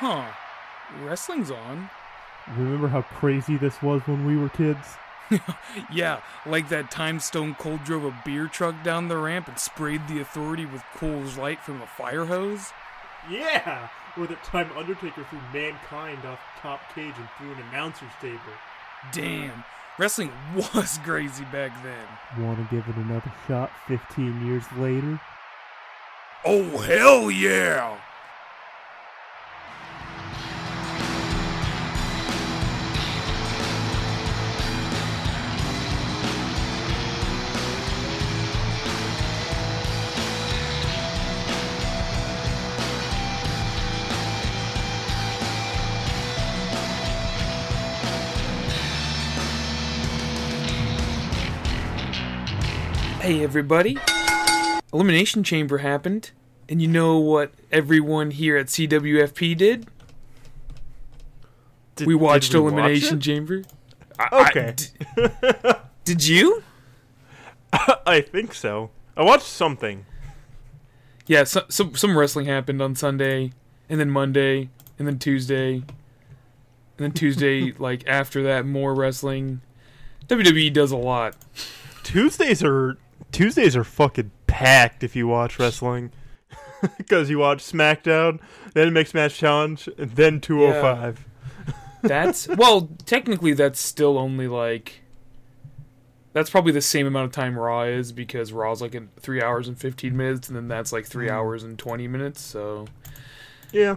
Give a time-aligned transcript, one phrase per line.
[0.00, 0.24] Huh.
[1.04, 1.90] Wrestling's on.
[2.56, 4.96] Remember how crazy this was when we were kids?
[5.92, 10.08] Yeah, like that time Stone Cold drove a beer truck down the ramp and sprayed
[10.08, 12.72] the authority with Coors Light from a fire hose?
[13.30, 13.88] Yeah!
[14.16, 18.40] Or that time Undertaker threw Mankind off the top cage and threw an announcer's table.
[19.12, 19.62] Damn,
[19.98, 20.32] wrestling
[20.74, 22.44] was crazy back then.
[22.44, 25.20] Want to give it another shot 15 years later?
[26.44, 27.98] Oh, hell yeah!
[53.50, 53.98] Everybody.
[54.92, 56.30] Elimination Chamber happened,
[56.68, 59.88] and you know what everyone here at CWFP did?
[61.96, 63.22] Did, we watched did we Elimination it?
[63.22, 63.64] Chamber.
[64.20, 64.74] I- I- Okay.
[64.76, 65.72] d-
[66.04, 66.62] did you?
[67.72, 68.90] I think so.
[69.16, 70.06] I watched something.
[71.26, 73.50] Yeah, so, some some wrestling happened on Sunday,
[73.88, 75.84] and then Monday, and then Tuesday, and
[76.98, 77.72] then Tuesday.
[77.80, 79.60] like after that, more wrestling.
[80.28, 81.34] WWE does a lot.
[82.04, 82.96] Tuesdays are
[83.32, 86.12] Tuesdays are fucking packed if you watch wrestling.
[86.96, 88.40] Because you watch SmackDown,
[88.72, 91.26] then Mixed Match Challenge, and then 205.
[92.00, 95.02] That's well, technically, that's still only like.
[96.32, 99.68] That's probably the same amount of time Raw is because Raw's like in three hours
[99.68, 101.32] and fifteen minutes, and then that's like three Mm.
[101.32, 102.40] hours and twenty minutes.
[102.40, 102.86] So,
[103.72, 103.96] Yeah.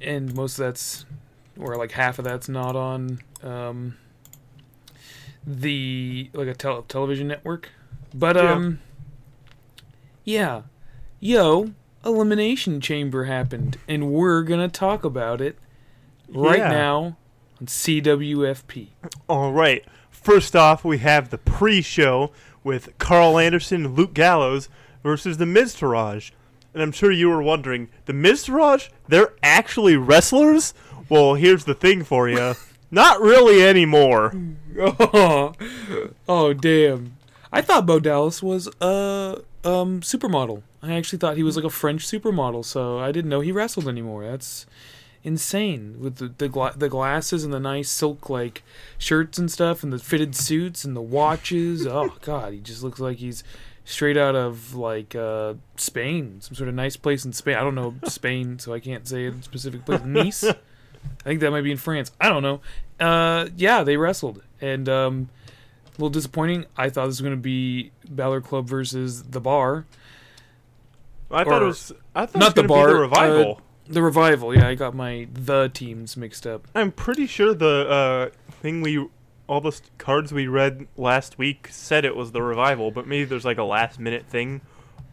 [0.00, 1.06] and most of that's,
[1.58, 3.96] or like half of that's not on um,
[5.44, 7.70] the like a tel- television network.
[8.14, 8.52] But Yeah.
[8.52, 8.78] um,
[10.24, 10.62] yeah,
[11.20, 11.72] yo,
[12.04, 15.58] elimination chamber happened, and we're gonna talk about it
[16.28, 16.68] right Yeah.
[16.70, 17.16] now
[17.60, 18.88] on CWFP.
[19.28, 19.84] All right.
[20.10, 22.30] First off, we have the pre-show
[22.62, 24.68] with Karl Anderson and Luke Gallows
[25.02, 26.30] versus the Miztourage.
[26.74, 30.72] And I'm sure you were wondering, the Miztourage, they're actually wrestlers?
[31.08, 32.54] Well, here's the thing for you.
[32.90, 34.32] Not really anymore.
[34.78, 35.54] Oh,
[36.28, 37.16] oh, damn!
[37.52, 40.62] I thought Bo Dallas was a um supermodel.
[40.82, 43.86] I actually thought he was like a French supermodel, so I didn't know he wrestled
[43.88, 44.24] anymore.
[44.24, 44.66] That's
[45.24, 48.62] insane with the the, gla- the glasses and the nice silk like
[48.98, 51.86] shirts and stuff, and the fitted suits and the watches.
[51.88, 53.44] oh God, he just looks like he's
[53.84, 57.56] straight out of like uh Spain, some sort of nice place in Spain.
[57.56, 60.02] I don't know Spain, so I can't say a specific place.
[60.02, 60.44] Nice.
[61.24, 62.12] I think that might be in France.
[62.20, 62.60] I don't know.
[63.00, 65.28] Uh, yeah, they wrestled, and um,
[65.92, 66.64] a little disappointing.
[66.76, 69.86] I thought this was going to be Balor Club versus the Bar,
[71.30, 73.60] I thought Or- it was I thought not it was the bar, the revival.
[73.88, 74.54] the Revival.
[74.54, 76.68] Yeah, I got my the teams mixed up.
[76.74, 79.06] I'm pretty sure the uh, thing we
[79.46, 83.44] all the cards we read last week said it was the revival, but maybe there's
[83.44, 84.60] like a last minute thing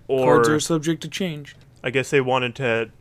[0.08, 1.56] or Cards are subject to change.
[1.84, 2.92] I guess they wanted to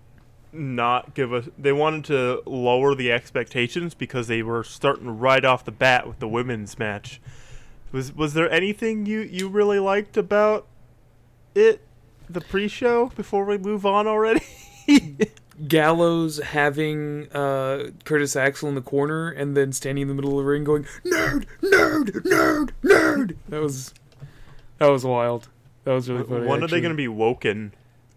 [0.52, 1.48] not give us.
[1.58, 6.20] They wanted to lower the expectations because they were starting right off the bat with
[6.20, 7.20] the women's match.
[7.92, 10.66] Was was there anything you you really liked about
[11.54, 11.80] it,
[12.28, 13.06] the pre-show?
[13.16, 14.42] Before we move on already.
[15.66, 20.44] Gallows having uh, Curtis Axel in the corner and then standing in the middle of
[20.44, 23.36] the ring going nerd, nerd, nerd, nerd.
[23.48, 23.92] That was
[24.78, 25.48] that was wild.
[25.84, 26.46] That was really funny.
[26.46, 27.72] when are they going to be woken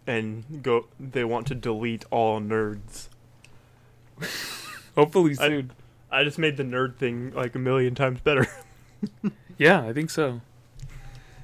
[0.05, 0.85] and go?
[0.99, 3.07] They want to delete all nerds.
[4.95, 5.71] Hopefully I- soon.
[6.13, 8.45] I just made the nerd thing like a million times better.
[9.61, 10.41] Yeah, I think so.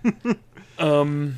[0.79, 1.37] um,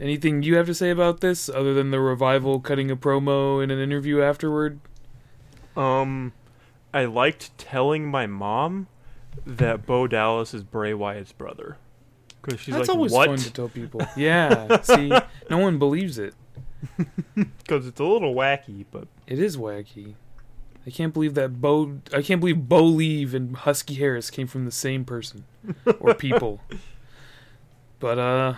[0.00, 3.70] anything you have to say about this other than the revival cutting a promo in
[3.70, 4.80] an interview afterward?
[5.76, 6.32] Um,
[6.92, 8.88] I liked telling my mom
[9.46, 11.76] that Bo Dallas is Bray Wyatt's brother.
[12.42, 13.28] Because she's That's like, always what?
[13.28, 14.00] fun to tell people.
[14.16, 15.12] Yeah, see,
[15.48, 16.34] no one believes it.
[17.36, 20.14] Because it's a little wacky, but It is wacky.
[20.86, 21.98] I can't believe that Bo.
[22.14, 25.44] I can't believe Bo Leave and Husky Harris came from the same person
[25.98, 26.60] or people.
[27.98, 28.54] but uh,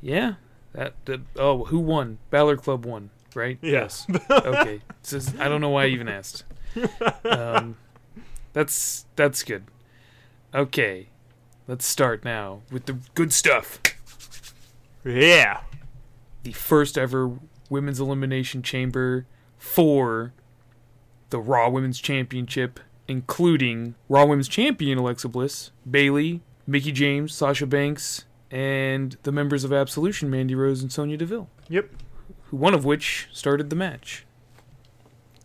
[0.00, 0.34] yeah.
[0.72, 2.18] That, that oh, who won?
[2.30, 3.58] Balor Club won, right?
[3.62, 4.06] Yes.
[4.30, 4.80] okay.
[5.08, 6.44] This I don't know why I even asked.
[7.24, 7.76] Um,
[8.52, 9.64] that's that's good.
[10.54, 11.08] Okay,
[11.68, 13.80] let's start now with the good stuff.
[15.04, 15.60] yeah.
[16.42, 17.38] The first ever
[17.70, 19.26] women's elimination chamber
[19.58, 20.32] for
[21.30, 28.24] the Raw Women's Championship, including Raw Women's Champion Alexa Bliss, Bayley, Mickie James, Sasha Banks,
[28.50, 31.90] and the members of Absolution, Mandy Rose and Sonya Deville, Yep.
[32.50, 34.24] one of which started the match.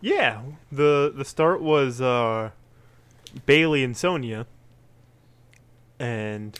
[0.00, 0.42] Yeah,
[0.72, 2.50] the the start was uh,
[3.44, 4.46] Bayley and Sonya,
[5.98, 6.58] and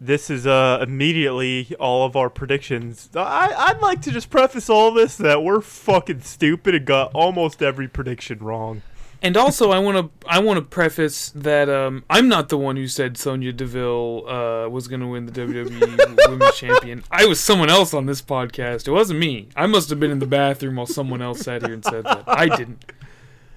[0.00, 3.08] this is uh, immediately all of our predictions.
[3.14, 7.62] I I'd like to just preface all this that we're fucking stupid and got almost
[7.62, 8.82] every prediction wrong.
[9.20, 12.76] And also, I want to I want to preface that um, I'm not the one
[12.76, 17.02] who said Sonya Deville uh, was going to win the WWE Women's Champion.
[17.10, 18.86] I was someone else on this podcast.
[18.86, 19.48] It wasn't me.
[19.56, 22.22] I must have been in the bathroom while someone else sat here and said that.
[22.28, 22.84] I didn't.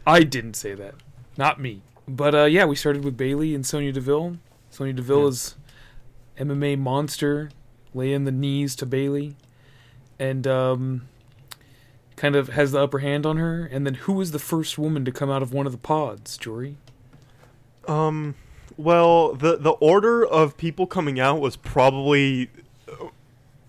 [0.07, 0.95] I didn't say that.
[1.37, 1.83] Not me.
[2.07, 4.37] But uh, yeah, we started with Bayley and Sonya Deville.
[4.71, 5.27] Sonya Deville Yeah.
[5.27, 5.55] is
[6.37, 7.51] MMA monster,
[7.93, 9.35] laying the knees to Bayley,
[10.19, 11.07] and um,
[12.15, 13.65] kind of has the upper hand on her.
[13.65, 16.37] And then who was the first woman to come out of one of the pods,
[16.37, 16.77] Jory?
[17.87, 18.35] Um,
[18.77, 22.49] well, the the order of people coming out was probably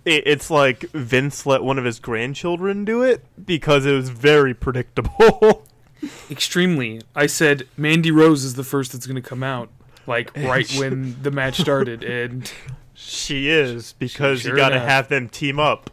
[0.05, 4.55] it, it's like Vince let one of his grandchildren do it because it was very
[4.55, 5.65] predictable.
[6.31, 7.01] Extremely.
[7.15, 9.71] I said Mandy Rose is the first that's going to come out,
[10.07, 12.51] like right when the match started, and
[12.95, 15.91] she is because Sure you got to have them team up,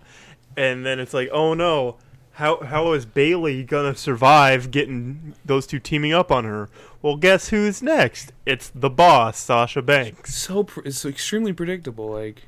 [0.57, 1.97] and then it's like, oh no.
[2.33, 6.69] How, how is Bayley gonna survive getting those two teaming up on her?
[7.01, 8.31] Well, guess who's next?
[8.45, 10.35] It's the boss, Sasha Banks.
[10.35, 12.09] so pr- it's extremely predictable.
[12.09, 12.43] Like,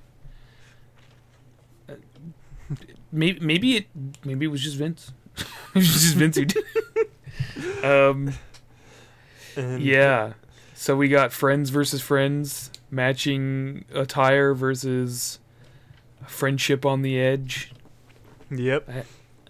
[1.89, 1.95] uh,
[3.11, 3.87] maybe maybe it
[4.23, 5.11] maybe it was just Vince.
[5.37, 6.63] it was just Vince who did.
[7.83, 8.31] um.
[9.57, 10.33] And Yeah.
[10.81, 15.37] So we got friends versus friends, matching attire versus
[16.25, 17.71] friendship on the edge.
[18.49, 18.89] Yep.
[18.89, 19.03] I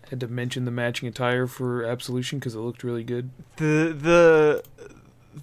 [0.10, 3.30] had to mention the matching attire for Absolution because it looked really good.
[3.56, 4.64] the the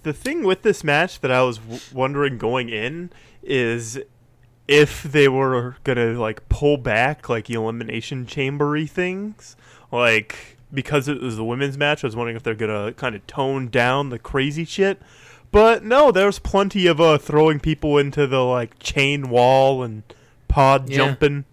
[0.03, 3.09] the thing with this match that I was w- wondering going in
[3.43, 3.99] is
[4.69, 9.57] if they were gonna like pull back like elimination chambery things,
[9.91, 12.05] like because it was a women's match.
[12.05, 15.01] I was wondering if they're gonna kind of tone down the crazy shit.
[15.51, 20.03] But no, there's plenty of uh, throwing people into the like chain wall and
[20.47, 20.97] pod Yeah.
[20.99, 21.45] jumping.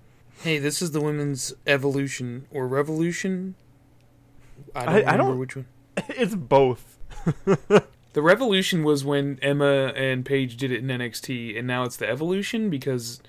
[0.41, 3.55] Hey, this is the women's evolution or revolution.
[4.75, 5.65] I don't I- I remember don't- which one.
[6.09, 6.97] it's both.
[8.13, 12.09] The revolution was when Emma and Paige did it in NXT, and now it's the
[12.09, 13.19] evolution because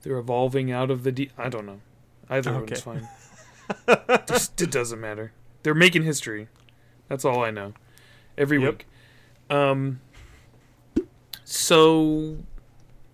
[0.00, 1.12] they're evolving out of the.
[1.12, 1.82] D- I don't know.
[2.30, 2.80] Either Okay.
[2.80, 3.08] one's fine.
[4.26, 5.32] Just, it doesn't matter.
[5.62, 6.48] They're making history.
[7.06, 7.74] That's all I know.
[8.38, 8.72] Every Yep.
[8.72, 8.86] week.
[9.50, 10.00] Um.
[11.60, 12.38] So,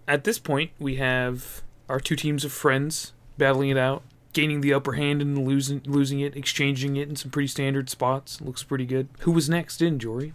[0.06, 4.02] at this point, we have our two teams of friends battling it out,
[4.32, 8.40] gaining the upper hand and losing losing it, exchanging it in some pretty standard spots.
[8.40, 9.08] Looks pretty good.
[9.20, 10.32] Who was next in, Jory?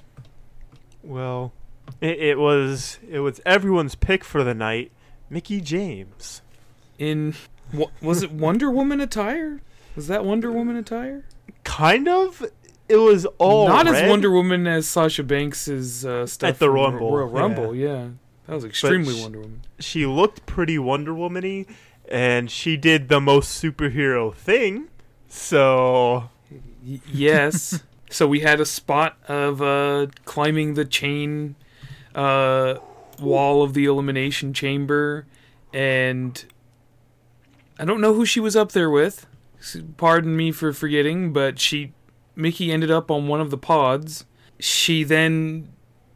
[1.02, 1.54] Well,
[2.02, 4.92] it, it was it was everyone's pick for the night,
[5.30, 6.42] Mickie James.
[7.00, 7.34] in
[7.74, 9.62] wa- was it Wonder Woman attire?
[9.96, 11.24] Was that Wonder Woman attire?
[11.64, 12.46] Kind of.
[12.90, 16.70] It was all Not red, as Wonder Woman as Sasha Banks' uh, stuff At the
[16.70, 17.40] Rumble, Royal yeah.
[17.40, 17.76] Rumble.
[17.76, 18.08] Yeah,
[18.48, 19.62] that was extremely sh- Wonder Woman.
[19.80, 21.66] She looked pretty Wonder Woman-y,
[22.10, 24.90] and she did the most superhero thing.
[25.30, 26.30] So
[26.86, 27.82] Y- yes.
[28.10, 31.56] so we had a spot of uh, climbing the chain
[32.14, 32.76] uh,
[33.22, 35.26] wall of the elimination chamber,
[35.74, 36.44] and
[37.80, 39.28] I don't know who she was up there with.
[39.96, 41.94] Pardon me for forgetting, but she
[42.42, 44.26] Mickie ended up on one of the pods.
[44.60, 45.70] She then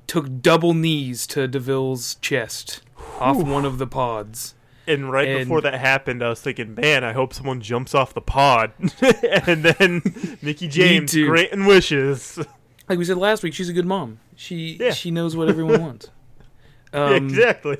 [0.07, 2.81] took double knees to Deville's chest
[3.19, 4.55] off one of the pods.
[4.87, 8.13] And right And- before that happened, I was thinking, man, I hope someone jumps off
[8.13, 8.71] the pod.
[9.47, 12.37] and then Mickie James granting wishes.
[12.87, 14.19] Like we said last week, she's a good mom.
[14.35, 14.91] She Yeah.
[14.91, 16.09] she knows what everyone wants.
[16.93, 17.77] Um, exactly.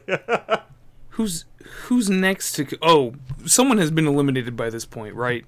[1.09, 1.45] Who's
[1.83, 2.67] who's next to?
[2.81, 3.13] Oh,
[3.45, 5.45] someone has been eliminated by this point, right?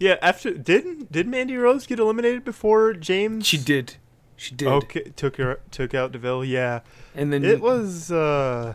[0.00, 3.46] Yeah, after did did Mandy Rose get eliminated before James?
[3.46, 3.96] She did.
[4.36, 4.66] She did.
[4.68, 6.44] Okay, took her took out Deville.
[6.44, 6.80] Yeah,
[7.14, 8.10] And then it was.
[8.10, 8.74] uh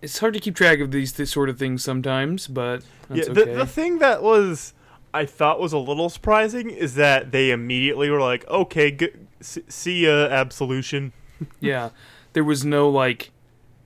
[0.00, 3.34] it's hard to keep track of these this sort of things sometimes, but that's Yeah,
[3.34, 3.54] the, okay.
[3.54, 4.74] the thing that was
[5.14, 9.10] I thought was a little surprising is that they immediately were like, "Okay, g-
[9.40, 11.12] see ya, absolution."
[11.60, 11.90] yeah,
[12.32, 13.30] there was no like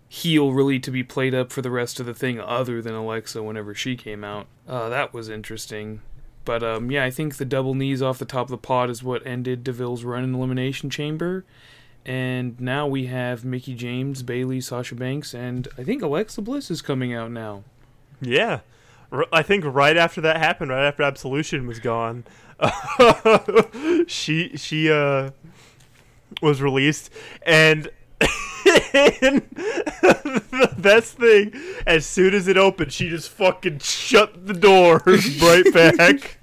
[0.08, 3.42] heel really to be played up for the rest of the thing other than Alexa
[3.42, 4.46] whenever she came out.
[4.66, 6.00] Uh, that was interesting.
[6.44, 9.02] But um, yeah, I think the double knees off the top of the pod is
[9.02, 11.44] what ended Deville's run in Elimination Chamber.
[12.04, 16.80] And now we have Mickie James, Bayley, Sasha Banks, and I think Alexa Bliss is
[16.80, 17.64] coming out now.
[18.20, 18.60] Yeah,
[19.32, 22.22] I think right after that happened, right after absolution was gone,
[24.06, 25.30] she she uh
[26.40, 27.10] was released,
[27.42, 27.90] and
[28.64, 29.42] the
[30.78, 31.52] best thing,
[31.86, 36.38] as soon as it opened, she just fucking shut the door right back.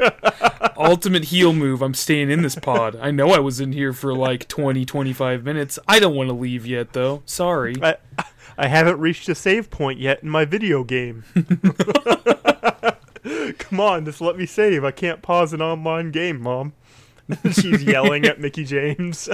[0.77, 1.81] Ultimate heel move.
[1.81, 2.95] I'm staying in this pod.
[2.97, 5.79] I know I was in here for like 20, 25 minutes.
[5.87, 7.23] I don't want to leave yet, though.
[7.25, 7.75] Sorry.
[7.81, 7.95] I,
[8.57, 11.23] I haven't reached a save point yet in my video game.
[13.57, 14.83] Come on, just let me save.
[14.83, 16.73] I can't pause an online game, Mom.
[17.51, 19.29] She's yelling at Mickie James.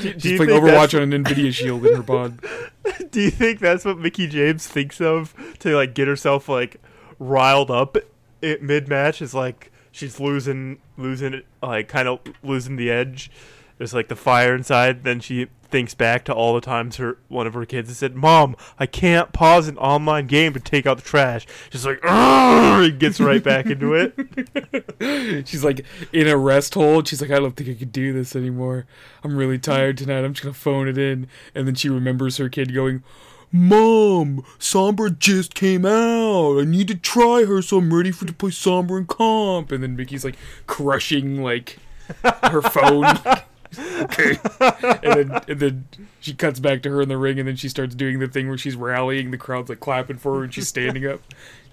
[0.00, 2.40] Do, do playing Overwatch on an Nvidia Shield in her pod.
[3.10, 6.80] Do you think that's what Mickie James thinks of to like get herself like
[7.18, 7.96] riled up
[8.42, 9.22] mid match?
[9.22, 13.30] Is like she's losing, losing it, like kind of losing the edge.
[13.78, 15.04] There's like the fire inside.
[15.04, 18.14] Then she thinks back to all the times her one of her kids has said,
[18.14, 22.96] "Mom, I can't pause an online game to take out the trash." She's like, "Argh,"
[23.00, 25.48] gets right back into it.
[25.48, 27.08] She's like in a rest hold.
[27.08, 28.86] She's like, I don't think I could do this anymore.
[29.24, 30.24] I'm really tired tonight.
[30.24, 31.26] I'm just gonna phone it in.
[31.56, 33.02] And then she remembers her kid going,
[33.50, 36.60] Mom, Sombra just came out.
[36.60, 39.72] I need to try her, so I'm ready for to play Sombra in comp.
[39.72, 40.36] And then Mickie's like
[40.68, 41.80] crushing like
[42.22, 43.18] her phone.
[43.78, 44.38] okay.
[44.60, 45.88] And then and then
[46.20, 48.48] she cuts back to her in the ring, and then she starts doing the thing
[48.48, 49.30] where she's rallying.
[49.30, 51.20] The crowd's like clapping for her, and she's standing up.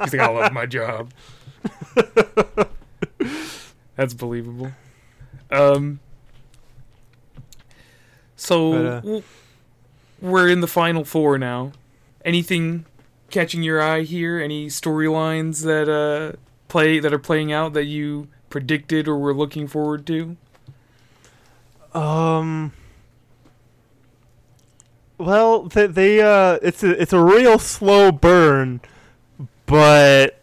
[0.03, 1.12] She's like, I love my job.
[3.96, 4.72] That's believable.
[5.50, 6.00] Um.
[8.36, 9.24] So But, uh, w-
[10.22, 11.74] we're in the final four now.
[12.25, 12.86] Anything
[13.29, 14.39] catching your eye here?
[14.39, 19.67] Any storylines that uh play that are playing out that you predicted or were looking
[19.67, 20.38] forward to?
[21.93, 22.74] Um.
[25.17, 28.81] Well, they, they uh, it's a it's a real slow burn,
[29.65, 30.41] but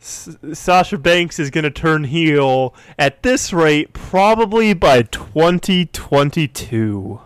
[0.00, 7.20] S- Sasha Banks is gonna turn heel at this rate probably by 2022.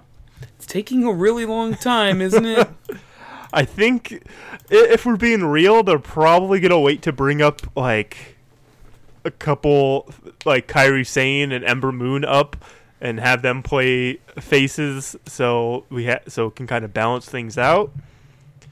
[0.57, 2.69] It's taking a really long time, isn't it?
[3.53, 4.23] I think
[4.71, 8.36] if we're being real, they're probably gonna wait to bring up like
[9.27, 10.09] a couple
[10.45, 12.57] like Kairi Sane and Ember Moon up
[13.01, 17.59] and have them play faces so we ha- so it can kind of balance things
[17.59, 17.93] out.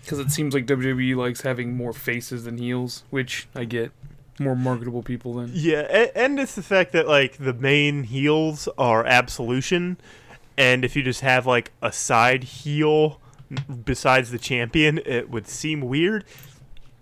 [0.00, 3.90] Because it seems like WWE likes having more faces than heels, which I get.
[4.38, 5.50] More marketable people than.
[5.54, 9.96] Yeah, and, and it's the fact that like the main heels are Absolution,
[10.56, 13.20] and if you just have like a side heel
[13.84, 16.24] besides the champion, it would seem weird.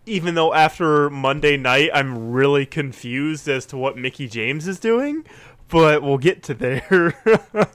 [0.06, 5.24] Even though after Monday night, I'm really confused as to what Mickie James is doing,
[5.68, 7.14] but we'll get to there.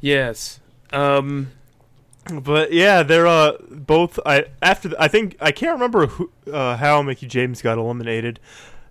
[0.00, 0.60] Yes.
[0.92, 1.52] Um.
[2.30, 4.18] but yeah, they're uh both.
[4.26, 8.38] I after the, I think I can't remember who, uh, how Mickie James got eliminated.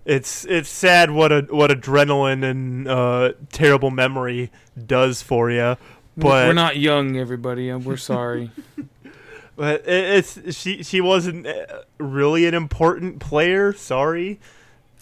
[0.04, 4.50] It's it's sad what a what adrenaline and uh, terrible memory
[4.86, 5.76] does for you.
[6.16, 7.72] But we're not young, everybody.
[7.72, 8.50] We're sorry.
[9.56, 13.72] But it, it's she she wasn't uh, really an important player.
[13.72, 14.40] Sorry.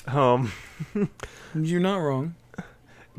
[0.06, 0.52] Um.
[1.54, 2.34] You're not wrong.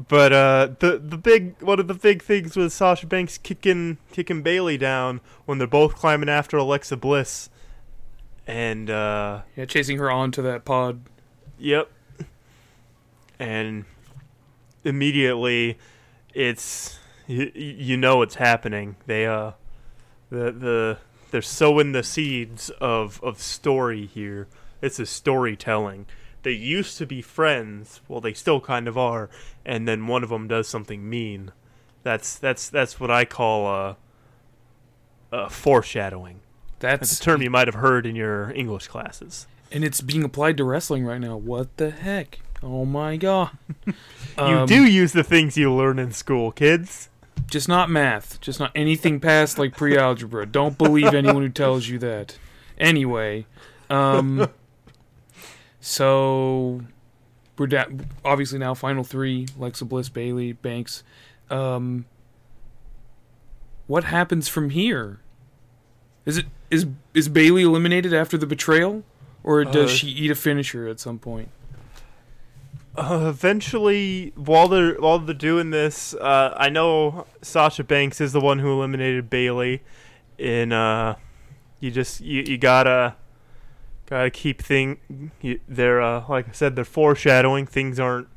[0.07, 4.41] But uh, the the big one of the big things was Sasha Banks kicking kicking
[4.41, 7.49] Bayley down when they're both climbing after Alexa Bliss,
[8.47, 11.01] and uh, Yeah, chasing her onto that pod.
[11.59, 11.89] yep,
[13.39, 13.85] and
[14.83, 15.77] immediately
[16.33, 16.97] it's
[17.27, 18.95] you, you know it's happening.
[19.05, 19.51] They uh
[20.29, 20.97] the the
[21.31, 24.47] they're sowing the seeds of of story here.
[24.81, 26.05] It's a storytelling.
[26.43, 28.01] They used to be friends.
[28.07, 29.29] Well, they still kind of are.
[29.65, 31.51] And then one of them does something mean.
[32.03, 33.95] That's that's that's what I call uh,
[35.31, 36.39] uh foreshadowing.
[36.79, 39.45] That's That's a term you might have heard in your English classes.
[39.71, 41.37] and it's being applied to wrestling right now.
[41.37, 42.39] What the heck?
[42.63, 43.51] Oh my god.
[43.85, 43.93] you
[44.37, 47.09] Um, do use the things you learn in school, kids.
[47.49, 50.45] Just not math, just not anything past like pre-algebra.
[50.45, 52.37] Don't believe anyone who tells you that.
[52.77, 53.45] Anyway,
[53.89, 54.47] um
[55.79, 56.81] so
[57.57, 57.85] we're da-
[58.23, 61.03] obviously now final 3, Lexa Bliss, Bayley, Banks.
[61.49, 62.05] Um
[63.87, 65.19] what happens from here?
[66.25, 69.03] Is it is is Bayley eliminated after the betrayal
[69.43, 71.49] or does Uh, she eat a finisher at some point?
[72.95, 78.41] Uh, eventually, while they're while they're doing this, uh, I know Sasha Banks is the
[78.41, 79.81] one who eliminated Bayley.
[80.37, 81.15] In uh,
[81.79, 83.15] you just you, you gotta
[84.07, 85.31] gotta keep thing.
[85.41, 87.65] You, they're uh, like I said, they're foreshadowing.
[87.65, 88.27] Things aren't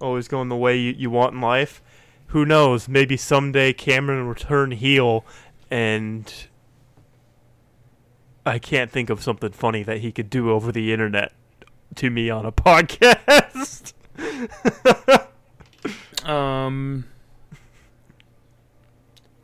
[0.00, 1.82] always going the way you, you want in life.
[2.28, 2.88] Who knows?
[2.88, 5.24] Maybe someday Cameron will turn heel,
[5.70, 6.30] and
[8.44, 11.32] I can't think of something funny that he could do over the internet
[11.96, 13.92] to me on a podcast.
[16.24, 17.04] Um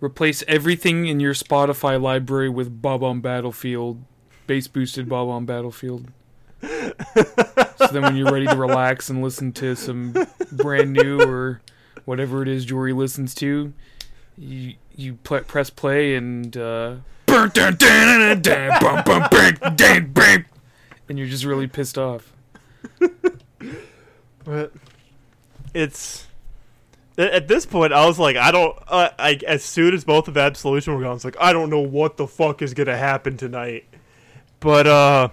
[0.00, 4.02] Replace everything in your Spotify library with Bob-omb Battlefield,
[4.46, 6.06] bass boosted Bob-omb Battlefield.
[6.62, 10.14] so then when you're ready to relax and listen to some
[10.52, 11.60] brand new or
[12.06, 13.74] whatever it is Jory listens to,
[14.38, 16.96] you you pl- press play and uh,
[21.10, 22.32] and you're just really pissed off.
[24.42, 24.72] But
[25.74, 26.26] it's
[27.18, 28.76] at this point, I was like, I don't.
[28.88, 31.70] Uh, I as soon as both of Absolution were gone, I was like, I don't
[31.70, 33.84] know what the fuck is gonna happen tonight.
[34.58, 35.28] But uh,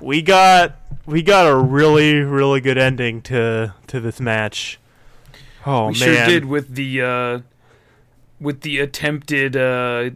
[0.00, 0.76] we got
[1.06, 4.80] we got a really really good ending to to this match.
[5.64, 7.38] Oh we man, sure did with the uh,
[8.40, 10.10] with the attempted uh,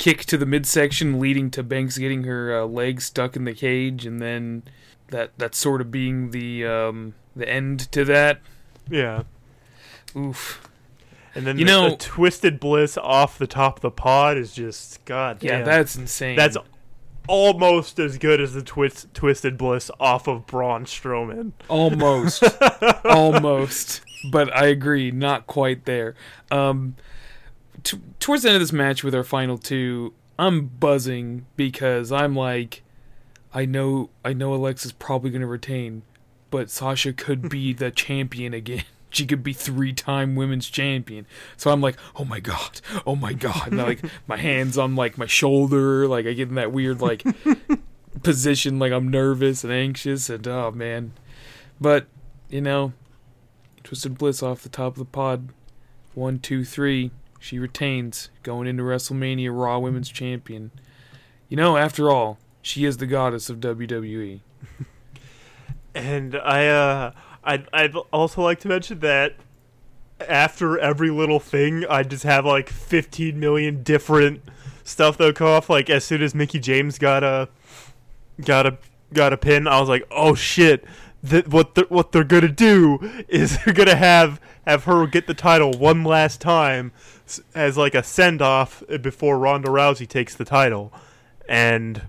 [0.00, 4.04] kick to the midsection, leading to Banks getting her uh, leg stuck in the cage,
[4.06, 4.64] and then
[5.08, 8.40] that that sort of being the um, the end to that.
[8.88, 9.22] yeah.
[10.16, 10.66] Oof.
[11.36, 14.52] And then You the, know- the twisted bliss off the top of the pod is
[14.52, 15.40] just god.
[15.42, 15.66] Yeah, damn.
[15.66, 16.34] that's insane.
[16.36, 16.56] That's
[17.28, 21.52] almost as good as the twist, twisted bliss off of Braun Strowman.
[21.68, 22.42] almost,
[23.04, 24.00] almost.
[24.32, 26.14] But I agree, not quite there.
[26.50, 26.96] Um,
[27.82, 32.34] t- towards the end of this match with our final two, I'm buzzing because I'm
[32.34, 32.82] like,
[33.52, 36.02] I know, I know Alexa's probably going to retain,
[36.50, 38.84] but Sasha could be the champion again.
[39.12, 41.26] She could be three-time women's champion.
[41.56, 43.66] So I'm like, oh my god, oh my god.
[43.66, 47.24] And like my hands on like my shoulder, like I get in that weird like
[48.22, 51.12] position, like I'm nervous and anxious, and oh man.
[51.80, 52.06] But
[52.50, 52.92] you know,
[53.82, 55.48] Twisted Bliss off the top of the pod.
[56.14, 57.10] One, two, three.
[57.40, 60.70] She retains, going into WrestleMania Raw Women's Champion.
[61.48, 63.58] You know, after all, she is the goddess of.
[63.58, 64.40] WWE.
[65.92, 69.34] And I, uh, I'd, I'd also like to mention that
[70.20, 74.42] after every little thing, I just have like 15 million different
[74.84, 75.68] stuff that come off.
[75.68, 77.48] Like as soon as Mickie James got a,
[78.44, 78.78] got a,
[79.12, 80.84] got a pin, I was like, oh shit.
[81.22, 82.98] That what they're, what they're gonna do
[83.28, 86.92] is they're gonna have have her get the title one last time
[87.54, 90.92] as like a send off before Ronda Rousey takes the title,
[91.48, 92.02] and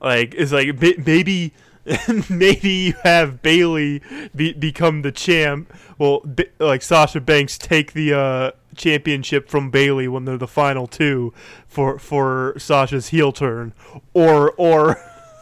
[0.00, 1.52] like it's like maybe
[2.30, 4.02] maybe you have Bayley
[4.34, 5.72] be, become the champ.
[5.98, 10.86] Well, B- like Sasha Banks take the uh, championship from Bayley when they're the final
[10.86, 11.32] two
[11.66, 13.72] for for Sasha's heel turn,
[14.14, 14.96] or or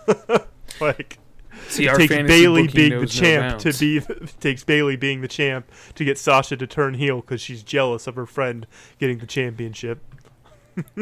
[0.81, 1.19] like
[1.69, 4.01] See, our takes Bayley being the knows no champ to be
[4.41, 8.15] takes Bayley being the champ to get Sasha to turn heel because she's jealous of
[8.17, 8.67] her friend
[8.99, 10.03] getting the championship.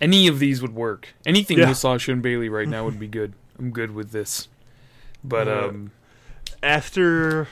[0.00, 1.14] Any of these would work.
[1.24, 1.68] Anything Yeah.
[1.68, 3.32] with Sasha and Bayley right now would be good.
[3.58, 4.48] I'm good with this.
[5.24, 5.90] But Uh, um,
[6.62, 7.48] after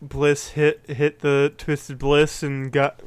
[0.00, 3.00] Bliss hit hit the Twisted Bliss and got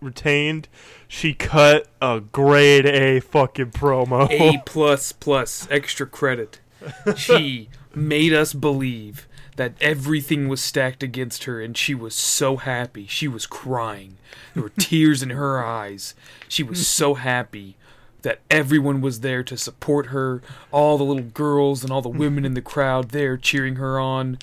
[0.00, 0.68] retained,
[1.06, 4.28] she cut a grade A fucking promo.
[4.30, 6.60] A plus plus extra credit.
[7.16, 13.06] She made us believe that everything was stacked against her and she was so happy.
[13.06, 14.16] She was crying.
[14.52, 16.14] There were tears in her eyes.
[16.48, 17.76] She was so happy
[18.22, 20.42] that everyone was there to support her.
[20.72, 24.38] All the little girls and all the women in the crowd there cheering her on.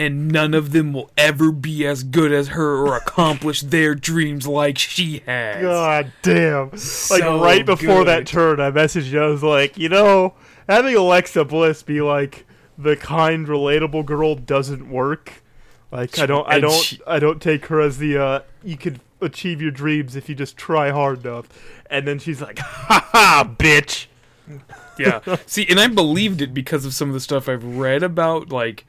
[0.00, 4.46] And none of them will ever be as good as her or accomplish their dreams
[4.46, 5.60] like she has.
[5.60, 6.70] God damn!
[7.10, 9.20] Like right before that turn, I messaged you.
[9.20, 10.34] I was like, you know,
[10.68, 15.42] having Alexa Bliss be like the kind, relatable girl doesn't work.
[15.90, 19.00] Like I don't, I don't, she- I don't take her as the uh, you could
[19.20, 21.48] achieve your dreams if you just try hard enough.
[21.90, 24.06] And then she's like, "Ha ha, bitch."
[24.98, 25.20] yeah.
[25.46, 28.84] See, and I believed it because of some of the stuff I've read about, like,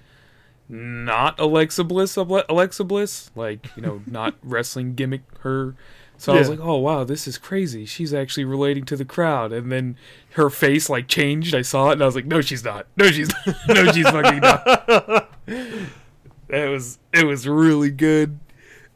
[0.68, 5.76] not Alexa Bliss, Alexa Bliss, like, you know, not wrestling gimmick her.
[6.20, 7.86] So I was like, oh, wow, this is crazy.
[7.86, 9.54] She's actually relating to the crowd.
[9.54, 9.96] And then
[10.34, 11.56] her face, like, changed.
[11.56, 12.88] I saw it, and I was like, no, she's not.
[12.98, 13.56] No, she's not.
[13.70, 15.30] no, she's fucking not.
[16.52, 18.40] It was, it was really good.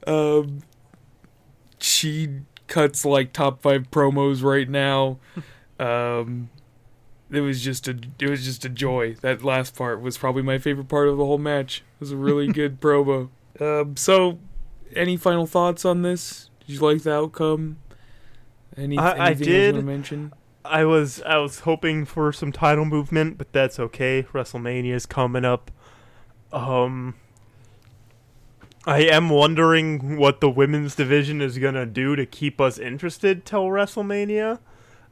[0.07, 0.63] Um,
[1.79, 5.19] she cuts, like, top five promos right now.
[5.79, 6.49] Um,
[7.33, 9.15] it was just a it was just a joy.
[9.21, 11.83] That last part was probably my favorite part of the whole match.
[11.95, 13.29] It was a really good promo.
[13.59, 14.39] Um, so,
[14.95, 16.49] any final thoughts on this?
[16.67, 17.77] Did you like the outcome?
[18.75, 19.85] Any, I- I anything did.
[19.85, 20.33] mention?
[20.65, 24.23] I was I was hoping for some title movement, but that's okay.
[24.31, 25.71] WrestleMania is coming up.
[26.53, 27.15] Um
[28.85, 33.45] I am wondering what the women's division is going to do to keep us interested
[33.45, 34.59] till WrestleMania.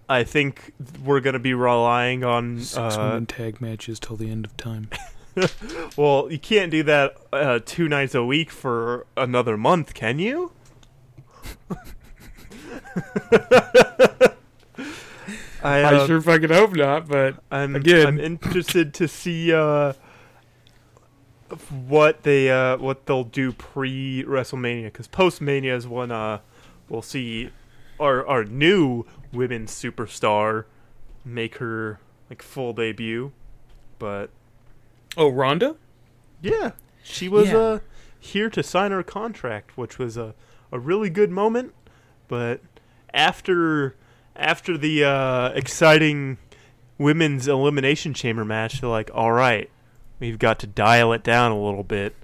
[0.10, 4.30] I think we're going to be relying on Six uh, women tag matches till the
[4.30, 4.90] end of time.
[5.96, 10.52] well, you can't do that uh, two nights a week for another month, can you?
[15.64, 18.08] I, I uh, sure fucking hope not, but I'm Again.
[18.08, 19.94] I'm interested to see uh,
[21.70, 26.40] what they uh, what they'll do pre WrestleMania because post Mania is when uh,
[26.90, 27.52] we'll see
[28.00, 30.66] our our new women's superstar
[31.24, 32.00] make her
[32.30, 33.32] like full debut.
[34.00, 34.32] But
[35.16, 35.76] oh, Ronda.
[36.42, 36.72] yeah,
[37.04, 37.58] she was Yeah.
[37.58, 37.80] uh,
[38.20, 40.34] here to sign her contract, which was a
[40.72, 41.74] a really good moment.
[42.28, 42.62] But
[43.14, 43.96] after
[44.36, 46.38] after the uh, exciting
[46.98, 49.70] women's elimination chamber match, they're like, "All right,
[50.20, 52.16] we've got to dial it down a little bit.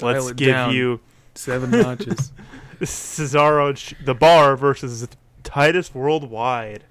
[0.00, 1.00] Let's give you
[1.34, 2.32] seven notches.
[2.80, 5.08] Cesaro, the Bar versus
[5.42, 6.84] Titus Worldwide."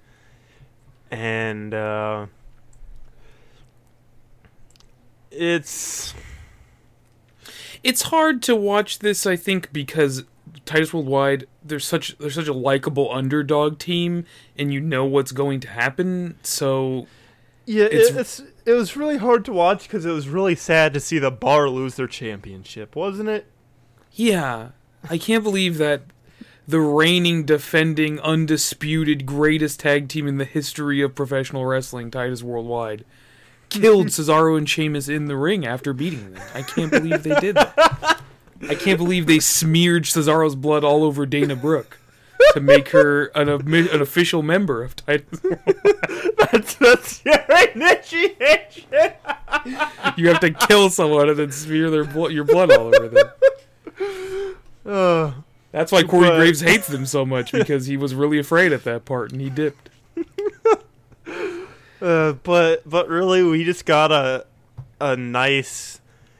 [1.12, 2.28] And uh,
[5.32, 6.14] it's
[7.84, 10.24] it's hard to watch this, I think, because
[10.70, 14.26] Titus Worldwide, there's such there's such a likable underdog team,
[14.58, 16.36] and you know what's going to happen.
[16.44, 17.08] So
[17.66, 20.94] Yeah, It's- it's, it's it was really hard to watch because it was really sad
[20.94, 23.46] to see the bar lose their championship, wasn't it?
[24.14, 24.70] yeah,
[25.10, 26.02] I can't believe that
[26.68, 33.06] the reigning, defending, undisputed greatest tag team in the history of professional wrestling, Titus Worldwide,
[33.70, 36.44] killed Cesaro and Sheamus in the ring after beating them.
[36.54, 38.22] I can't believe they did that.
[38.68, 41.98] I can't believe they smeared Cesaro's blood all over Dana Brooke
[42.54, 45.40] to make her an, an official member of Titus.
[46.52, 47.36] that's that's your
[47.76, 49.14] initiation.
[50.18, 53.30] You have to kill someone and then smear their blo- your blood all over them.
[54.86, 55.34] Uh,
[55.72, 58.84] That's why Corey But- Graves hates them so much because he was really afraid at
[58.86, 59.90] that part and he dipped.
[62.02, 64.46] uh, but but really, we just got a
[65.00, 65.99] a nice.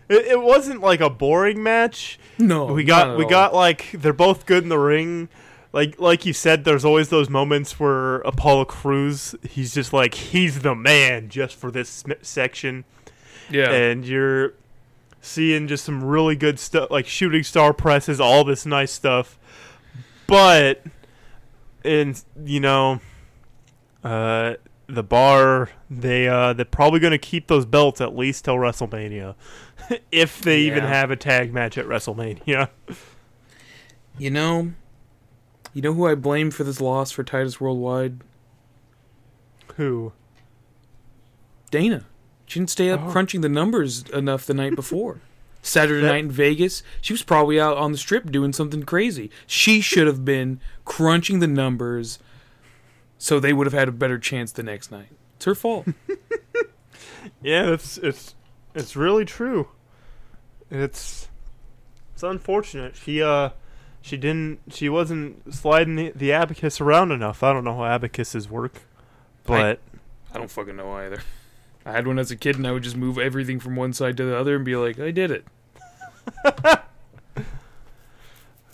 [0.10, 2.20] It, it wasn't like a boring match.
[2.38, 3.30] No, we got we all.
[3.30, 5.30] got like they're both good in the ring.
[5.72, 10.62] Like like you said, there's always those moments where Apollo Crews, he's just like he's
[10.62, 12.86] the man just for this section.
[13.50, 13.72] yeah.
[13.72, 14.54] and you're
[15.22, 19.38] seeing just some really good stuff like shooting star presses all this nice stuff
[20.28, 20.82] but
[21.84, 23.02] and you know
[24.04, 24.54] uh
[24.88, 29.36] the bar they uh they're probably going to keep those belts at least till WrestleMania
[30.12, 32.70] if they even have a tag match at WrestleMania
[34.18, 34.74] You know,
[35.74, 38.22] you know who I blame for this loss for Titus Worldwide?
[39.76, 40.12] who
[41.72, 42.06] Dana.
[42.46, 43.12] She didn't stay up Oh.
[43.12, 45.22] crunching the numbers enough the night before.
[45.62, 49.30] Saturday That- night in Vegas, she was probably out on the strip doing something crazy.
[49.48, 52.20] She should have been crunching the numbers
[53.18, 55.10] so they would have had a better chance the next night.
[55.36, 55.88] It's her fault.
[57.42, 58.36] yeah it's it's
[58.76, 59.70] it's really true
[60.72, 61.28] it's
[62.14, 63.50] it's unfortunate she uh
[64.02, 68.50] she didn't she wasn't sliding the, the abacus around enough i don't know how abacuses
[68.50, 68.82] work
[69.46, 69.80] but
[70.32, 71.24] I don't fucking know either.
[71.84, 74.16] I had one as a kid and I would just move everything from one side
[74.18, 75.44] to the other and be like, I did it.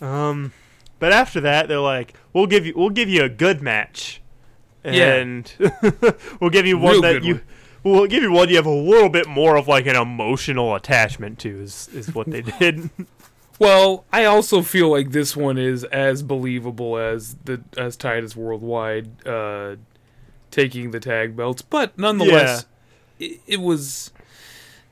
[0.00, 0.52] um
[0.98, 4.20] but after that they're like we'll give you we'll give you a good match
[4.84, 5.14] Yeah.
[5.14, 5.50] and
[6.40, 7.42] we'll give you one Real that you one.
[7.86, 11.38] We'll give you one you have a little bit more of like an emotional attachment
[11.40, 12.90] to is is what they did
[13.58, 19.26] Well, I also feel like this one is as believable as the as Titus Worldwide
[19.26, 19.76] uh,
[20.50, 22.66] taking the tag belts, but nonetheless,
[23.18, 24.10] it, it was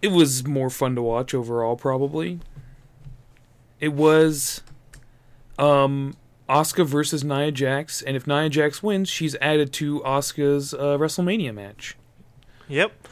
[0.00, 1.76] it was more fun to watch overall.
[1.76, 2.40] Probably,
[3.80, 4.62] it was
[5.58, 6.16] um,
[6.48, 11.54] Asuka versus Nia Jax, and if Nia Jax wins, she's added to Asuka's uh, WrestleMania
[11.54, 11.96] match.
[12.68, 13.08] Yep.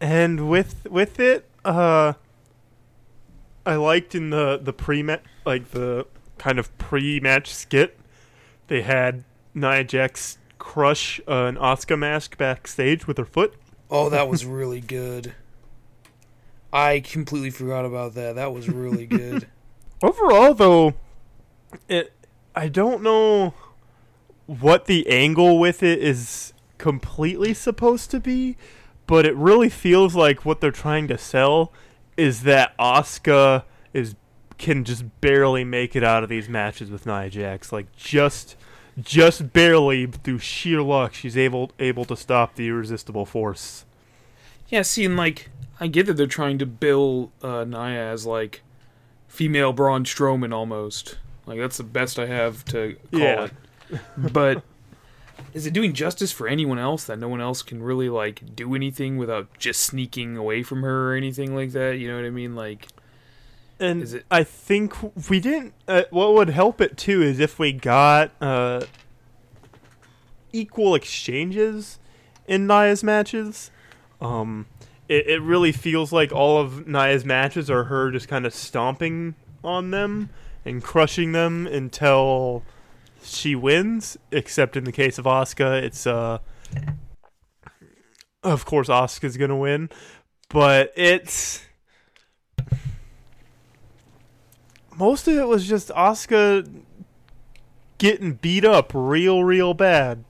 [0.00, 2.14] And with with it, uh
[3.64, 5.02] I liked in the the pre
[5.44, 6.06] like the
[6.38, 7.96] kind of pre-match skit,
[8.66, 9.22] they had
[9.54, 13.54] Nia Jax crush uh, an Asuka mask backstage with her foot.
[13.90, 15.34] Oh, that was really good.
[16.72, 18.34] I completely forgot about that.
[18.34, 19.46] That was really good.
[20.02, 20.94] Overall, though,
[21.88, 22.12] it
[22.56, 23.54] I don't know
[24.46, 28.56] what the angle with it is completely supposed to be,
[29.12, 31.70] but it really feels like what they're trying to sell
[32.16, 34.14] is that Asuka is
[34.56, 38.56] can just barely make it out of these matches with Nia Jax, like just
[38.98, 43.84] just barely through sheer luck she's able able to stop the irresistible force.
[44.68, 48.62] Yeah, see, and like, I get that they're trying to bill uh, Nia as like
[49.28, 51.18] female Braun Strowman almost.
[51.44, 53.44] Like that's the best I have to call Yeah.
[53.90, 54.00] it.
[54.16, 54.62] But
[55.54, 58.74] is it doing justice for anyone else that no one else can really like do
[58.74, 61.98] anything without just sneaking away from her or anything like that?
[61.98, 62.54] You know what I mean?
[62.54, 62.88] Like,
[63.78, 64.94] And Is it- I think
[65.28, 65.74] we didn't.
[65.88, 68.84] Uh, what would help it too is if we got uh,
[70.52, 71.98] equal exchanges
[72.46, 73.70] in Nia's matches.
[74.20, 74.66] Um,
[75.08, 79.34] it, it really feels like all of Nia's matches are her just kind of stomping
[79.64, 80.30] on them
[80.64, 82.62] and crushing them until
[83.24, 84.16] she wins.
[84.30, 86.38] Except in the case of Asuka, it's uh,
[88.42, 89.90] of course Asuka's gonna win,
[90.48, 91.62] but it's
[94.96, 96.82] most of it was just Asuka
[97.98, 100.24] getting beat up real, real bad,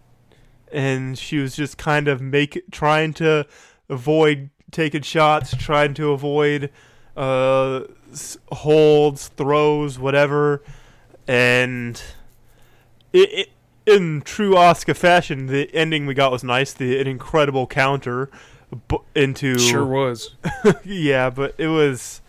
[0.71, 3.47] and she was just kind of make trying to
[3.89, 6.71] avoid taking shots, trying to avoid
[7.17, 7.83] uh,
[8.51, 10.63] holds, throws, whatever,
[11.27, 12.03] and
[13.13, 13.49] it, it,
[13.87, 16.73] in true Asuka fashion, the ending we got was nice.
[16.73, 18.31] The an incredible counter
[19.15, 20.37] into Sure was.
[20.85, 22.21] yeah, but it was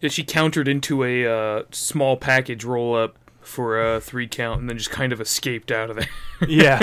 [0.00, 4.68] Yeah, she countered into a uh, small package roll up for a three count, and
[4.68, 6.08] then just kind of escaped out of there.
[6.48, 6.80] yeah.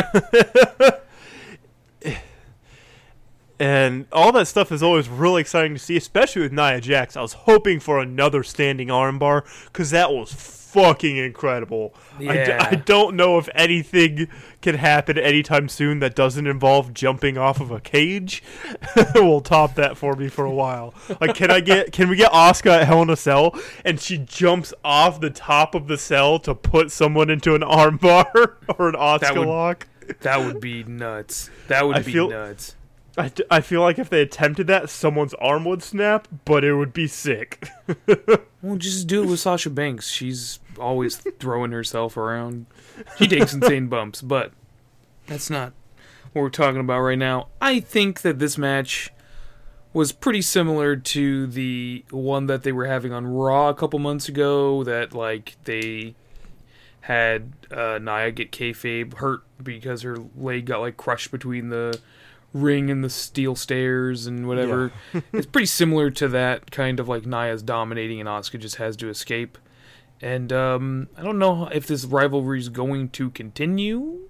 [3.59, 7.17] and all that stuff is always really exciting to see, especially with Nia Jax.
[7.17, 10.31] I was hoping for another standing armbar because that was
[10.73, 11.93] fucking incredible.
[12.19, 12.67] Yeah.
[12.69, 14.27] I, don't know if anything
[14.61, 18.43] can happen anytime soon that doesn't involve jumping off of a cage.
[19.15, 20.93] will top that for me for a while.
[21.21, 21.91] Like, can I get?
[21.91, 23.55] Can we get Asuka at Hell in a Cell
[23.85, 28.55] and she jumps off the top of the cell to put someone into an armbar
[28.77, 29.87] or an Asuka would- lock?
[30.21, 31.49] that would be nuts.
[31.69, 32.75] That would I be feel- nuts.
[33.15, 36.73] I, d- I feel like if they attempted that, someone's arm would snap, but it
[36.73, 37.69] would be sick.
[38.63, 40.07] Well, just do it with Sasha Banks.
[40.07, 42.65] She's always throwing herself around.
[43.17, 44.51] She takes insane bumps, but
[45.27, 45.73] that's not
[46.33, 47.47] what we're talking about right now.
[47.61, 49.11] I think that this match
[49.93, 54.27] was pretty similar to the one that they were having on Raw a couple months
[54.27, 54.83] ago.
[54.83, 56.15] That like they
[57.01, 61.99] had uh, Nia get kayfabe hurt because her leg got like crushed between the
[62.53, 64.91] ring and the steel stairs and whatever.
[65.33, 69.09] it's pretty similar to that kind of like Nia's dominating and Asuka just has to
[69.09, 69.57] escape.
[70.21, 74.29] And um, I don't know if this rivalry is going to continue.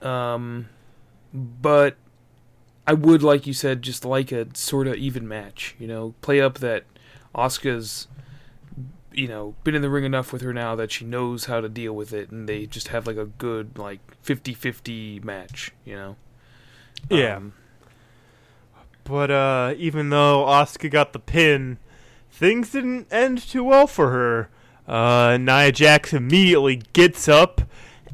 [0.00, 0.68] Um,
[1.32, 1.96] but
[2.86, 5.74] I would, like you said, just like a sort of even match.
[5.78, 6.84] You know, play up that
[7.34, 8.06] Asuka's,
[9.12, 11.68] you know, been in the ring enough with her now that she knows how to
[11.68, 15.72] deal with it, and they just have like a good like 50-50 match.
[15.84, 16.16] You know.
[17.10, 17.36] Yeah.
[17.36, 17.54] Um,
[19.04, 21.78] But uh, even though Asuka got the pin,
[22.30, 24.48] things didn't end too well for her.
[24.86, 27.62] Uh, Nia Jax immediately gets up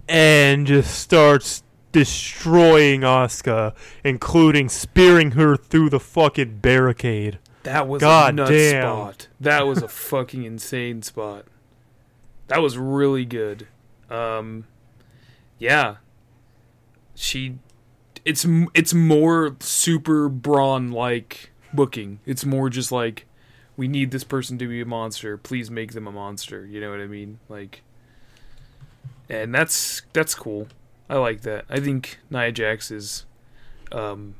[0.08, 7.38] and just starts destroying Asuka, including spearing her through the fucking barricade.
[7.62, 8.82] That was God a nuts damn.
[8.82, 9.28] spot.
[9.40, 11.46] That was a fucking insane spot.
[12.48, 13.68] That was really good.
[14.10, 14.66] Um,
[15.58, 15.96] yeah,
[17.14, 17.58] she.
[18.24, 22.20] It's it's more super Braun like booking.
[22.24, 23.26] It's more just like
[23.76, 25.36] we need this person to be a monster.
[25.36, 26.66] Please make them a monster.
[26.66, 27.38] You know what I mean?
[27.48, 27.82] Like,
[29.28, 30.68] and that's that's cool.
[31.08, 31.64] I like that.
[31.68, 33.24] I think Nia Jax is
[33.90, 34.34] um,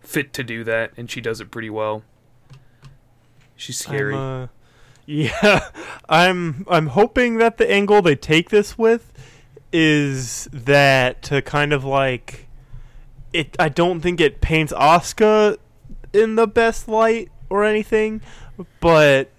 [0.00, 2.02] fit to do that, and she does it pretty well.
[3.56, 4.14] She's scary.
[4.14, 4.46] I'm, uh,
[5.06, 5.68] yeah,
[6.08, 6.66] I'm.
[6.68, 9.12] I'm hoping that the angle they take this with
[9.72, 12.48] is that to kind of like
[13.32, 13.54] it.
[13.58, 15.58] I don't think it paints Asuka
[16.12, 18.22] in the best light or anything,
[18.80, 19.30] but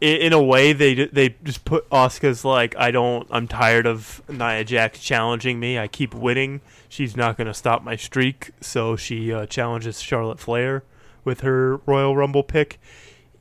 [0.00, 3.26] in a way they they just put Asuka's like I don't.
[3.30, 5.78] I'm tired of Nia Jax challenging me.
[5.78, 6.60] I keep winning.
[6.88, 10.84] She's not going to stop my streak, so she uh, challenges Charlotte Flair
[11.24, 12.78] with her Royal Rumble pick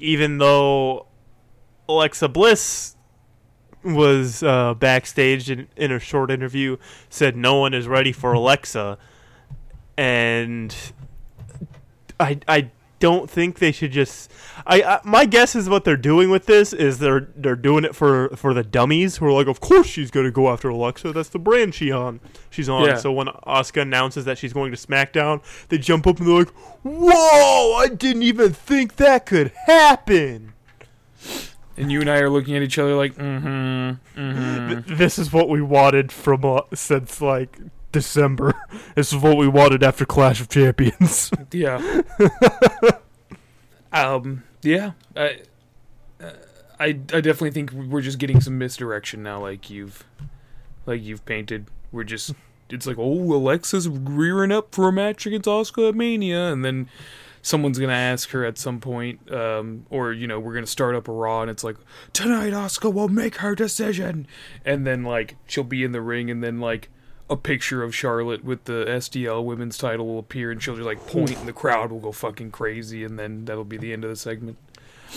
[0.01, 1.05] even though
[1.87, 2.95] Alexa Bliss
[3.83, 6.77] was uh, backstage in, in a short interview,
[7.09, 8.97] said no one is ready for Alexa,
[9.95, 10.75] and
[12.19, 14.31] I I don't think they should just.
[14.65, 17.93] I, I my guess is what they're doing with this is they're they're doing it
[17.95, 21.11] for for the dummies who are like, of course she's gonna go after Alexa.
[21.11, 22.21] That's the brand she on.
[22.49, 22.85] She's on.
[22.85, 22.95] Yeah.
[22.95, 26.53] So when Asuka announces that she's going to SmackDown, they jump up and they're like,
[26.83, 27.73] "Whoa!
[27.75, 30.53] I didn't even think that could happen."
[31.77, 34.69] and you and I are looking at each other like, mm-hmm, mm-hmm.
[34.69, 37.57] Th- this is what we wanted from uh, since like
[37.91, 38.53] December.
[38.95, 41.31] This is what we wanted after Clash of Champions.
[41.51, 42.01] Yeah.
[43.93, 44.43] um.
[44.61, 44.91] Yeah.
[45.15, 45.39] I.
[46.21, 46.31] uh,
[46.79, 46.85] I.
[46.85, 49.39] I definitely think we're just getting some misdirection now.
[49.41, 50.03] Like you've,
[50.85, 51.67] like you've painted.
[51.91, 52.33] We're just.
[52.69, 56.87] It's like, oh, Alexa's rearing up for a match against Asuka at Mania, and then
[57.41, 61.07] someone's gonna ask her at some point, um, or you know, we're gonna start up
[61.07, 61.75] a Raw, and it's like,
[62.13, 64.25] tonight Asuka will make her decision,
[64.63, 66.89] and then like she'll be in the ring, and then like,
[67.31, 71.07] a picture of Charlotte with the SDL women's title will appear, and she'll just like
[71.07, 74.09] point, and the crowd will go fucking crazy, and then that'll be the end of
[74.09, 74.57] the segment.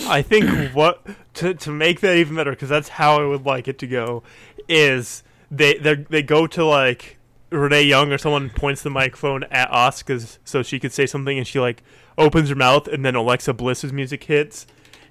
[0.07, 3.67] I think what to to make that even better because that's how I would like
[3.67, 4.23] it to go
[4.69, 7.19] is they they they go to like
[7.51, 11.47] Renee Young or someone points the microphone at Asuka so she could say something and
[11.47, 11.83] she like
[12.17, 14.67] opens her mouth and then Alexa Bliss's music hits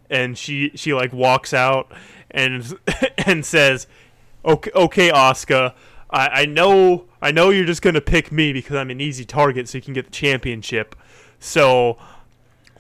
[0.10, 1.92] and she she like walks out
[2.32, 2.78] and
[3.18, 3.88] and says
[4.46, 5.74] okay okay Asuka
[6.14, 9.68] I, I know I know you're just gonna pick me because I'm an easy target
[9.68, 10.96] so you can get the championship.
[11.40, 11.98] So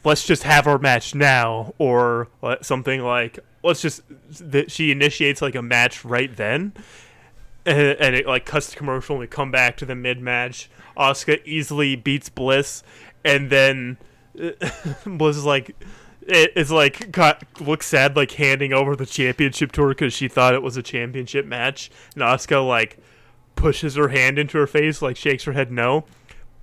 [0.06, 2.30] let's just have our match now or
[2.62, 4.04] something like let's just
[4.40, 6.74] that she initiates like a match right then
[7.66, 10.70] and, and it like cuts to commercial and we come back to the mid match
[10.98, 12.84] Asuka easily beats Bliss
[13.24, 13.98] and then
[15.06, 15.76] Bliss is like
[16.28, 20.54] it's like got, looks sad like handing over the championship to her because she thought
[20.54, 21.92] it was a championship match.
[22.16, 22.98] And Asuka like
[23.56, 26.06] pushes her hand into her face like shakes her head no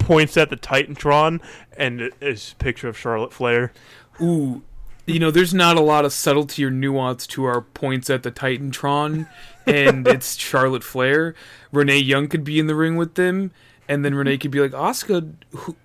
[0.01, 1.41] points at the Titantron,
[1.77, 3.73] and it's a picture of Charlotte Flair.
[4.21, 4.63] Ooh,
[5.07, 8.33] you know, there's not a lot of subtlety or nuance to our points at the
[8.33, 9.29] Titantron,
[9.67, 11.35] and it's Charlotte Flair.
[11.71, 13.53] Renee Young could be in the ring with them,
[13.89, 15.33] and then Renee could be like, "Asuka,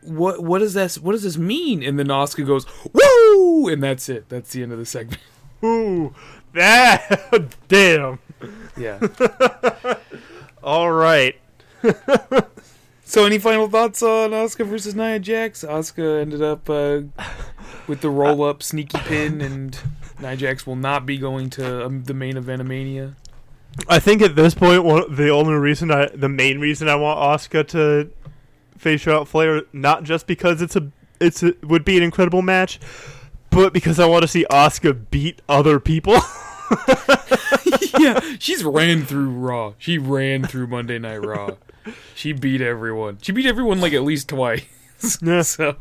[0.01, 4.09] what what does this what does this mean?" And then Asuka goes, "Woo!" and that's
[4.09, 4.29] it.
[4.29, 5.21] That's the end of the segment.
[5.63, 6.13] Ooh,
[6.53, 8.19] that damn.
[8.77, 8.99] Yeah.
[10.65, 11.39] All right.
[13.08, 15.63] So, any final thoughts on Asuka versus Nia Jax?
[15.63, 17.01] Asuka ended up uh,
[17.88, 19.78] with the roll up sneaky pin, and
[20.19, 23.15] Nia Jax will not be going to um, the main event of Mania.
[23.88, 27.19] I think at this point, one, the only reason I, the main reason I want
[27.19, 28.10] Asuka to
[28.75, 32.80] face out Flair, not just because it's a, it's a, would be an incredible match,
[33.51, 36.17] but because I want to see Asuka beat other people.
[37.99, 39.73] yeah, she's ran through Raw.
[39.78, 41.51] She ran through Monday Night Raw.
[42.13, 43.19] She beat everyone.
[43.21, 44.65] She beat everyone like at least twice.
[45.43, 45.75] So,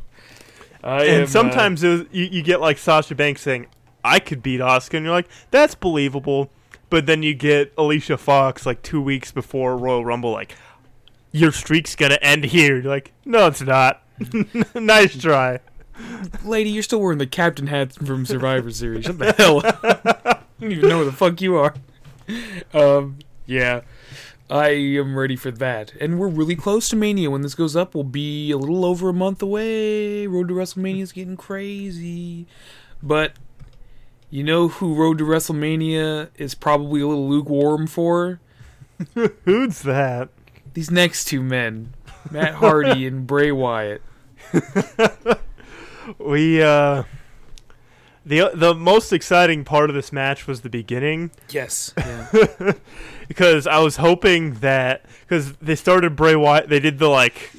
[0.82, 3.68] I and am, sometimes it was, you, you get like Sasha Banks saying,
[4.04, 6.50] "I could beat Asuka," and you're like, "That's believable."
[6.90, 10.56] But then you get Alicia Fox like two weeks before Royal Rumble, like,
[11.32, 14.02] "Your streak's gonna end here." You're like, "No, it's not."
[14.74, 15.60] nice try,
[15.96, 16.70] uh, lady.
[16.70, 19.06] You're still wearing the captain hat from Survivor Series.
[19.06, 19.62] Shut the hell
[20.60, 21.74] don't even know where the fuck you are.
[22.72, 23.82] Um, yeah.
[24.50, 25.92] I am ready for that.
[26.00, 27.30] And we're really close to Mania.
[27.30, 30.26] When this goes up, we'll be a little over a month away.
[30.26, 32.46] Road to WrestleMania is getting crazy.
[33.02, 33.32] But
[34.30, 38.40] you know who Road to WrestleMania is probably a little lukewarm for?
[39.44, 40.28] Who's that?
[40.74, 41.94] These next two men,
[42.30, 44.02] Matt Hardy and Bray Wyatt.
[46.18, 47.04] We uh
[48.26, 51.92] the the most exciting part of this match was the beginning Yes.
[51.98, 52.72] Yeah.
[53.28, 57.50] because I was hoping that because they started Bray Wyatt, they did the like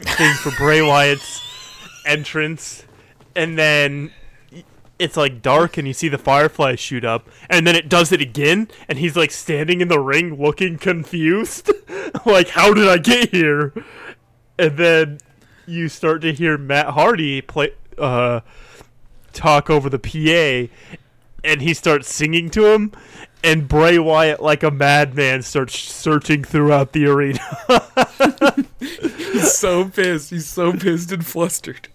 [0.00, 1.40] thing for Bray Wyatt's
[2.06, 2.84] entrance,
[3.36, 4.12] and then
[4.98, 8.20] it's like dark and you see the fireflies shoot up, and then it does it
[8.20, 11.70] again, and he's like standing in the ring looking confused,
[12.26, 13.72] like how did I get here?
[14.58, 15.18] And then
[15.66, 18.40] you start to hear Matt Hardy play uh
[19.32, 20.72] talk over the PA
[21.44, 22.92] and he starts singing to him
[23.44, 27.40] and Bray Wyatt like a madman starts searching throughout the arena.
[28.78, 30.30] He's so pissed.
[30.30, 31.88] He's so pissed and flustered.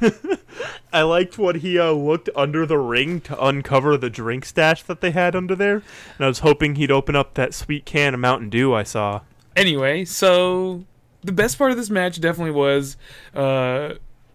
[0.92, 5.00] I liked what he uh, looked under the ring to uncover the drink stash that
[5.00, 5.82] they had under there,
[6.16, 9.20] and I was hoping he'd open up that sweet can of Mountain Dew I saw.
[9.56, 10.84] Anyway, so
[11.22, 12.96] the best part of this match definitely was
[13.34, 13.94] uh,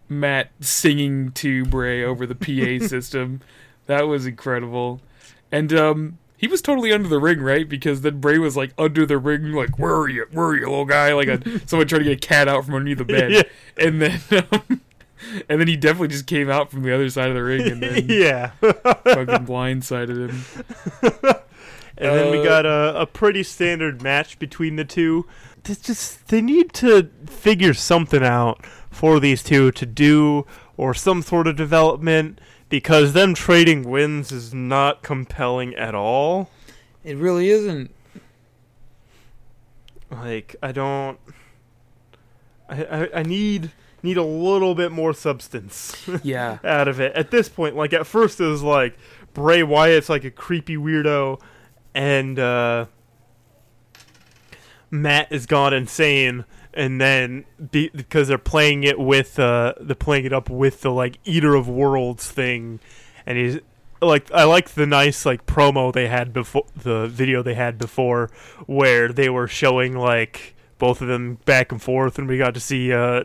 [0.10, 3.42] Matt singing to Bray over the PA system.
[3.86, 5.02] That was incredible.
[5.52, 7.68] And um, he was totally under the ring, right?
[7.68, 10.26] Because then Bray was like under the ring, like, "Where are you?
[10.32, 12.76] Where are you, little guy?" Like a, someone trying to get a cat out from
[12.76, 13.32] underneath the bed.
[13.32, 13.44] Yeah.
[13.78, 14.82] And then, um,
[15.50, 17.82] and then he definitely just came out from the other side of the ring and
[17.84, 18.52] then yeah.
[18.62, 20.44] fucking blindsided him.
[22.02, 25.26] And then we Uh, got a, a pretty standard match between the two.
[25.64, 28.64] They just they need to figure something out
[29.00, 30.46] for these two to do
[30.76, 32.38] or some sort of development
[32.68, 36.50] because them trading wins is not compelling at all.
[37.06, 37.92] It really isn't.
[40.12, 41.18] Like I don't
[42.68, 43.72] I I, I need
[44.04, 46.58] need a little bit more substance Yeah.
[46.66, 47.14] out of it.
[47.16, 48.98] At this point, like at first it was like
[49.34, 51.40] Bray Wyatt's like a creepy weirdo
[51.96, 52.88] and uh
[54.92, 56.44] Matt is gone insane
[56.74, 61.18] and then be, because they're playing it with uh playing it up with the like
[61.26, 62.80] eater of worlds thing
[63.26, 63.60] and he's
[64.02, 68.30] like I like the nice like promo they had before the video they had before
[68.66, 72.60] where they were showing like both of them back and forth and we got to
[72.60, 73.24] see uh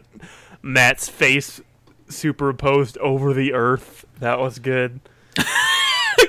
[0.62, 1.60] Matt's face
[2.08, 4.06] superimposed over the earth.
[4.18, 5.00] That was good.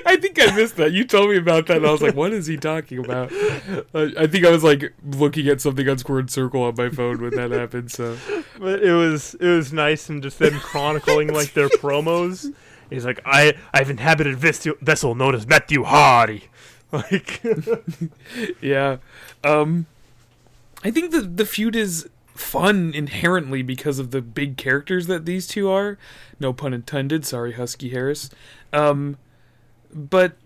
[0.06, 0.92] I think I missed that.
[0.92, 4.08] You told me about that, and I was like, "What is he talking about?" Uh,
[4.18, 7.30] I think I was like looking at something on Squared Circle on my phone when
[7.30, 7.90] that happened.
[7.90, 8.16] So
[8.58, 12.52] But it was it was nice and just them chronicling like their promos.
[12.90, 16.44] He's like, I I've inhabited vis- vessel known as Matthew Hardy.
[16.92, 17.42] Like,
[18.60, 18.98] yeah,
[19.42, 19.86] um,
[20.84, 25.48] I think the the feud is fun inherently because of the big characters that these
[25.48, 25.98] two are.
[26.38, 27.26] No pun intended.
[27.26, 28.30] Sorry, Husky Harris.
[28.72, 29.18] Um,
[29.92, 30.36] but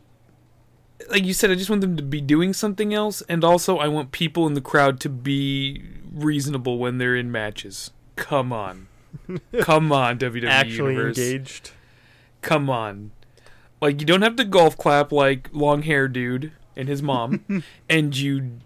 [1.09, 3.88] like you said, I just want them to be doing something else, and also I
[3.88, 5.82] want people in the crowd to be
[6.12, 7.91] reasonable when they're in matches.
[8.16, 8.88] Come on,
[9.61, 11.18] come on, WWE actually Universe.
[11.18, 11.70] engaged.
[12.43, 13.11] Come on,
[13.80, 18.16] like you don't have to golf clap like long hair dude and his mom, and
[18.16, 18.59] you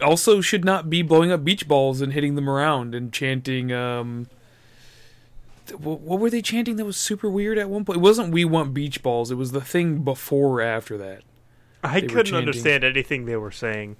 [0.00, 3.72] also should not be blowing up beach balls and hitting them around and chanting.
[3.72, 4.26] Um,
[5.78, 7.98] what were they chanting that was super weird at one point?
[7.98, 11.22] It wasn't "We want beach balls." It was the thing before or after that.
[11.82, 13.96] I They couldn't understand anything they were saying.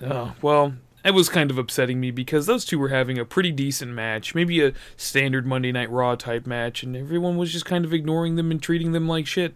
[0.00, 0.74] Oh, well,
[1.04, 4.34] it was kind of upsetting me because those two were having a pretty decent match,
[4.34, 8.36] maybe a standard Monday Night Raw type match, and everyone was just kind of ignoring
[8.36, 9.54] them and treating them like shit.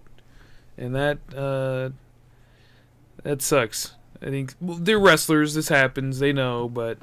[0.78, 1.90] And that, uh,
[3.22, 3.94] that sucks.
[4.20, 5.54] I think well, they're wrestlers.
[5.54, 6.20] This happens.
[6.20, 7.02] They know, but it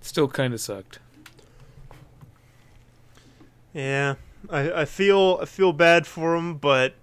[0.00, 0.98] still kind of sucked.
[3.74, 4.14] Yeah,
[4.48, 6.94] I, I feel I feel bad for them, but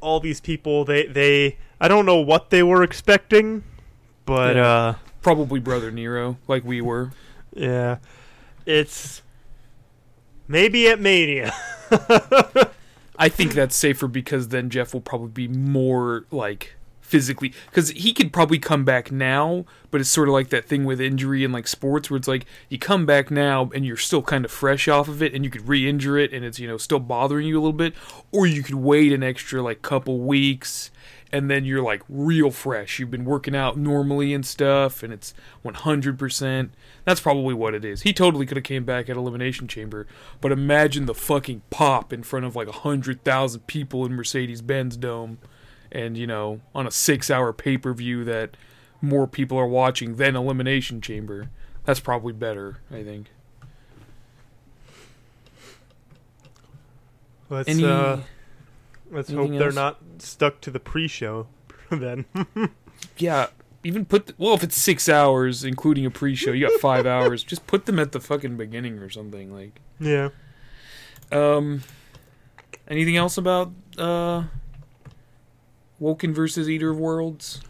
[0.00, 3.64] all these people they they I don't know what they were expecting,
[4.24, 4.66] but Yeah.
[4.72, 7.10] uh Probably Brother Nero, like we were.
[7.52, 7.98] yeah,
[8.64, 9.20] it's
[10.46, 11.52] maybe at Mania.
[13.18, 16.76] I think that's safer because then Jeff will probably be more like
[17.08, 20.84] physically because he could probably come back now, but it's sort of like that thing
[20.84, 24.22] with injury in like sports where it's like you come back now and you're still
[24.22, 26.76] kind of fresh off of it and you could re-injure it and it's you know
[26.76, 27.94] still bothering you a little bit,
[28.30, 30.90] or you could wait an extra like couple weeks
[31.32, 32.98] and then you're like real fresh.
[32.98, 35.34] You've been working out normally and stuff and it's
[35.64, 36.70] 100%.
[37.04, 38.02] That's probably what it is.
[38.02, 40.06] He totally could have came back at Elimination Chamber,
[40.40, 45.38] but imagine the fucking pop in front of like 100,000 people in Mercedes-Benz Dome
[45.92, 48.56] and you know, on a 6-hour pay-per-view that
[49.00, 51.50] more people are watching than Elimination Chamber.
[51.84, 53.28] That's probably better, I think.
[57.50, 58.18] Let's Any uh
[59.10, 59.74] let's hope they're else?
[59.74, 61.46] not stuck to the pre-show
[61.90, 62.24] then.
[63.16, 63.46] Yeah,
[63.84, 67.44] even put the, well if it's 6 hours including a pre-show, you got 5 hours.
[67.44, 70.30] Just put them at the fucking beginning or something like yeah.
[71.30, 71.82] Um,
[72.88, 74.44] anything else about uh,
[75.98, 77.60] Woken versus Eater of Worlds?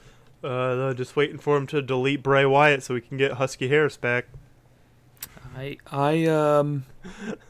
[0.42, 3.96] Uh just waiting for him to delete Bray Wyatt so we can get Husky Harris
[3.96, 4.26] back.
[5.56, 6.84] I I um,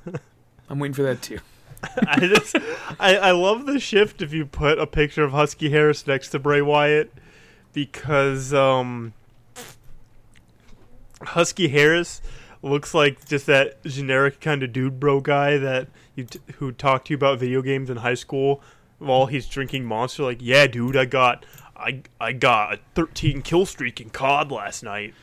[0.70, 1.39] I'm waiting for that too.
[2.07, 2.57] I just
[2.99, 6.39] I, I love the shift if you put a picture of Husky Harris next to
[6.39, 7.12] Bray Wyatt
[7.72, 9.12] because um
[11.20, 12.22] Husky Harris
[12.62, 17.09] looks like just that generic kind of dude bro guy that you t- who talked
[17.09, 18.62] to you about video games in high school
[18.99, 21.44] while he's drinking Monster like yeah dude I got
[21.76, 25.14] I I got a 13 kill streak in COD last night.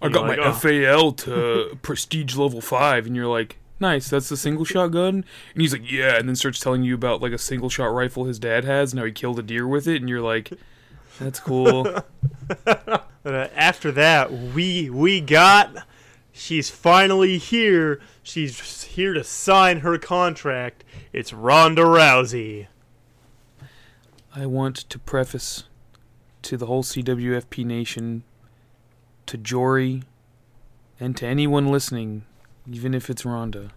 [0.00, 4.08] I You're got like, my "Oh." FAL to prestige level five, and you're like, nice.
[4.10, 5.24] That's the single shot gun.
[5.54, 8.24] And he's like, yeah, and then starts telling you about like a single shot rifle
[8.26, 8.92] his dad has.
[8.92, 10.52] and how he killed a deer with it, and you're like,
[11.18, 11.88] that's cool.
[13.24, 15.84] Uh, after that, we we got.
[16.30, 18.00] She's finally here.
[18.22, 20.84] She's here to sign her contract.
[21.12, 22.68] It's Ronda Rousey.
[24.38, 25.64] I want to preface
[26.42, 28.22] to the whole CWFP nation,
[29.24, 30.02] to Jory,
[31.00, 32.26] and to anyone listening,
[32.70, 33.70] even if it's Ronda.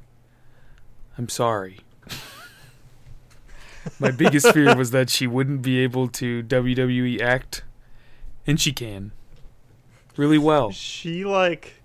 [1.18, 1.80] I'm sorry.
[4.00, 7.64] My biggest fear was that she wouldn't be able to WWE act,
[8.46, 9.14] and she can.
[10.18, 10.72] Really well.
[10.72, 11.82] She like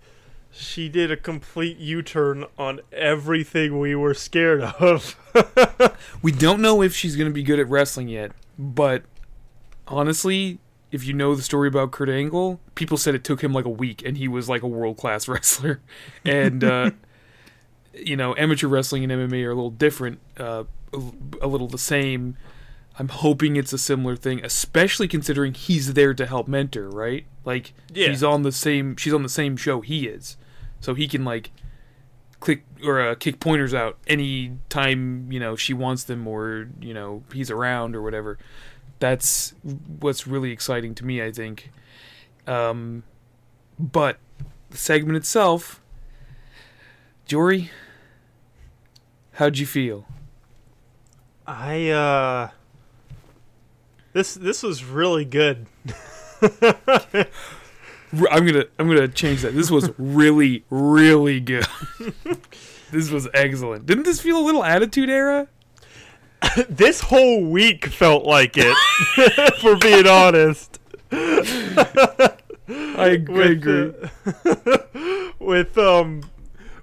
[0.51, 5.16] she did a complete U-turn on everything we were scared of.
[6.22, 9.03] We don't know if she's going to be good at wrestling yet, but
[9.89, 10.59] honestly,
[10.93, 13.71] if you know the story about Kurt Angle, people said it took him like a
[13.71, 15.81] week and he was like a world class wrestler.
[16.25, 16.91] And, uh,
[17.95, 20.65] you know, amateur wrestling and MMA are a little different, uh,
[21.43, 22.37] a, little the same.
[22.99, 27.27] I'm hoping it's a similar thing, especially considering he's there to help mentor, right?
[27.45, 28.09] Like Yeah.
[28.09, 30.37] he's on the same she's on the same show he is.
[30.81, 31.51] So he can like
[32.45, 36.93] click or uh, kick pointers out any time you know she wants them or you
[36.93, 38.39] know he's around or whatever.
[38.99, 39.55] That's
[39.99, 41.23] what's really exciting to me.
[41.23, 41.71] I think.
[42.47, 43.03] Um,
[43.79, 44.19] but
[44.71, 45.81] the segment itself,
[47.25, 47.71] Jory,
[49.33, 50.07] how'd you feel?
[51.47, 52.51] I uh
[54.13, 55.67] this this was really good.
[58.31, 59.55] I'm gonna I'm gonna change that.
[59.55, 61.67] This was really really good.
[62.91, 63.87] this was excellent.
[63.87, 65.49] Didn't this feel a little Attitude Era?
[66.69, 68.77] this whole week felt like it
[69.61, 70.79] for being honest.
[71.11, 72.35] I,
[72.69, 73.93] I With, agree.
[74.25, 76.23] uh, with um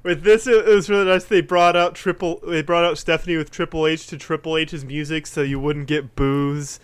[0.03, 3.51] with this it was really nice they brought out triple they brought out Stephanie with
[3.51, 6.79] Triple H to Triple H's music so you wouldn't get booze.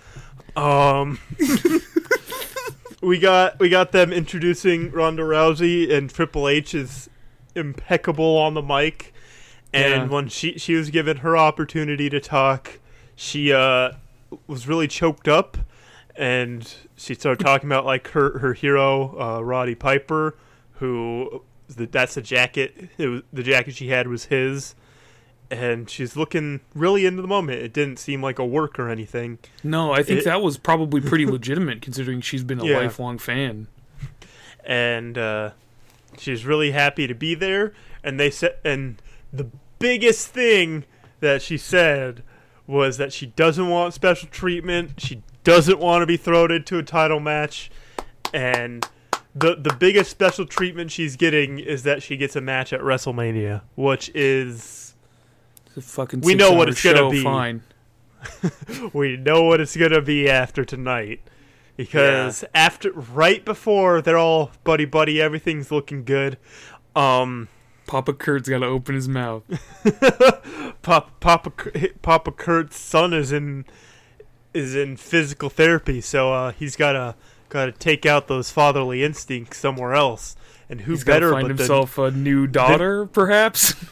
[0.56, 1.20] Um
[3.02, 7.10] we got we got them introducing Ronda Rousey and Triple H is
[7.56, 9.14] impeccable on the mic.
[9.74, 10.08] And Yeah.
[10.16, 12.80] when she she was given her opportunity to talk,
[13.16, 13.92] she uh
[14.48, 15.58] was really choked up
[16.16, 20.36] and she started talking about like her her hero uh, Roddy Piper,
[20.74, 22.90] who the, that's the jacket.
[22.98, 24.74] It was, the jacket she had was his,
[25.50, 27.60] and she's looking really into the moment.
[27.62, 29.40] It didn't seem like a work or anything.
[29.64, 32.78] No, I think It- that was probably pretty legitimate considering she's been a Yeah.
[32.80, 33.68] lifelong fan.
[34.66, 35.52] and uh,
[36.18, 37.74] she's really happy to be there.
[38.04, 39.48] And they said, and the
[39.80, 40.84] biggest thing
[41.22, 42.22] that she said
[42.66, 44.92] was that she doesn't want special treatment.
[44.98, 47.72] She doesn't want to be thrown into a title match,
[48.34, 48.86] and
[49.34, 53.62] the the biggest special treatment she's getting is that she gets a match at WrestleMania,
[53.76, 54.87] which is
[55.78, 57.24] A fucking We know what it's gonna be.
[57.24, 57.62] Fine.
[58.94, 61.22] we know what it's gonna be after tonight
[61.76, 66.38] because after right before they're all buddy buddy everything's looking good
[66.96, 67.48] um
[67.86, 69.44] Papa Kurt's got to open his mouth.
[70.82, 71.52] papa papa
[72.02, 73.64] papa kurt's son is in
[74.54, 77.16] is in physical therapy so uh he's gotta
[77.50, 80.36] gotta take out those fatherly instincts somewhere else
[80.70, 83.74] and who He's got to better find himself a new daughter, perhaps.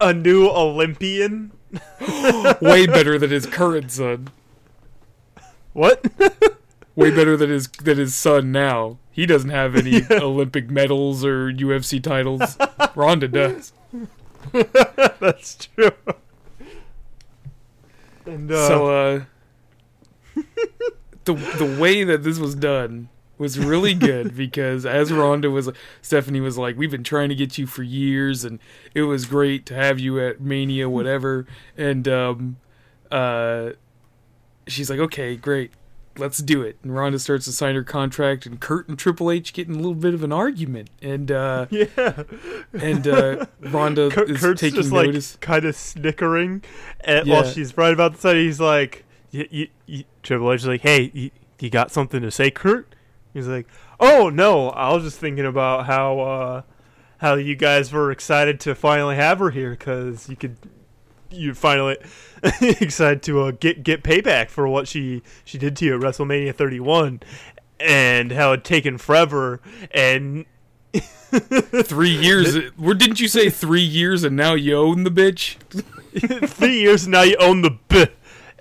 [0.00, 1.52] a new olympian
[2.60, 4.28] Way better than his current son.
[5.72, 6.04] what
[6.96, 8.96] Way better than his than his son now.
[9.10, 12.56] He doesn't have any Olympic medals or UFC titles.
[12.94, 13.72] Ronda does.
[15.20, 15.90] that's true
[18.24, 19.24] and uh so uh
[21.24, 23.08] the the way that this was done
[23.38, 25.68] was really good because as Ronda was
[26.02, 28.58] Stephanie was like we've been trying to get you for years and
[28.94, 31.46] it was great to have you at Mania whatever.
[31.76, 32.56] And um
[33.10, 33.70] uh
[34.66, 35.70] she's like okay great.
[36.18, 36.78] Let's do it.
[36.82, 39.76] And Ronda starts to sign her contract and Kurt and Triple H get in a
[39.76, 40.88] little bit of an argument.
[41.02, 42.22] And uh yeah.
[42.72, 43.44] and uh
[44.10, 45.36] Kurt, is Kurt's taking just like notice.
[45.42, 46.62] kind of snickering,
[47.00, 50.66] and while she's right about the side, he's like, y- y- y- Triple H is
[50.66, 51.30] like, "Hey, you,
[51.60, 52.94] you got something to say, Kurt?"
[53.36, 53.66] He's like,
[54.00, 56.62] "Oh no, I was just thinking about how uh,
[57.18, 60.56] how you guys were excited to finally have her here because you could."
[61.28, 61.96] You finally
[62.62, 66.54] excited to uh, get get payback for what she she did to you at WrestleMania
[66.54, 67.20] 31,
[67.80, 69.60] and how it taken forever,
[69.90, 70.46] and
[70.94, 75.56] three years where didn't you say three years and now you own the bitch
[76.48, 78.10] three years and now you own the bitch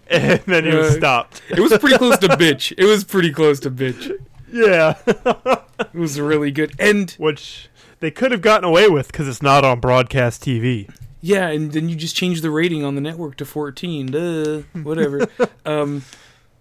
[0.07, 2.73] and then it was Uh, stopped It was pretty close to bitch.
[2.77, 4.17] It was pretty close to bitch.
[4.55, 4.95] Yeah
[5.79, 6.73] It was really good.
[6.79, 10.89] And which they could have gotten away with because it's not on broadcast tv
[11.21, 14.05] yeah, and then you just change the rating on the network to 14.
[14.07, 15.27] Duh, whatever.
[15.65, 16.03] um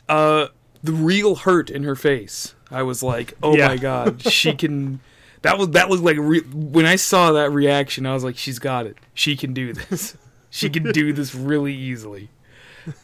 [0.09, 0.47] uh
[0.83, 2.55] the real hurt in her face.
[2.71, 3.69] I was like, "Oh Yeah.
[3.69, 5.01] my god, she can
[5.43, 8.59] That was that was like re- when I saw that reaction, I was like, "She's
[8.59, 8.97] got it.
[9.13, 10.17] She can do this.
[10.51, 12.31] She can do this really easily."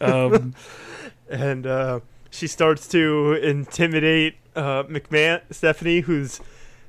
[0.01, 0.55] Um,
[1.29, 6.41] and uh, she starts to intimidate uh, McMahon Stephanie who's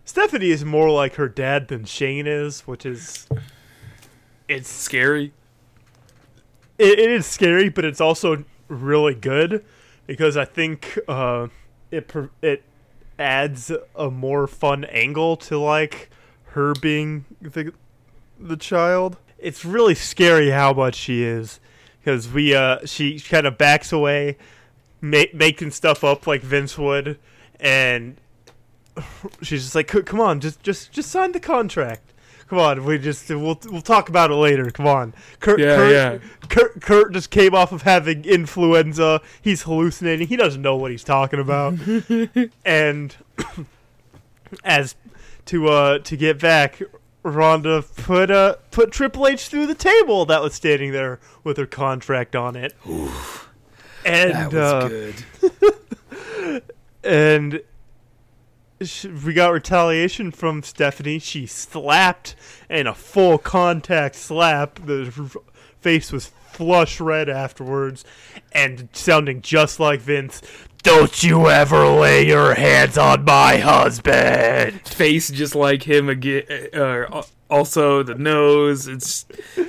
[0.05, 3.27] Stephanie is more like her dad than Shane is which is
[4.51, 5.31] it's scary.
[6.77, 9.63] it, it is scary, but it's also really good
[10.07, 11.47] because I think uh,
[11.89, 12.11] it
[12.41, 12.63] it
[13.17, 16.09] adds a more fun angle to like
[16.47, 17.73] her being the
[18.39, 19.17] the child.
[19.37, 21.59] It's really scary how much she is
[21.99, 24.37] because we uh she kind of backs away,
[25.01, 27.19] ma- making stuff up like Vince would,
[27.59, 28.17] and
[29.41, 32.11] she's just like, "Come on, just just just sign the contract."
[32.51, 34.69] Come on, we just we'll we'll talk about it later.
[34.71, 35.57] Come on, Kurt.
[35.57, 36.17] Yeah, Kurt, yeah.
[36.49, 39.21] Kurt, Kurt just came off of having influenza.
[39.41, 40.27] He's hallucinating.
[40.27, 41.75] He doesn't know what he's talking about.
[42.65, 43.15] and
[44.65, 44.95] as
[45.45, 46.81] to uh to get back,
[47.23, 51.65] Ronda put uh put Triple H through the table that was standing there with her
[51.65, 52.73] contract on it.
[54.05, 56.63] And That was uh, good.
[57.03, 57.61] and
[58.81, 61.19] sh- we got retaliation from Stephanie.
[61.19, 62.35] She slapped
[62.69, 64.75] in a full contact slap.
[64.75, 65.11] The
[65.79, 68.03] face was flush red afterwards,
[68.51, 70.41] and sounding just like Vince.
[70.83, 74.81] Don't you ever lay your hands on my husband.
[74.87, 76.43] Face just like him again.
[76.73, 78.87] Uh, also, the nose.
[78.87, 79.25] It's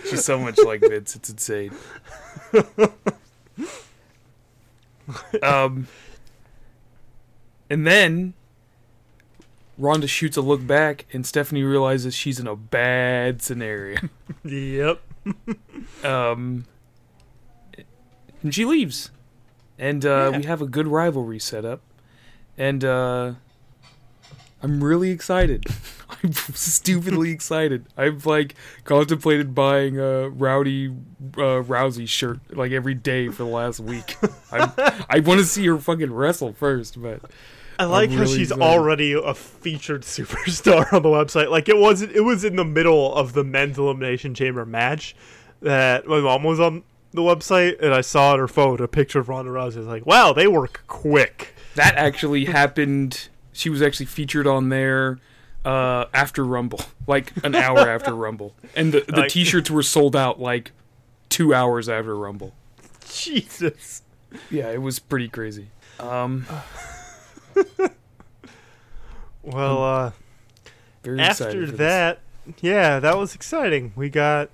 [0.09, 1.15] she's so much like Vince.
[1.17, 1.73] It's insane.
[5.43, 5.89] Um,
[7.71, 8.35] and then
[9.79, 13.99] Ronda shoots a look back, and Stephanie realizes she's in a bad scenario.
[14.45, 15.01] Yep.
[16.05, 16.65] Um,
[18.43, 19.11] and she leaves,
[19.79, 20.39] and uh, Yeah.
[20.39, 21.81] we have a good rivalry set up,
[22.59, 23.35] and uh,
[24.63, 25.67] I'm really excited.
[26.23, 27.87] I'm stupidly excited.
[27.97, 28.55] I've like
[28.85, 34.17] contemplated buying a Rowdy uh, Rousey shirt like every day for the last week.
[34.53, 34.73] I'm,
[35.11, 37.23] I want to see her fucking wrestle first, but
[37.79, 38.63] I like how she's excited.
[38.63, 41.51] already a featured superstar on the website.
[41.51, 42.13] Like it wasn't.
[42.13, 45.17] It was in the middle of the men's elimination chamber match
[45.61, 49.19] that my mom was on the website, and I saw on her phone a picture
[49.19, 49.77] of Ronda Rousey.
[49.77, 53.29] I was like, "Wow, they work quick." that actually happened.
[53.53, 55.19] She was actually featured on there
[55.65, 60.17] uh, after Rumble, like an hour after Rumble, and the the Like- t-shirts were sold
[60.17, 60.73] out like
[61.29, 62.55] two hours after Rumble.
[63.09, 64.03] Jesus.
[64.51, 65.69] Yeah, it was pretty crazy.
[66.01, 66.47] Um,
[69.43, 70.11] Well, uh,
[71.03, 71.79] very after for this.
[71.79, 72.21] that,
[72.61, 73.93] yeah, that was exciting.
[73.97, 74.51] We got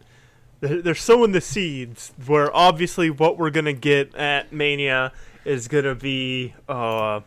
[0.61, 5.13] they're, they're sowing the seeds where obviously what we're gonna get at Mania
[5.45, 7.21] is gonna be uh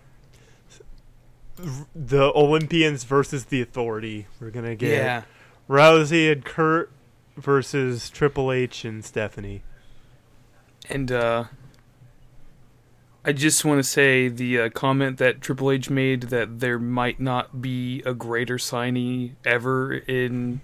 [1.95, 4.27] the Olympians versus the Authority.
[4.39, 5.23] We're gonna get yeah,
[5.69, 6.91] Rousey and Kurt
[7.37, 9.63] versus Triple H and Stephanie.
[10.89, 11.45] and uh,
[13.23, 17.19] I just want to say the uh, comment that Triple H made that there might
[17.19, 20.61] not be a greater signee ever in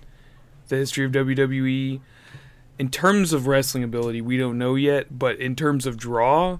[0.68, 2.00] the history of WWE.
[2.80, 6.58] In terms of wrestling ability, we don't know yet, but in terms of draw,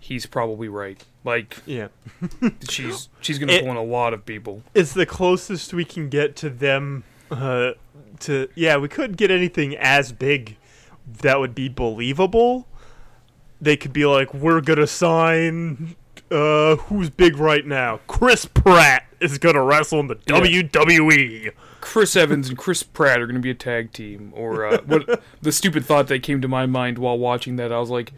[0.00, 1.04] he's probably right.
[1.24, 1.88] Like Yeah,
[2.68, 4.62] she's she's gonna It- pull in a lot of people.
[4.74, 7.04] it's the closest we can get to them.
[7.30, 7.72] Uh,
[8.20, 10.56] to yeah, we couldn't get anything as big
[11.22, 12.66] that would be believable.
[13.60, 15.94] They could be like, we're gonna sign.
[16.30, 18.00] Uh, who's big right now?
[18.06, 20.40] Chris Pratt is gonna wrestle in the Yeah.
[20.40, 21.50] WWE.
[21.80, 24.32] Chris Evans and Chris Pratt are going to be a tag team.
[24.36, 25.20] Or uh, what?
[25.42, 28.12] the stupid thought that came to my mind while watching that, I was like,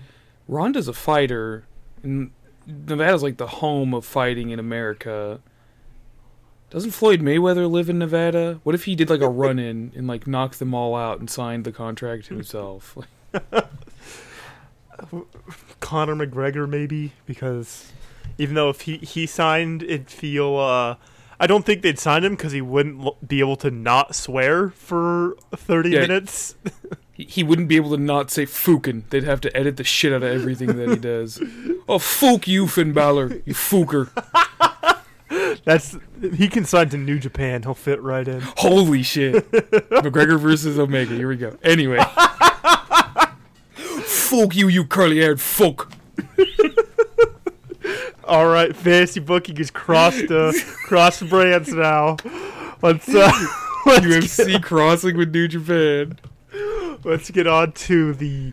[0.48, 1.64] Ronda's a fighter,
[2.02, 2.30] and
[2.66, 5.40] Nevada's like the home of fighting in America.
[6.70, 8.58] Doesn't Floyd Mayweather live in Nevada?
[8.64, 11.30] What if he did like a run in and like knocked them all out and
[11.30, 12.96] signed the contract himself?
[15.80, 17.92] Conor McGregor maybe because
[18.38, 20.56] even though if he he signed, it'd feel.
[20.56, 20.96] Uh,
[21.38, 24.70] I don't think they'd sign him because he wouldn't l- be able to not swear
[24.70, 26.00] for thirty Yeah.
[26.00, 26.54] minutes.
[27.14, 29.08] he, he wouldn't be able to not say Fukin.
[29.10, 31.42] They'd have to edit the shit out of everything that he does.
[31.88, 34.10] Oh, fuck you, Finn Balor, you fooker.
[35.64, 35.96] That's
[36.36, 37.62] he can sign to New Japan.
[37.62, 38.40] He'll fit right in.
[38.58, 39.50] Holy shit.
[39.50, 41.14] McGregor versus Omega.
[41.14, 41.56] Here we go.
[41.62, 41.98] Anyway.
[44.04, 45.92] fuck you, you curly haired fuck.
[48.24, 50.52] All right, fantasy booking is crossed uh,
[50.84, 52.16] cross brands now.
[52.80, 53.30] Let's uh,
[53.86, 56.18] let's, UFC crossing with New Japan.
[57.04, 58.52] Let's get on to the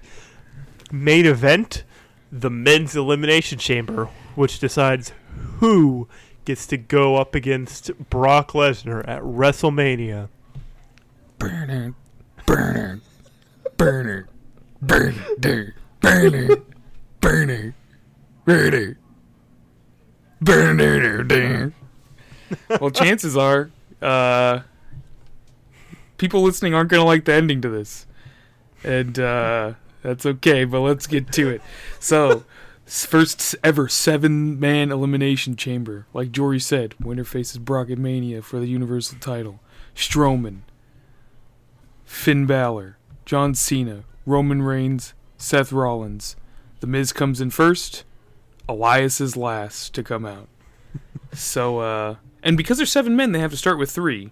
[0.92, 1.84] main event
[2.32, 5.12] the men's elimination chamber, which decides
[5.60, 6.08] who
[6.46, 10.30] gets to go up against Brock Lesnar at WrestleMania.
[11.38, 11.94] Burner,
[12.46, 13.02] burner,
[13.78, 14.28] burner,
[14.82, 16.64] burner, burner, burner,
[17.20, 17.76] burner,
[18.46, 18.98] burner.
[20.42, 21.74] burner, burner.
[22.80, 23.72] Well, chances are,
[24.02, 24.62] uh,
[26.22, 28.06] people listening aren't going to like the ending to this.
[28.84, 31.62] And, uh, that's okay, but let's get to it.
[32.00, 32.44] So,
[32.86, 36.08] first ever seven man elimination chamber.
[36.14, 39.60] Like Jory said, winner faces Brock at Mania for the Universal title.
[39.96, 40.62] Strowman,
[42.06, 46.36] Finn Balor, John Cena, Roman Reigns, Seth Rollins.
[46.80, 48.04] The Miz comes in first.
[48.68, 50.48] Elias is last to come out.
[51.34, 54.32] so, uh, and because there's seven men, they have to start with three.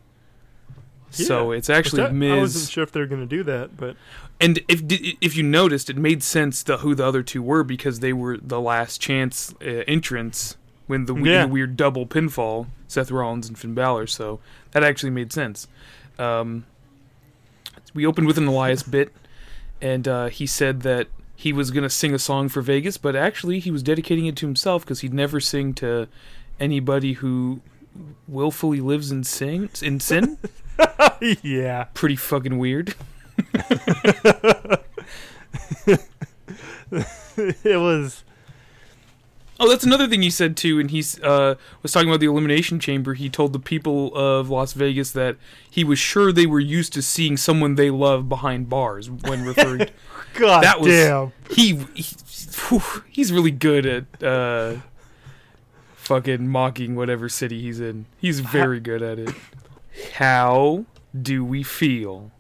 [1.12, 3.96] So it's actually Which I, I wasn't sure if they're going to do that, but
[4.40, 8.00] And if if you noticed, it made sense to who the other two were because
[8.00, 10.56] they were the last chance uh, entrants
[10.88, 11.42] when the, Yeah.
[11.46, 14.08] the weird double pinfall, Seth Rollins and Finn Balor.
[14.08, 14.40] So
[14.72, 15.68] that actually made sense.
[16.18, 16.66] Um,
[17.94, 19.12] we opened with an Elias bit,
[19.82, 23.60] and uh, he said that he was gonna sing a song for Vegas, but actually
[23.60, 26.08] he was dedicating it to himself because he'd never sing to
[26.60, 27.62] anybody who
[28.28, 29.70] willfully lives in sin.
[29.82, 30.38] In sin,
[31.44, 31.86] yeah.
[31.94, 32.96] pretty fucking weird.
[36.92, 38.24] it was
[39.62, 40.80] Oh, that's another thing he said too.
[40.80, 43.14] And he uh, was talking about the elimination chamber.
[43.14, 45.36] He told the people of Las Vegas that
[45.70, 49.90] he was sure they were used to seeing someone they love behind bars when referring.
[50.36, 51.34] God That was- damn.
[51.52, 52.16] he, he
[52.70, 54.78] whew, he's really good at uh,
[55.96, 58.06] fucking mocking whatever city he's in.
[58.18, 59.36] He's very good at it.
[60.16, 60.86] How
[61.20, 62.32] do we feel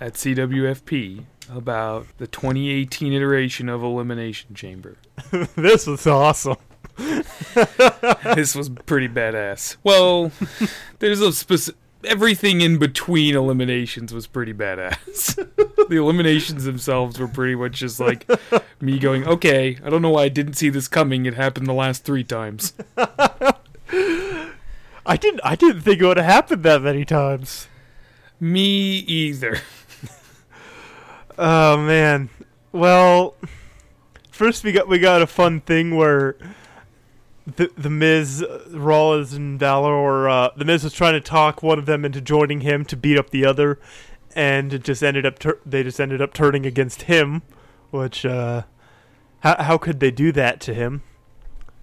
[0.00, 4.96] at CWFP about the 2018 iteration of Elimination Chamber?
[5.56, 6.56] this was awesome.
[6.96, 9.76] this was pretty badass.
[9.84, 10.32] Well,
[10.98, 11.80] there's a specific.
[12.04, 15.34] Everything in between eliminations was pretty badass.
[15.88, 18.24] the eliminations themselves were pretty much just like
[18.80, 21.26] me going, okay, I don't know why I didn't see this coming.
[21.26, 22.72] It happened the last three times.
[25.08, 27.66] I didn't I didn't think it would have happened that many times.
[28.38, 29.60] Me either.
[31.40, 32.30] Oh man.
[32.72, 33.36] Well,
[34.32, 36.36] first we got we got a fun thing where
[37.46, 41.62] the the Miz, uh, Rollins, and Balor, or uh, the Miz was trying to talk
[41.62, 43.78] one of them into joining him to beat up the other,
[44.34, 47.42] and it just ended up tur- they just ended up turning against him,
[47.90, 48.62] which uh,
[49.40, 51.02] how how could they do that to him?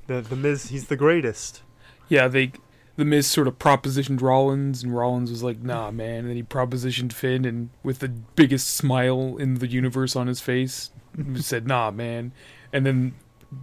[0.07, 1.61] The the Miz, he's the greatest.
[2.09, 2.51] Yeah, they.
[2.97, 6.19] The Miz sort of propositioned Rollins, and Rollins was like, nah, man.
[6.19, 10.39] And then he propositioned Finn, and with the biggest smile in the universe on his
[10.39, 10.91] face,
[11.35, 12.31] said, nah, man.
[12.71, 13.13] And then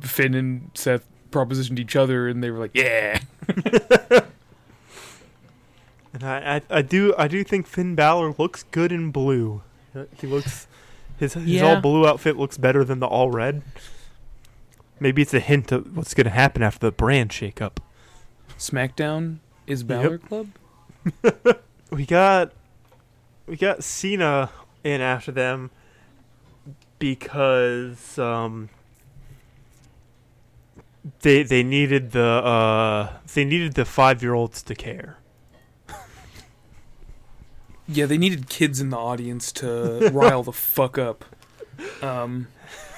[0.01, 3.20] Finn and Seth propositioned each other, and they were like, yeah.
[6.14, 9.62] And I, I, I do I do think Finn Balor looks good in blue.
[10.20, 10.66] He looks
[11.16, 11.76] his his Yeah.
[11.76, 13.62] all blue outfit looks better than the all red.
[15.01, 17.78] Maybe it's a hint of what's going to happen after the brand shakeup.
[18.63, 20.49] SmackDown is Balor Club?
[21.91, 22.53] We got
[23.47, 24.49] we got Cena
[24.83, 25.71] in after them
[26.99, 28.71] because um
[31.21, 35.19] they they needed the uh they needed the 5-year-olds to care.
[37.87, 41.27] Yeah, they needed kids in the audience to rile the fuck up.
[42.01, 42.49] Um,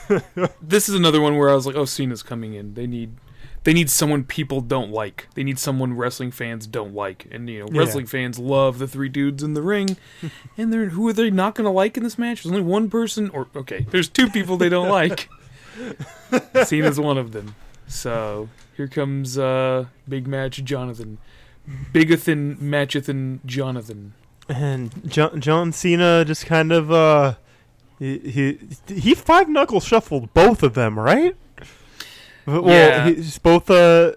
[0.62, 2.74] this is another one where I was like, "Oh, Cena's coming in.
[2.74, 3.16] They need,
[3.64, 5.28] they need someone people don't like.
[5.34, 7.26] They need someone wrestling fans don't like.
[7.30, 7.80] And you know, Yeah.
[7.80, 9.96] wrestling fans love the three dudes in the ring.
[10.56, 12.42] and they're who are they not going to like in this match?
[12.42, 15.28] There's only one person, or okay, there's two people they don't like.
[16.64, 17.54] Cena's one of them.
[17.86, 21.18] So here comes uh, big match Jonathan,
[21.92, 24.14] Bigathan Matchathan Jonathan.
[24.48, 27.34] And John, John Cena just kind of uh
[27.98, 28.58] he he,
[28.94, 31.34] he five knuckle shuffled both of them, right?
[32.46, 33.08] Well, Yeah.
[33.08, 34.12] he's both uh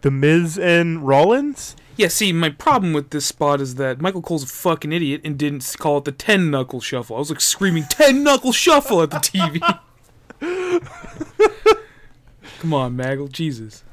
[0.00, 1.76] the Miz and Rollins.
[1.96, 5.38] Yeah, see, my problem with this spot is that Michael Cole's a fucking idiot and
[5.38, 7.16] didn't call it the 10 knuckle shuffle.
[7.16, 9.60] I was like screaming 10 knuckle shuffle at the TV.
[12.60, 13.84] Come on, Maggle, Jesus.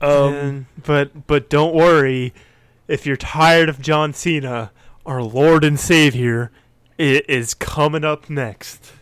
[0.00, 2.32] Um, And- but but don't worry,
[2.88, 4.70] if you're tired of John Cena,
[5.06, 6.50] our Lord and Savior
[6.98, 8.92] i- is coming up next.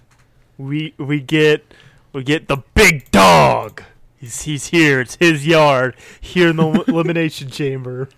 [0.59, 1.65] We we get
[2.13, 3.83] we get the big dog.
[4.19, 5.01] He's he's here.
[5.01, 8.09] It's his yard here in the elimination chamber.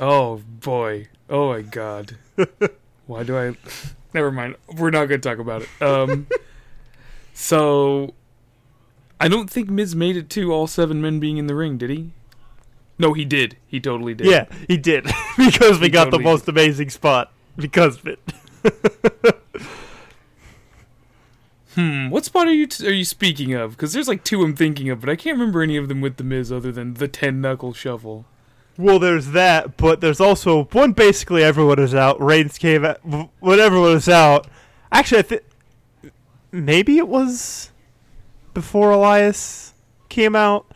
[0.00, 1.08] oh boy.
[1.30, 2.16] Oh my god.
[3.06, 3.56] Why do I
[4.14, 4.56] Never mind.
[4.74, 5.82] We're not going to talk about it.
[5.82, 6.26] Um
[7.34, 8.14] So
[9.20, 11.90] I don't think Miz made it to all seven men being in the ring, did
[11.90, 12.10] he?
[12.98, 13.56] No, he did.
[13.68, 14.26] He totally did.
[14.26, 15.04] Yeah, he did
[15.36, 18.20] because we He got totally the most amazing spot because of it.
[21.78, 22.10] Hmm.
[22.10, 23.70] What spot are you t- are you speaking of?
[23.76, 26.16] Because there's like two I'm thinking of, but I can't remember any of them with
[26.16, 28.24] the Miz other than the ten knuckle shuffle.
[28.76, 30.90] Well, there's that, but there's also one.
[30.90, 32.20] Basically, everyone is out.
[32.20, 32.98] Reigns came out.
[33.04, 34.48] When everyone was out,
[34.90, 35.42] actually, I think
[36.50, 37.70] maybe it was
[38.54, 39.72] before Elias
[40.08, 40.66] came out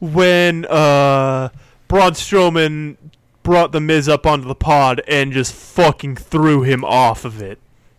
[0.00, 1.50] when uh,
[1.88, 2.96] Braun Strowman
[3.42, 7.58] brought the Miz up onto the pod and just fucking threw him off of it.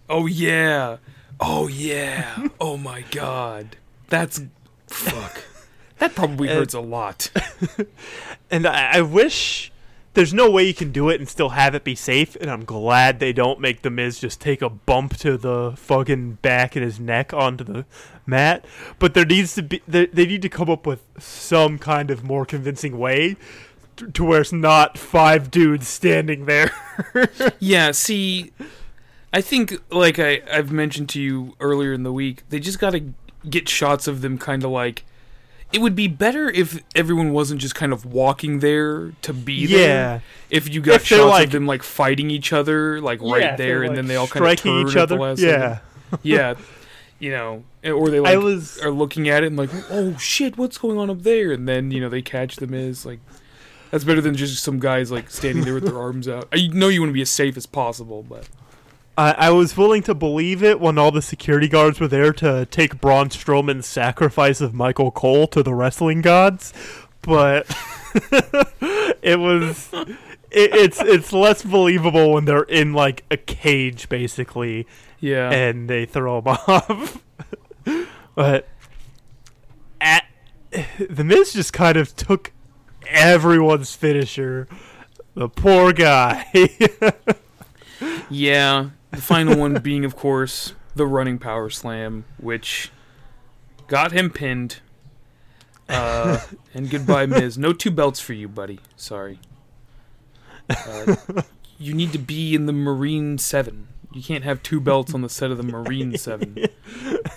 [0.09, 0.97] Oh yeah.
[1.39, 2.47] Oh yeah.
[2.61, 3.77] oh my god.
[4.09, 4.41] That's
[4.87, 5.43] fuck.
[5.99, 7.29] That probably And- hurts a lot.
[8.51, 9.71] And I, I wish
[10.13, 12.35] there's no way you can do it and still have it be safe.
[12.35, 16.33] And I'm glad they don't make the Miz just take a bump to the fucking
[16.43, 17.85] back and his neck onto the
[18.27, 18.63] mat.
[18.99, 22.23] But there needs to be they, they need to come up with some kind of
[22.23, 23.37] more convincing way
[24.13, 26.71] to where it's not five dudes standing there.
[27.59, 28.51] Yeah, see,
[29.33, 32.91] I think like I I've mentioned to you earlier in the week, they just got
[32.91, 33.13] to
[33.49, 35.03] get shots of them kind of like
[35.73, 39.79] it would be better if everyone wasn't just kind of walking there to be there.
[39.87, 40.19] yeah,
[40.51, 43.31] If you got If they're, shots like- of them like fighting each other like Yeah,
[43.33, 45.09] right if there they're, and like, then they all kind of striking turn each at
[45.09, 45.19] the other.
[45.19, 45.79] last Yeah,
[46.11, 46.19] second.
[46.21, 46.53] Yeah.
[47.19, 48.77] You know, eh, or they I like was.
[48.81, 51.89] are looking at it and like, "Oh shit, what's going on up there?" and then,
[51.89, 53.19] you know, they catch them as like
[53.91, 56.49] that's better than just some guys like standing there with their arms out.
[56.51, 58.47] I know you want to be as safe as possible, but
[59.17, 62.65] I, I was willing to believe it when all the security guards were there to
[62.65, 66.73] take Braun Strowman's sacrifice of Michael Cole to the wrestling gods,
[67.21, 67.67] but
[69.21, 70.17] it was it,
[70.51, 74.87] it's it's less believable when they're in like a cage basically
[75.19, 75.51] yeah.
[75.51, 77.21] and they throw him off.
[78.35, 78.67] but
[80.01, 80.25] at
[81.09, 82.51] the Miz just kind of took
[83.07, 84.67] everyone's finisher.
[85.35, 86.45] The poor guy.
[88.29, 92.91] Yeah, the final one being, of course, the running power slam, which
[93.87, 94.79] got him pinned.
[95.87, 96.39] Uh,
[96.73, 97.57] and goodbye, Miz.
[97.57, 98.79] No two belts for you, buddy.
[98.95, 99.39] Sorry.
[100.69, 101.15] Uh,
[101.77, 103.87] you need to be in the Marine Seven.
[104.13, 106.57] You can't have two belts on the set of the Marine Seven.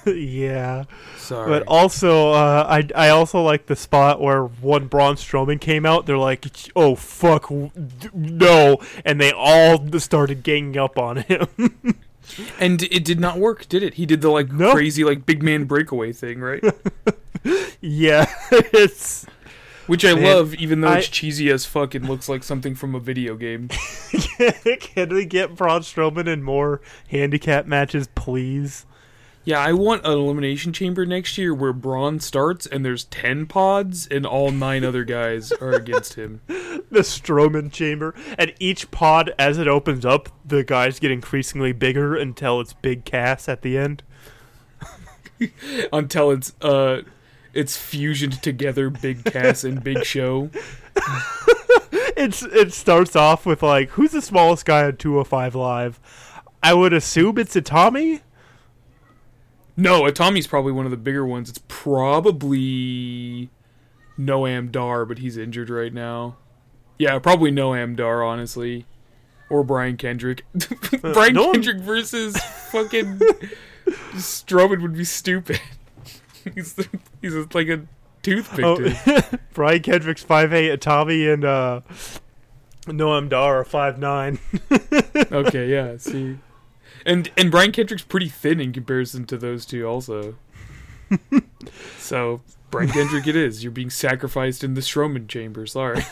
[0.06, 0.84] yeah.
[1.16, 1.48] Sorry.
[1.48, 6.06] But also, uh, I I also like the spot where when Braun Strowman came out,
[6.06, 6.46] they're like,
[6.76, 7.50] "Oh fuck,
[8.14, 11.46] no!" and they all started ganging up on him.
[12.58, 13.94] and it did not work, did it?
[13.94, 14.72] He did the like No.
[14.72, 16.62] crazy like big man breakaway thing, right?
[17.80, 19.26] yeah, it's
[19.86, 22.74] Which I Man, love, even though I- it's cheesy as fuck and looks like something
[22.74, 23.68] from a video game.
[24.80, 28.84] Can we get Braun Strowman in more handicap matches, please?
[29.44, 34.08] Yeah, I want an elimination chamber next year where Braun starts and there's ten pods
[34.08, 36.40] and all nine other guys are against him.
[36.88, 42.14] The Strowman chamber, and each pod as it opens up, the guys get increasingly bigger
[42.14, 44.04] until it's Big Cass at the end.
[45.92, 47.02] Until it's uh
[47.56, 50.50] it's fusioned together Big Cass and Big Show.
[52.16, 56.00] It's it starts off with like, who's the smallest guy on 205 Live?
[56.62, 58.22] I would assume it's Itami.
[59.76, 61.50] No, Tommy's probably one of the bigger ones.
[61.50, 63.50] It's probably
[64.18, 66.36] Noam Dar, but he's injured right now.
[66.98, 68.86] Yeah, probably Noam Dar, honestly.
[69.50, 70.44] Or Brian Kendrick.
[71.04, 72.36] Uh, Brian Noam- Kendrick versus
[72.70, 73.18] fucking
[74.14, 75.60] Strowman would be stupid.
[76.54, 76.76] He's
[77.22, 77.82] he's like a
[78.22, 78.64] toothpick.
[78.64, 79.40] Oh, dude.
[79.54, 81.80] Brian Kendrick's 5'8", Itami and uh,
[82.86, 84.38] Noam Dar are five nine.
[85.32, 86.38] Okay, yeah, see.
[87.04, 90.36] And and Brian Kendrick's pretty thin in comparison to those two also.
[91.98, 92.40] So
[92.70, 93.62] Brian Kendrick it is.
[93.62, 96.04] You're being sacrificed in the Strowman chamber, sorry.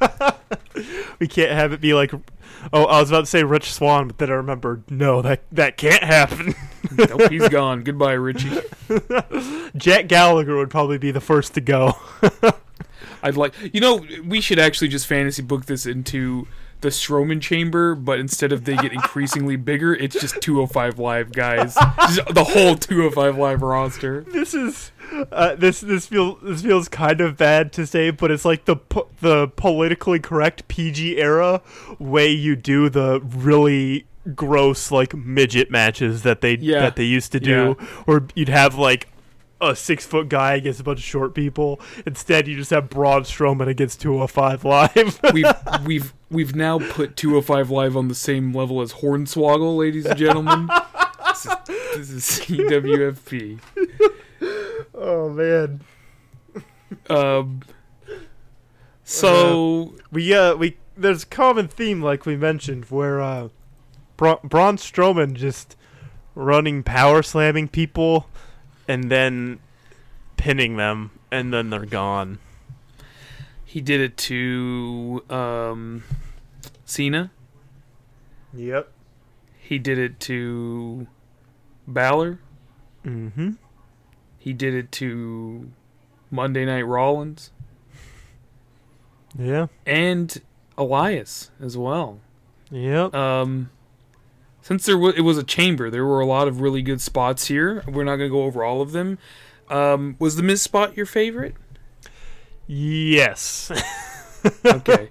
[1.20, 2.12] we can't have it be like,
[2.72, 5.76] oh, I was about to say Rich Swann, but then I remembered, no, that that
[5.76, 6.54] can't happen.
[6.96, 7.82] nope, he's gone.
[7.82, 8.60] Goodbye, Richie.
[9.76, 11.94] Jack Gallagher would probably be the first to go.
[13.22, 16.48] I'd like you know, we should actually just fantasy book this into
[16.80, 21.74] the Strowman chamber, but instead of they get increasingly bigger, it's just 205 live guys.
[22.14, 24.22] Just the whole 205 live roster.
[24.32, 24.92] this is
[25.32, 28.76] uh, this this feels this feels kind of bad to say, but it's like the
[28.76, 31.60] po- the politically correct PG era
[31.98, 36.80] way you do the really gross like midget matches that they Yeah.
[36.80, 37.76] that they used to do,
[38.06, 39.08] or you'd have like
[39.60, 41.80] a six foot guy against a bunch of short people.
[42.06, 45.20] Instead, you just have Braun Strowman against 205 live.
[45.32, 45.46] We've
[45.84, 50.68] we've we've now put 205 live on the same level as Hornswoggle, ladies and gentlemen.
[51.28, 51.52] This is,
[51.96, 53.60] this is CWFP.
[54.94, 55.80] oh man,
[57.08, 57.60] Um,
[59.04, 63.48] so we uh we there's a common theme like we mentioned where uh
[64.16, 65.76] Bra- Braun Strowman just
[66.34, 68.28] running power slamming people
[68.90, 69.60] and then
[70.36, 72.38] pinning them and then they're gone.
[73.64, 76.02] he did it to um,
[76.84, 77.30] Cena.
[78.52, 78.90] Yep.
[79.60, 81.06] He did it to
[81.86, 82.40] Balor.
[83.04, 83.50] Mm-hmm.
[84.38, 85.70] He did it to
[86.32, 87.52] Monday Night Rollins
[89.38, 89.66] Yeah.
[89.86, 90.36] and
[90.76, 92.18] Elias as well.
[92.72, 93.14] Yep.
[93.14, 93.70] Um,
[94.62, 97.82] since there it was a chamber, there were a lot of really good spots here.
[97.86, 99.18] We're not going to go over all of them.
[99.68, 101.54] Um, was the Miz spot your favorite?
[102.66, 103.70] yes.
[104.64, 105.10] Okay.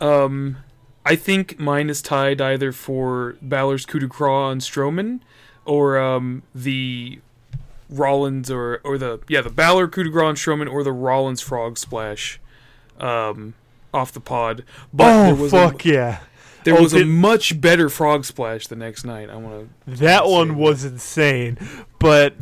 [0.00, 0.58] um,
[1.04, 5.18] I think mine is tied either for Balor's coup de grace on Strowman
[5.64, 7.18] or um, the
[7.88, 11.40] Rollins or or the yeah the Balor coup de grace on Strowman or the Rollins
[11.40, 12.40] frog splash
[13.00, 13.54] um,
[13.92, 14.64] off the pod.
[14.92, 16.20] But oh there was fuck a, yeah!
[16.64, 19.30] There Oh, was a much better frog splash the next night.
[19.30, 19.90] I want to.
[19.96, 20.32] That Insane.
[20.32, 21.58] one was insane.
[21.98, 22.34] But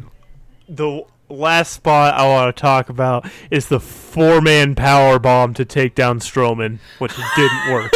[0.68, 5.64] the last spot I want to talk about is the four man power bomb to
[5.64, 7.92] take down Strowman, which didn't work.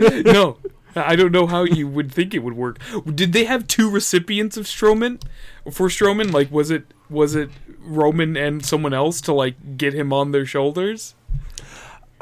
[0.24, 0.58] no,
[0.96, 2.78] I don't know how you would think it would work.
[3.14, 5.22] Did they have two recipients of Strowman
[5.70, 6.32] for Strowman?
[6.32, 7.50] Like, was it was it
[7.80, 11.14] Roman and someone else to like get him on their shoulders?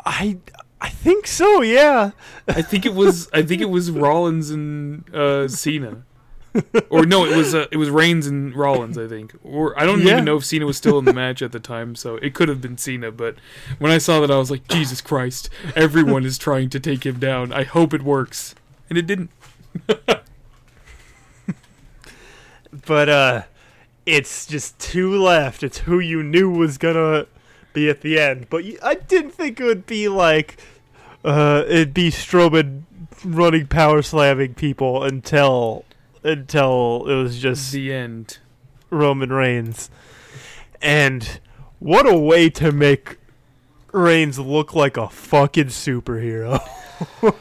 [0.04, 0.38] I
[0.80, 1.60] I think so.
[1.62, 2.12] Yeah.
[2.48, 3.28] I think it was.
[3.32, 6.02] I think it was Rollins and uh, Cena,
[6.88, 8.96] or no, it was uh, it was Reigns and Rollins.
[8.96, 10.12] I think, or I don't Yeah.
[10.12, 12.48] even know if Cena was still in the match at the time, so it could
[12.48, 13.12] have been Cena.
[13.12, 13.36] But
[13.78, 15.50] when I saw that, I was like, Jesus Christ!
[15.76, 17.52] Everyone is trying to take him down.
[17.52, 18.54] I hope it works,
[18.88, 19.30] and it didn't.
[22.86, 23.42] But uh,
[24.06, 25.62] it's just two left.
[25.62, 27.26] It's who you knew was gonna
[27.72, 28.46] be at the end.
[28.48, 30.56] But I didn't think it would be like
[31.24, 32.82] uh, it'd be Strowman
[33.24, 35.84] running power slamming people until
[36.22, 38.38] until it was just The end.
[38.90, 39.90] Roman Reigns.
[40.82, 41.40] And
[41.78, 43.18] what a way to make
[43.92, 46.60] Reigns look like a fucking superhero.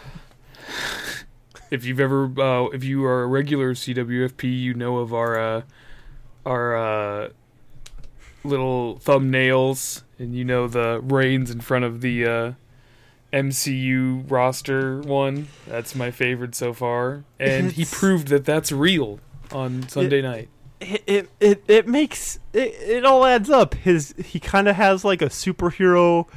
[1.71, 5.61] If you've ever, uh, if you are a regular CWFP, you know of our uh,
[6.43, 7.29] our uh,
[8.43, 12.51] little thumbnails, and you know the Reigns in front of the uh,
[13.31, 15.47] MCU roster one.
[15.67, 19.19] That's my favorite so far, and he proved that that's real
[19.51, 20.49] on Sunday night.
[20.79, 23.75] it it it, it makes it, it all adds up.
[23.75, 26.27] His he kind of has like a superhero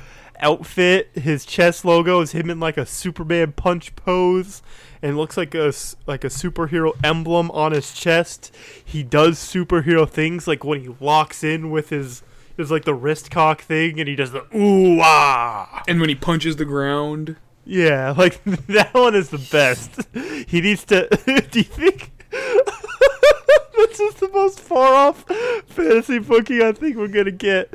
[0.40, 1.10] outfit.
[1.14, 4.62] His chest logo is him in like a Superman punch pose,
[5.00, 5.72] and looks like a
[6.06, 8.54] like a superhero emblem on his chest.
[8.84, 12.22] He does superhero things like when he locks in with his.
[12.56, 15.82] There's like the wrist cock thing, and he does the ooh ah.
[15.88, 20.00] And when he punches the ground, Yeah, like that one is the best.
[20.48, 21.08] He needs to.
[21.50, 25.24] do you think this is the most far off
[25.66, 27.72] fantasy booking I think we're gonna get?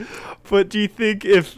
[0.50, 1.58] But do you think if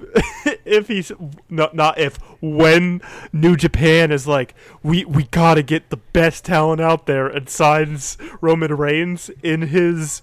[0.65, 1.11] if he's
[1.49, 3.01] not not if when
[3.31, 8.17] New Japan is like we we gotta get the best talent out there and signs
[8.41, 10.21] Roman Reigns in his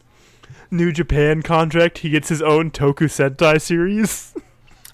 [0.71, 4.35] New Japan contract, he gets his own Toku Sentai series.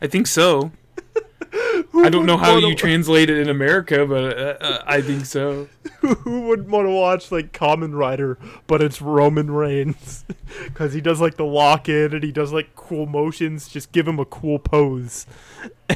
[0.00, 0.72] I think so.
[1.94, 5.68] I don't know how you translate it in America, but uh, uh, I think so.
[6.00, 10.24] Who wouldn't want to watch like Kamen Rider, but it's Roman Reigns
[10.64, 13.68] because he does like the lock in and he does like cool motions.
[13.68, 15.26] Just give him a cool pose,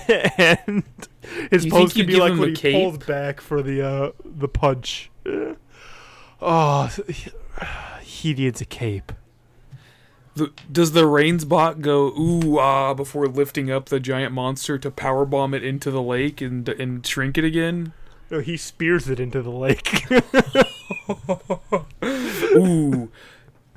[0.08, 0.84] and
[1.50, 2.74] his You pose could be like when he cape?
[2.74, 5.10] pulls back for the uh the punch.
[6.38, 6.94] Oh,
[8.02, 9.10] he needs a cape.
[10.36, 14.90] The, does the Reigns bot go ooh ah before lifting up the giant monster to
[14.90, 17.94] power bomb it into the lake and and shrink it again?
[18.30, 20.04] No, he spears it into the lake.
[22.56, 23.10] Ooh,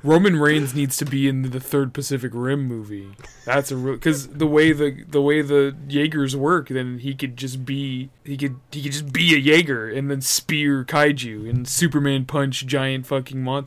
[0.02, 3.10] Roman Reigns needs to be in the third Pacific Rim movie.
[3.44, 7.36] That's a real because the way the the way the Jaegers work, then he could
[7.36, 11.68] just be he could he could just be a Jaeger and then spear kaiju and
[11.68, 13.66] Superman punch giant fucking mon.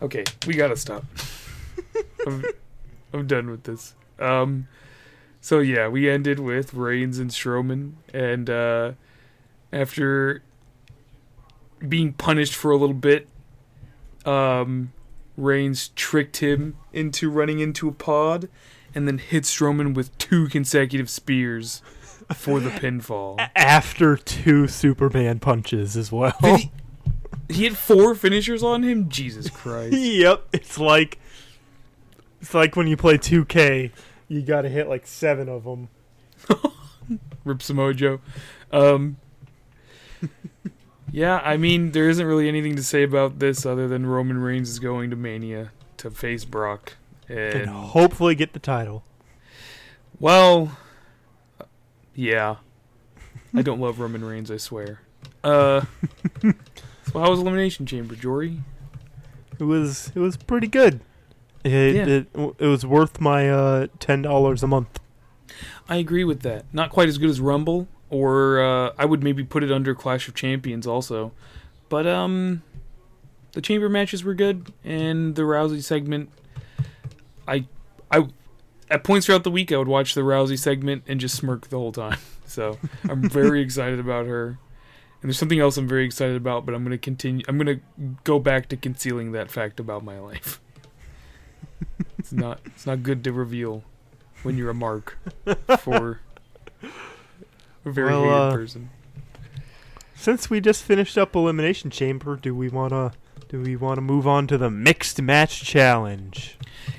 [0.00, 1.04] Okay, we gotta stop.
[2.26, 2.44] I'm,
[3.12, 3.94] I'm done with this.
[4.18, 4.68] Um,
[5.40, 8.92] so yeah, we ended with Reigns and Strowman, and uh,
[9.72, 10.42] after
[11.86, 13.28] being punished for a little bit,
[14.24, 14.92] um,
[15.36, 18.48] Reigns tricked him into running into a pod,
[18.94, 21.82] and then hit Strowman with two consecutive spears
[22.34, 23.38] for the pinfall.
[23.56, 26.34] After two Superman punches as well.
[26.40, 26.72] He,
[27.48, 29.08] he had four finishers on him.
[29.08, 29.94] Jesus Christ!
[29.94, 31.18] yep, it's like
[32.40, 33.90] it's like when you play 2K,
[34.28, 35.88] you got to hit like 7 of them.
[37.44, 38.20] Rip Samoa Joe.
[38.72, 39.18] Um,
[41.12, 44.68] yeah, I mean, there isn't really anything to say about this other than Roman Reigns
[44.68, 46.94] is going to Mania to face Brock.
[47.28, 49.04] And And, hopefully get the title.
[50.18, 50.76] well,
[52.14, 52.56] yeah.
[53.54, 55.00] I don't love Roman Reigns, I swear.
[55.42, 55.84] Uh,
[56.42, 56.52] so
[57.14, 58.60] how was Elimination Chamber, Jory?
[59.58, 61.00] It was it was pretty good.
[61.64, 62.06] It Yeah.
[62.06, 62.26] it,
[62.58, 65.00] it was worth my uh, $10 a month.
[65.88, 66.64] I agree with that.
[66.72, 70.28] Not quite as good as Rumble, or uh, I would maybe put it under Clash
[70.28, 71.32] of Champions also.
[71.88, 72.62] But um,
[73.52, 76.30] the chamber matches were good, and the Rousey segment.
[77.48, 77.66] I,
[78.10, 78.26] I,
[78.90, 81.78] at points throughout the week, I would watch the Rousey segment and just smirk the
[81.78, 82.18] whole time.
[82.48, 82.78] So
[83.08, 84.46] I'm very excited about her.
[85.20, 87.44] And there's something else I'm very excited about, but I'm gonna continue.
[87.48, 87.80] I'm gonna
[88.22, 90.60] go back to concealing that fact about my life.
[92.18, 92.60] It's not.
[92.64, 93.84] It's not good to reveal
[94.42, 95.18] when you're a mark
[95.78, 96.20] for
[97.84, 98.90] A very Well, hated uh, person.
[100.14, 103.12] Since we just finished up Elimination Chamber, do we wanna
[103.48, 106.58] do we wanna move on to the mixed match challenge?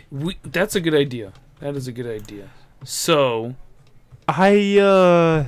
[0.09, 1.33] We, that's a good idea.
[1.59, 2.49] That is a good idea.
[2.83, 3.55] So,
[4.27, 5.45] I uh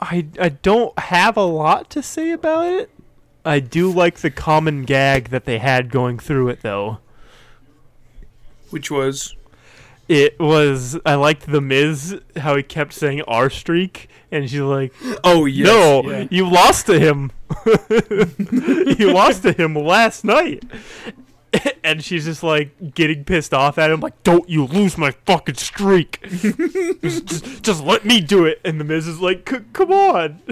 [0.00, 2.90] I I don't have a lot to say about it.
[3.44, 6.98] I do like the common gag that they had going through it though.
[8.70, 9.34] which was
[10.08, 14.92] It was I liked the Miz how he kept saying R streak and she's like,
[15.22, 16.26] oh yes, "No, yeah.
[16.30, 17.30] you lost to him.
[18.98, 20.62] you lost to him last night."
[21.84, 25.54] And she's just like getting pissed off at him, like, "Don't you lose my fucking
[25.54, 26.18] streak?
[26.28, 30.42] just, just, just let me do it." And the Miz is like, "C- "Come on."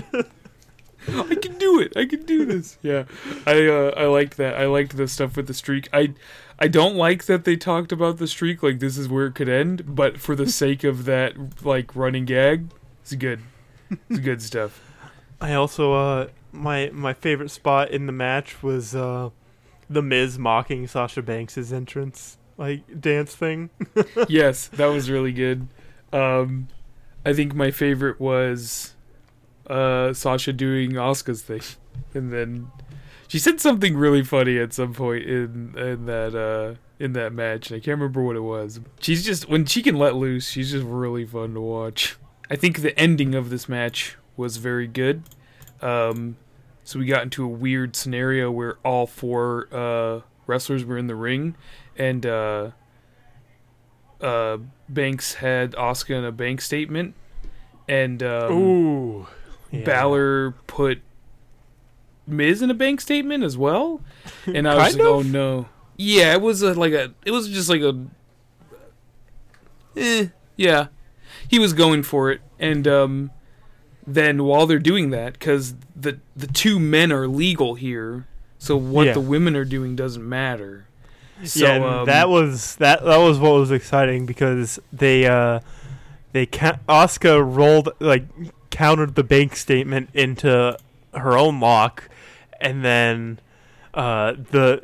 [1.09, 1.93] I can do it.
[1.97, 2.79] I can do this.
[2.83, 3.05] Yeah,
[3.47, 4.57] I uh, I liked that.
[4.57, 5.89] I liked the stuff with the streak.
[5.93, 6.15] I
[6.59, 9.49] I don't like that they talked about the streak like this is where it could
[9.49, 12.71] end, but for the sake of that like running gag,
[13.03, 13.41] it's good.
[14.09, 14.81] It's good stuff.
[15.41, 19.31] I also uh my my favorite spot in the match was uh
[19.89, 23.71] the Miz mocking Sasha Banks's entrance like dance thing.
[24.29, 25.69] yes, that was really good.
[26.13, 26.69] Um,
[27.25, 28.95] I think my favorite was
[29.67, 31.63] uh, Sasha doing Asuka's thing,
[32.15, 32.71] and then
[33.29, 37.71] she said something really funny at some point in in that uh, in that match.
[37.71, 38.81] and I can't remember what it was.
[39.01, 42.17] She's just when she can let loose, she's just really fun to watch.
[42.51, 45.23] I think the ending of this match was very good.
[45.81, 46.37] Um,
[46.85, 51.15] so we got into a weird scenario where all four uh, wrestlers were in the
[51.15, 51.57] ring,
[51.97, 52.71] and uh,
[54.21, 54.59] uh,
[54.89, 57.15] Banks had Asuka in a bank statement,
[57.89, 59.27] and um, Ooh.
[59.73, 59.85] Yeah.
[59.85, 61.01] Balor put
[62.27, 64.01] Miz in a bank statement as well.
[64.47, 65.67] And I was like, oh no,
[65.97, 68.07] yeah, it was a, like a, it was just like a,
[69.97, 70.87] eh, yeah,
[71.49, 73.31] he was going for it, and um,
[74.07, 78.27] then while they're doing that, because the the two men are legal here,
[78.59, 79.13] so what Yeah.
[79.15, 80.87] the women are doing doesn't matter.
[81.45, 83.05] So yeah, um, that was that.
[83.05, 85.61] That was what was exciting because they uh,
[86.33, 88.25] they ca- Asuka rolled like
[88.73, 90.77] countered the bank statement into
[91.15, 92.09] her own lock,
[92.61, 93.39] and then
[93.95, 94.83] uh, the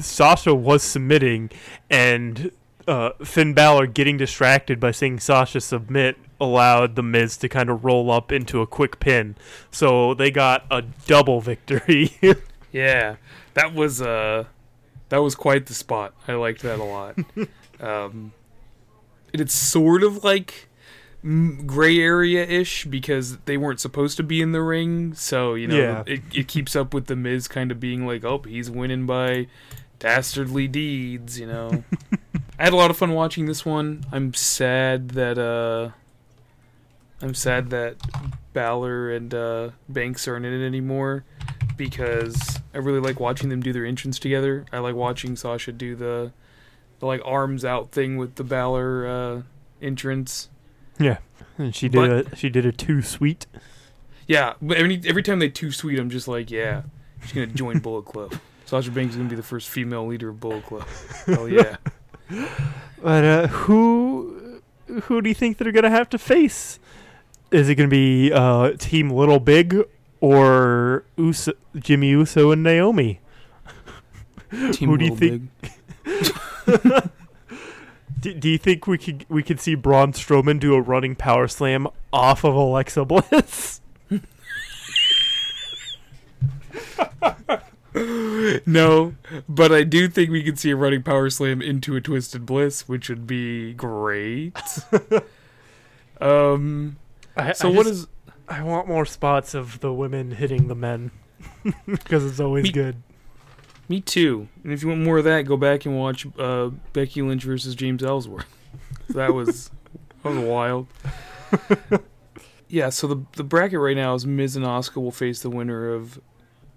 [0.00, 1.50] Sasha was submitting,
[1.88, 2.50] and
[2.88, 7.84] uh, Finn Balor getting distracted by seeing Sasha submit allowed the Miz to kind of
[7.84, 9.36] roll up into a quick pin.
[9.70, 12.18] So they got a double victory.
[12.72, 13.16] Yeah,
[13.54, 14.44] that was uh,
[15.08, 16.12] that was quite the spot.
[16.28, 17.16] I liked that a lot.
[17.80, 18.32] um,
[19.32, 20.68] it's sort of like
[21.66, 25.76] gray area ish because they weren't supposed to be in the ring, so you know
[25.80, 26.02] Yeah.
[26.06, 29.48] it, it keeps up with the Miz kind of being like, oh, he's winning by
[29.98, 31.38] dastardly deeds.
[31.40, 31.84] You know,
[32.58, 34.04] I had a lot of fun watching this one.
[34.12, 35.90] I'm sad that uh,
[37.20, 37.96] I'm sad that
[38.52, 41.24] Balor and uh, Banks aren't in it anymore
[41.76, 44.64] because I really like watching them do their entrance together.
[44.72, 46.32] I like watching Sasha do the,
[47.00, 49.42] the like arms out thing with the Balor uh,
[49.82, 50.48] entrance.
[50.98, 51.18] Yeah,
[51.58, 53.46] and she did a she did a too sweet.
[54.26, 56.82] Yeah, but every every time they too sweet, I'm just like, yeah,
[57.22, 58.34] she's gonna join Bullet Club.
[58.64, 60.86] Sasha Banks is gonna be the first female leader of Bullet Club.
[61.26, 61.76] Hell yeah!
[63.02, 64.60] But uh, who
[65.04, 66.78] who do you think they're gonna have to face?
[67.52, 69.76] Is it gonna be uh, Team Little Big
[70.20, 73.20] or Uso, Jimmy Uso and Naomi?
[74.72, 75.72] Team Who do you think- Big.
[78.26, 81.46] Do, do you think we could we could see Braun Strowman do a running power
[81.46, 83.80] slam off of Alexa Bliss?
[88.66, 89.14] No,
[89.48, 92.88] but I do think we could see a running power slam into a twisted bliss,
[92.88, 94.56] which would be great.
[96.20, 96.96] um.
[97.36, 98.06] I, So I what just- is?
[98.48, 101.10] I want more spots of the women hitting the men
[101.86, 103.02] because it's always Me- good.
[103.88, 104.48] Me too.
[104.64, 107.74] And if you want more of that, go back and watch uh, Becky Lynch versus
[107.74, 108.46] James Ellsworth.
[109.10, 109.70] That was
[110.22, 110.86] that was wild.
[112.68, 112.88] yeah.
[112.88, 116.20] So the the bracket right now is Miz and Asuka will face the winner of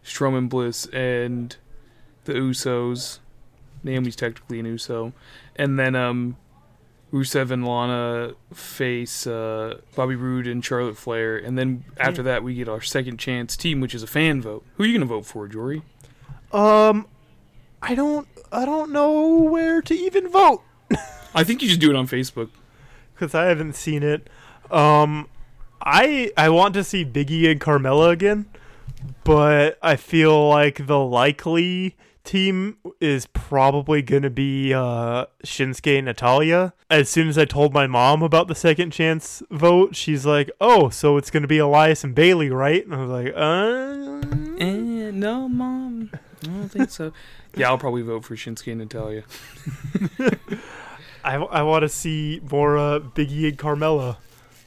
[0.03, 1.55] Strowman Bliss and
[2.25, 3.19] the Usos.
[3.83, 5.13] Naomi's technically an Uso,
[5.55, 6.35] and then um,
[7.13, 12.55] Rusev and Lana face uh, Bobby Roode and Charlotte Flair, and then after that we
[12.55, 14.65] get our second chance team, which is a fan vote.
[14.75, 15.81] Who are you gonna vote for, Jory?
[16.51, 17.07] Um,
[17.81, 20.63] I don't I don't know where to even vote.
[21.35, 22.49] I think you should do it on Facebook.
[23.13, 24.27] because I haven't seen it.
[24.71, 25.27] Um,
[25.81, 28.47] I I want to see Biggie and Carmella again,
[29.23, 31.95] but I feel like the likely
[32.25, 36.73] team is probably going to be uh, Shinsuke and Natalya.
[36.89, 40.89] As soon as I told my mom about the second chance vote, she's like, "Oh,
[40.89, 45.11] so it's going to be Elias and Bayley, right?" And I was like, "Uh, Eh,
[45.11, 46.11] no, mom.
[46.43, 47.11] I don't think so.
[47.55, 49.23] yeah, I'll probably vote for Shinsuke and Natalya.
[51.23, 54.17] I, I want to see more uh, Biggie and Carmella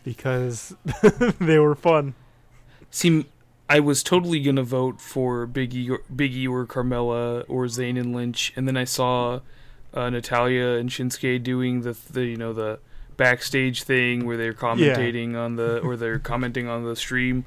[0.04, 0.74] because
[1.40, 2.14] they were fun."
[2.90, 3.26] See,
[3.68, 8.52] I was totally gonna vote for Biggie, or, Biggie or Carmella or Zayn and Lynch,
[8.54, 9.40] and then I saw
[9.94, 12.80] uh, Natalya and Shinsuke doing the, the you know the
[13.16, 17.44] backstage thing where they're commentating on the or they're commenting on the stream,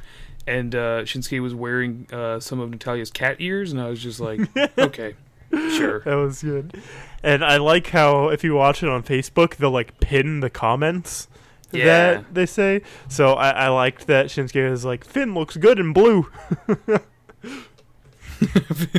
[0.48, 4.20] and uh, Shinsuke was wearing uh, some of Natalya's cat ears, and I was just
[4.20, 4.40] like,
[4.78, 5.16] okay,
[5.52, 6.00] sure.
[6.02, 6.80] That was good.
[7.24, 11.28] And I like how if you watch it on Facebook, they'll like pin the comments
[11.72, 11.86] Yeah.
[11.86, 12.82] that they say.
[13.08, 16.30] So I, I liked that Shinsuke was like, Finn looks good in blue.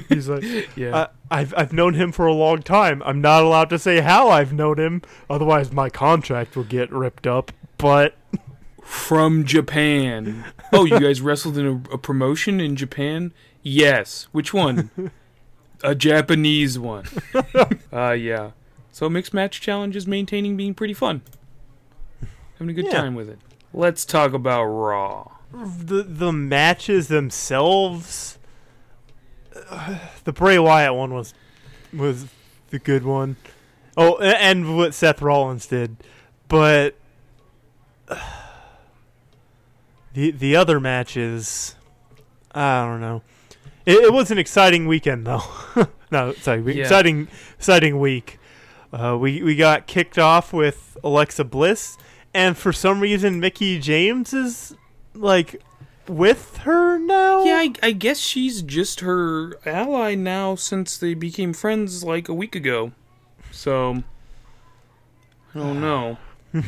[0.08, 0.44] He's like,
[0.76, 1.08] Yeah.
[1.30, 3.02] I, I've I've known him for a long time.
[3.04, 7.26] I'm not allowed to say how I've known him, otherwise my contract will get ripped
[7.26, 7.52] up.
[7.78, 8.16] But
[8.86, 10.44] from Japan.
[10.72, 13.32] Oh, you guys wrestled in a, a promotion in Japan?
[13.62, 14.28] Yes.
[14.32, 15.10] Which one?
[15.82, 17.04] a Japanese one.
[17.92, 18.52] uh, yeah.
[18.92, 21.22] So mixed match challenge is maintaining being pretty fun.
[22.58, 22.92] Having a good Yeah.
[23.00, 23.38] time with it.
[23.74, 25.32] Let's talk about Raw.
[25.52, 28.38] the the matches themselves,
[30.24, 31.34] the Bray Wyatt one was
[31.92, 32.26] was
[32.70, 33.36] the good one.
[33.96, 35.96] Oh, and what Seth Rollins did,
[36.48, 36.94] but
[40.16, 41.76] the the other matches,
[42.52, 43.22] I don't know.
[43.84, 45.42] It, it was an exciting weekend though.
[46.10, 46.82] no, sorry, we- Yeah.
[46.82, 47.28] exciting
[47.58, 48.38] exciting week.
[48.92, 51.98] Uh, we we got kicked off with Alexa Bliss,
[52.32, 54.74] and for some reason Mickie James is
[55.14, 55.62] like
[56.08, 57.44] with her now.
[57.44, 62.34] Yeah, I, I guess she's just her ally now since they became friends like a
[62.34, 62.92] week ago.
[63.50, 64.02] So,
[65.54, 66.16] I don't know.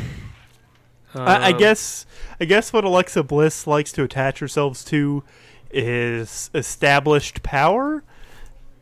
[1.15, 2.07] I, I Uh, guess
[2.41, 5.25] I guess what Alexa Bliss likes to attach herself to
[5.71, 8.03] is established power.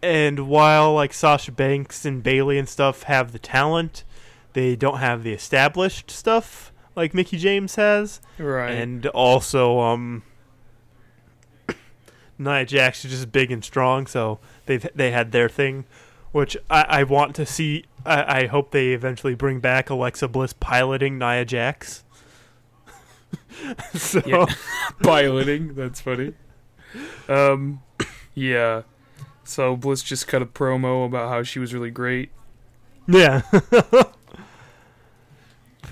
[0.03, 4.05] And while like Sasha Banks and Bayley and stuff have the talent,
[4.53, 8.21] they don't have the established stuff like Mickie James has.
[8.39, 8.71] Right.
[8.73, 10.23] And also, um,
[12.39, 15.85] Nia Jax is just big and strong, so they've they had their thing,
[16.33, 17.85] which I, I want to see.
[18.05, 22.05] I, I hope they eventually bring back Alexa Bliss piloting Nia Jax.
[23.95, 24.47] so Yeah.
[25.03, 25.75] piloting.
[25.75, 26.35] That's funny.
[27.29, 27.83] Um,
[28.35, 28.83] yeah.
[29.45, 32.31] So Bliss just cut a promo about how she was really great.
[33.07, 33.43] yeah.
[33.51, 34.15] but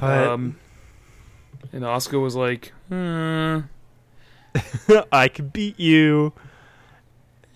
[0.03, 0.57] Um,
[1.73, 3.61] and Asuka was like, hmm.
[5.13, 6.33] I can beat you,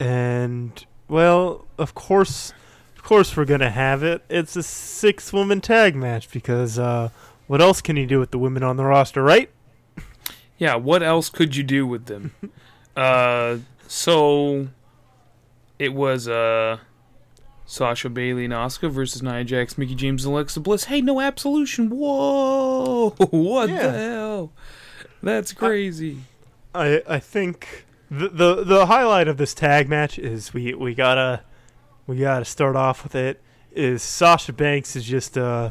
[0.01, 2.53] and well, of course,
[2.97, 4.25] of course, we're gonna have it.
[4.29, 7.11] It's a six-woman tag match because uh,
[7.47, 9.51] what else can you do with the women on the roster, right?
[10.59, 12.33] Yeah, what else could you do with them?
[12.97, 14.69] uh, so
[15.79, 16.79] it was uh,
[17.65, 20.85] Sasha Bayley and Asuka versus Nia Jax, Mickie James, and Alexa Bliss.
[20.85, 21.91] Hey, no absolution!
[21.91, 23.11] Whoa!
[23.31, 23.87] What Yeah.
[23.87, 24.53] the hell?
[25.23, 26.19] That's crazy.
[26.75, 31.43] I I think the the the highlight of this tag match is we we gotta
[32.07, 33.41] we gotta start off with it.
[33.73, 35.71] Is Sasha Banks is just uh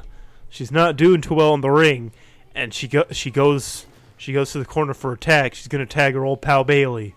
[0.49, 2.11] she's not doing too well in the ring,
[2.55, 3.85] and she go she goes
[4.17, 5.53] she goes to the corner for a tag.
[5.53, 7.15] She's gonna tag her old pal Bayley,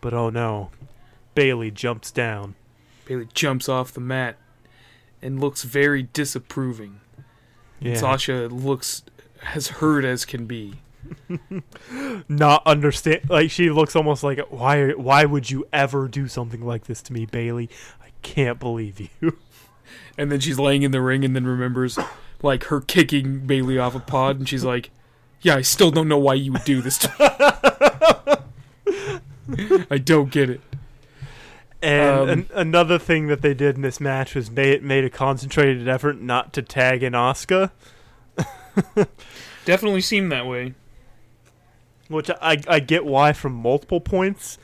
[0.00, 0.70] but oh no,
[1.34, 2.54] Bayley jumps down.
[3.06, 4.36] Bayley jumps off the mat
[5.20, 7.00] and looks very disapproving.
[7.80, 9.02] Yeah, Sasha looks
[9.54, 10.74] as hurt as can be.
[12.28, 13.28] not understand.
[13.28, 17.12] Like she looks almost like why why would you ever do something like this to
[17.12, 17.68] me, Bayley?
[18.00, 19.36] I can't believe you.
[20.18, 21.98] And then she's laying in the ring and then remembers
[22.42, 24.90] like her kicking Bayley off a pod and she's like,
[25.42, 27.08] Yeah, I still don't know why you would do this to
[28.86, 29.86] me.
[29.90, 30.60] I don't get it.
[31.82, 35.10] And Um, an, another thing that they did in this match was made made a
[35.10, 37.72] concentrated effort not to tag in Asuka.
[39.64, 40.74] Definitely seemed that way.
[42.08, 44.58] which I I get why from multiple points.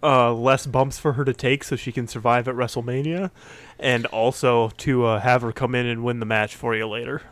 [0.00, 3.32] Uh, less bumps for her to take so she can survive at WrestleMania,
[3.80, 7.22] and also to uh, have her come in and win the match for you later.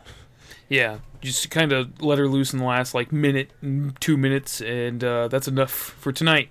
[0.69, 0.99] Yeah.
[1.21, 3.51] Just kind of let her loose in the last like minute,
[3.99, 6.49] two minutes, and uh, that's enough for tonight.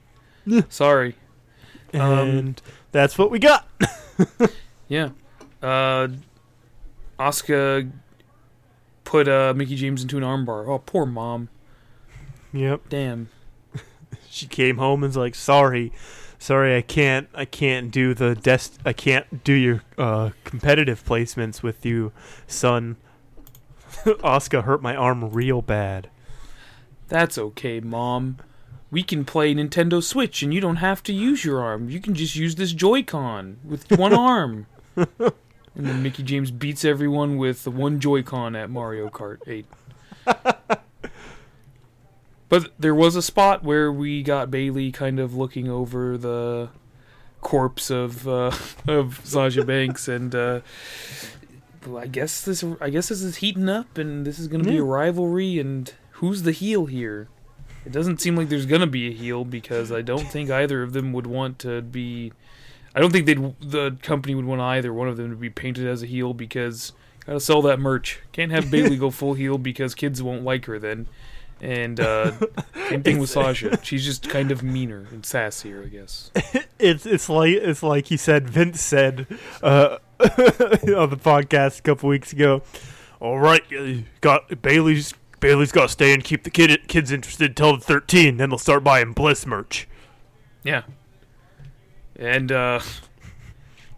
[0.68, 1.14] Sorry.
[1.94, 2.62] Um, And
[2.92, 3.66] that's what we got.
[4.88, 5.10] Yeah.
[5.62, 6.08] Uh
[7.18, 7.90] Asuka
[9.04, 10.68] put uh Mickie James into an armbar.
[10.68, 11.48] Oh, poor mom.
[12.52, 12.82] Yep.
[12.88, 13.28] Damn.
[14.30, 15.92] She came home and's like, "Sorry,
[16.38, 17.28] sorry, I can't.
[17.34, 18.78] I can't do the dest.
[18.84, 22.12] I can't do your uh, competitive placements with you,
[22.46, 22.96] son.
[24.22, 26.08] Asuka hurt my arm real bad.
[27.08, 28.38] That's okay, Mom.
[28.88, 31.90] We can play Nintendo Switch and you don't have to use your arm.
[31.90, 34.66] You can just use this Joy-Con with one arm.
[34.94, 35.06] And
[35.74, 39.66] then Mickie James beats everyone with the one Joy-Con at Mario Kart 8.
[42.48, 46.68] but there was a spot where we got Bayley kind of looking over the
[47.40, 48.52] corpse of uh,
[48.86, 50.60] of Sasha Banks and uh,
[51.94, 54.78] I guess this I guess this is heating up and this is going to be
[54.78, 57.28] a rivalry and who's the heel here?
[57.84, 60.92] It doesn't seem like there's gonna be a heel because I don't think either of
[60.92, 62.32] them would want to be.
[62.96, 65.86] I don't think they'd the company would want either one of them to be painted
[65.86, 66.92] as a heel because
[67.24, 68.20] gotta sell that merch.
[68.32, 71.06] Can't have Bayley go full heel because kids won't like her then.
[71.60, 72.32] And uh,
[72.88, 73.78] same thing with Sasha.
[73.84, 76.30] She's just kind of meaner and sassier, I guess.
[76.78, 78.50] It's it's like it's like he said.
[78.50, 79.26] Vince said
[79.62, 82.62] uh, on the podcast a couple weeks ago.
[83.20, 83.62] All right,
[84.20, 88.36] got Bayley's Bayley's got to stay and keep the kid kids interested until they're thirteen.
[88.36, 89.88] Then they'll start buying Bliss merch.
[90.64, 90.82] Yeah.
[92.18, 92.80] And uh,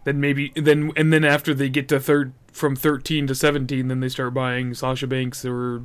[0.03, 3.99] then maybe then and then after they get to third from thirteen to seventeen, then
[3.99, 5.83] they start buying Sasha Banks or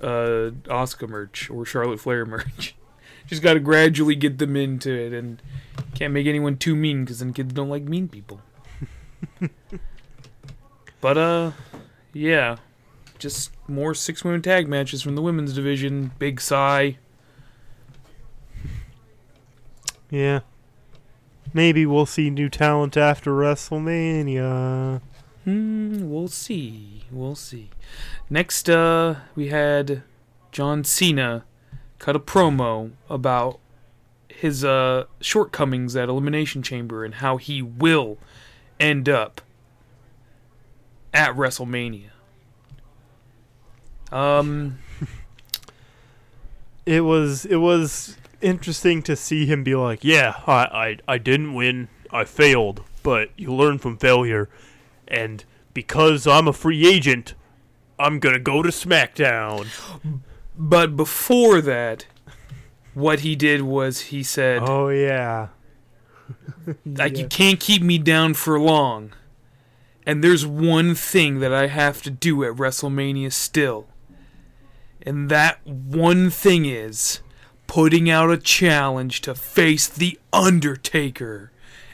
[0.00, 2.76] uh, Asuka merch or Charlotte Flair merch.
[3.26, 5.40] Just got to gradually get them into it, and
[5.94, 8.40] can't make anyone too mean because then kids don't like mean people.
[11.00, 11.52] but uh,
[12.12, 12.56] yeah,
[13.18, 16.12] just more six women tag matches from the women's division.
[16.18, 16.98] Big sigh.
[20.10, 20.40] Yeah.
[21.52, 25.00] Maybe we'll see new talent after WrestleMania.
[25.44, 27.04] Hmm, we'll see.
[27.10, 27.70] We'll see.
[28.28, 30.02] Next, uh, we had
[30.52, 31.44] John Cena
[31.98, 33.60] cut a promo about
[34.28, 38.18] his uh, shortcomings at Elimination Chamber and how he will
[38.80, 39.40] end up
[41.12, 42.10] at WrestleMania.
[44.12, 44.78] Um,
[46.86, 51.54] It was it was interesting to see him be like, "Yeah, I I, I didn't
[51.54, 51.88] win.
[52.10, 54.50] I failed, but you learn from failure,
[55.08, 57.34] and because I'm a free agent,
[57.98, 59.68] I'm gonna go to SmackDown."
[60.58, 62.06] but before that,
[62.92, 65.48] what he did was he said, Oh yeah,
[66.86, 69.12] like you can't keep me down for long.
[70.06, 73.86] And there's one thing that I have to do at WrestleMania still.
[75.02, 77.20] And that one thing is
[77.66, 81.52] putting out a challenge to face The Undertaker.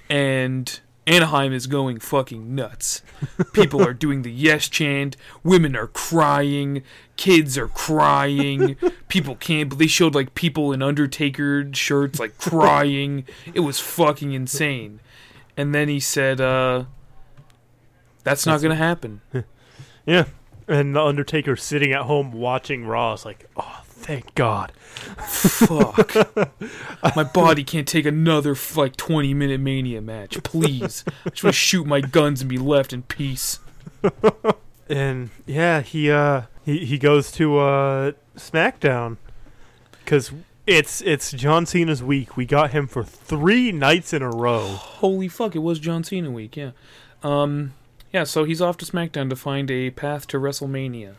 [0.08, 3.02] And Anaheim is going fucking nuts.
[3.52, 5.16] People are doing the yes chant.
[5.42, 6.82] Women are crying.
[7.20, 8.76] Kids are crying.
[9.08, 9.68] People can't.
[9.68, 13.26] But they showed like people in Undertaker shirts like crying.
[13.52, 15.00] It was fucking insane.
[15.54, 16.84] And then he said, uh,
[18.24, 19.20] that's not going to happen.
[20.06, 20.24] yeah.
[20.66, 24.72] And the Undertaker sitting at home watching Raw is like, "Oh, thank God."
[25.18, 26.14] Fuck.
[27.16, 30.42] my body can't take another like 20 minute Mania match.
[30.42, 31.04] Please.
[31.26, 33.58] I just want to shoot my guns and be left in peace.
[34.90, 39.16] And yeah, he uh he he goes to uh SmackDown
[40.04, 40.32] because
[40.66, 42.36] it's it's John Cena's week.
[42.36, 44.66] We got him for three nights in a row.
[44.66, 46.70] Holy fuck, it was John Cena week, yeah.
[47.22, 47.74] Um,
[48.12, 51.14] yeah, so he's off to SmackDown to find a path to WrestleMania.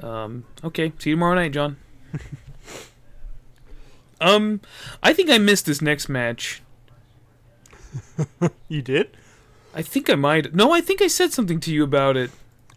[0.00, 1.76] Um, okay, see you tomorrow night, John.
[4.20, 4.60] um,
[5.02, 6.62] I think I missed this next match.
[8.68, 9.16] You did?
[9.74, 10.54] I think I might.
[10.54, 12.30] No, I think I said something to you about it.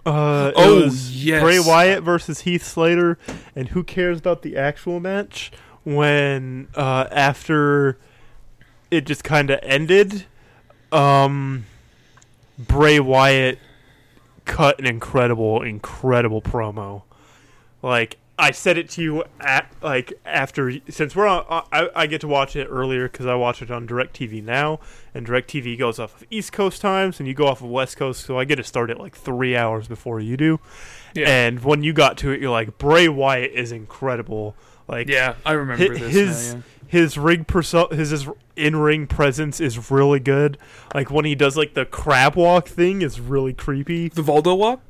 [0.06, 1.42] Uh, it Oh, was yes.
[1.44, 3.18] Bray Wyatt versus Heath Slater,
[3.56, 5.52] and who cares about the actual match
[5.84, 7.98] when uh, after
[8.90, 10.26] it just kind of ended,
[10.92, 11.66] um,
[12.58, 13.60] Bray Wyatt
[14.46, 17.04] cut an incredible, incredible promo.
[17.82, 22.08] Like I said it to you at like after since we're on, uh, I, I
[22.08, 24.80] get to watch it earlier because I watch it on Directv now,
[25.14, 28.26] and Directv goes off of East Coast times, and you go off of West Coast,
[28.26, 30.60] so I get to start it like three hours before you do.
[31.14, 31.30] Yeah.
[31.30, 34.56] And when you got to it, you're like Bray Wyatt is incredible.
[34.88, 36.64] Like Yeah, I remember hi- this his now, yeah.
[36.88, 40.58] his ring perso- his, his in ring presence is really good.
[40.96, 44.10] Like when he does like the crab walk thing is really creepy.
[44.10, 44.82] The Voldo walk?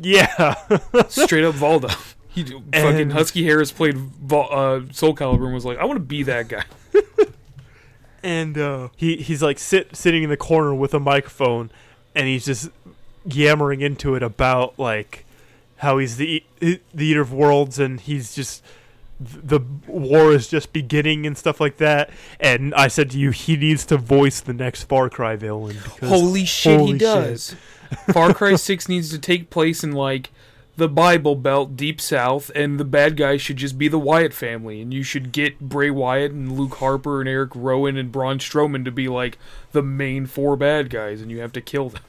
[0.00, 0.54] Yeah.
[1.08, 2.14] Straight up Voldo.
[2.32, 6.04] He fucking And- Husky Harris played uh, Soul Calibur and was like, I want to
[6.04, 6.64] be that guy.
[8.22, 11.70] and uh, he he's like sit sitting in the corner with a microphone,
[12.14, 12.70] and he's just
[13.24, 15.24] yammering into it about like
[15.78, 18.62] how he's the the eater of worlds, and he's just
[19.20, 22.10] the war is just beginning and stuff like that.
[22.38, 25.76] And I said to you, he needs to voice the next Far Cry villain.
[25.82, 27.54] because- Holy shit, holy he does.
[28.12, 30.30] Far Cry 6 needs to take place in like
[30.80, 34.80] the Bible Belt, deep south, and the bad guy should just be the Wyatt family,
[34.80, 38.86] and you should get Bray Wyatt and Luke Harper and Eric Rowan and Braun Strowman
[38.86, 39.36] to be like
[39.72, 42.00] the main four bad guys, and you have to kill them.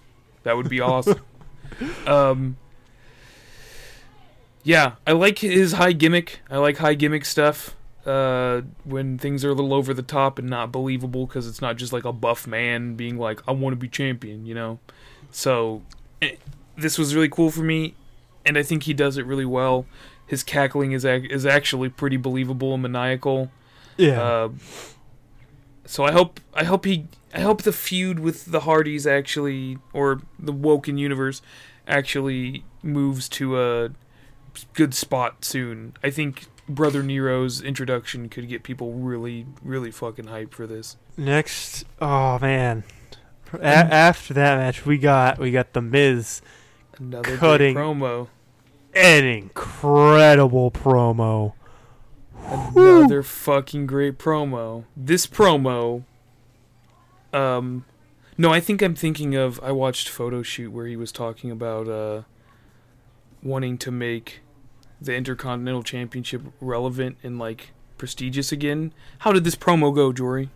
[0.44, 1.20] That would be awesome.
[2.08, 2.56] um,
[4.64, 6.40] yeah, I like his high gimmick.
[6.50, 7.76] I like high gimmick stuff.
[8.06, 11.76] Uh, when things are a little over the top and not believable because it's not
[11.76, 14.80] just like a buff man being like, "I want to be champion," you know.
[15.30, 15.82] So,
[16.22, 16.38] eh,
[16.78, 17.96] this was really cool for me,
[18.46, 19.86] and I think he does it really well.
[20.26, 23.52] His cackling is ac- is actually pretty believable and maniacal.
[23.98, 24.22] Yeah.
[24.22, 24.50] Uh,
[25.86, 30.22] so I hope I hope he I hope the feud with the Hardys actually or
[30.40, 31.42] the Woken universe
[31.88, 33.90] actually moves to a
[34.74, 35.94] good spot soon.
[36.04, 40.98] I think Brother Nero's introduction could get people really really fucking hyped for this.
[41.18, 42.84] Next, oh man.
[43.54, 46.42] A- after that match, we got we got the Miz,
[46.98, 47.76] Another Cutting.
[47.76, 48.28] promo.
[48.94, 51.54] an incredible promo.
[52.44, 54.86] Another fucking great promo.
[54.96, 56.04] This promo
[57.34, 57.86] um
[58.38, 61.88] no, I think I'm thinking of I watched photo shoot where he was talking about
[61.88, 62.24] uh
[63.44, 64.42] wanting to make
[65.00, 68.94] the Intercontinental Championship relevant and like prestigious again.
[69.20, 70.50] How did this promo go, Jory?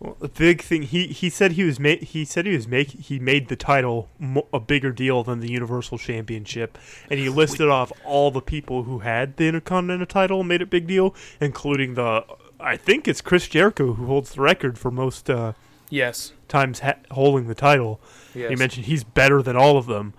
[0.00, 2.88] Well, the big thing he he said he was ma- he said he was make
[2.88, 6.78] he made the title mo- a bigger deal than the Universal Championship,
[7.10, 10.70] and he listed off all the people who had the Intercontinental title and made it
[10.70, 12.24] big deal, including the
[12.58, 15.52] I think it's Chris Jericho who holds the record for most uh,
[15.90, 16.32] Yes.
[16.48, 18.00] times ha- holding the title.
[18.34, 18.48] Yes.
[18.50, 20.14] He mentioned he's better than all of them,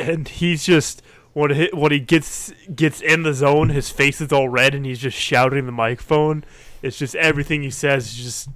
[0.00, 1.02] and he's just
[1.34, 4.84] when he, when he gets gets in the zone, his face is all red, and
[4.86, 6.44] he's just shouting the microphone.
[6.86, 8.48] It's just everything he says is just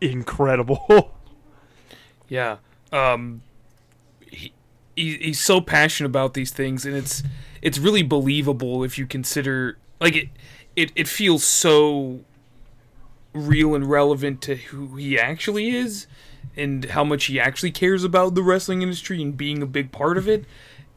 [0.00, 1.14] incredible.
[2.32, 2.58] Yeah.
[2.92, 3.42] Um
[4.30, 4.52] he,
[4.94, 7.24] he he's so passionate about these things and it's
[7.60, 10.28] it's really believable if you consider like it
[10.76, 12.20] it, it feels so
[13.32, 16.06] real and relevant to who he actually is
[16.56, 20.16] and how much he actually cares about the wrestling industry and being a big part
[20.16, 20.44] of it.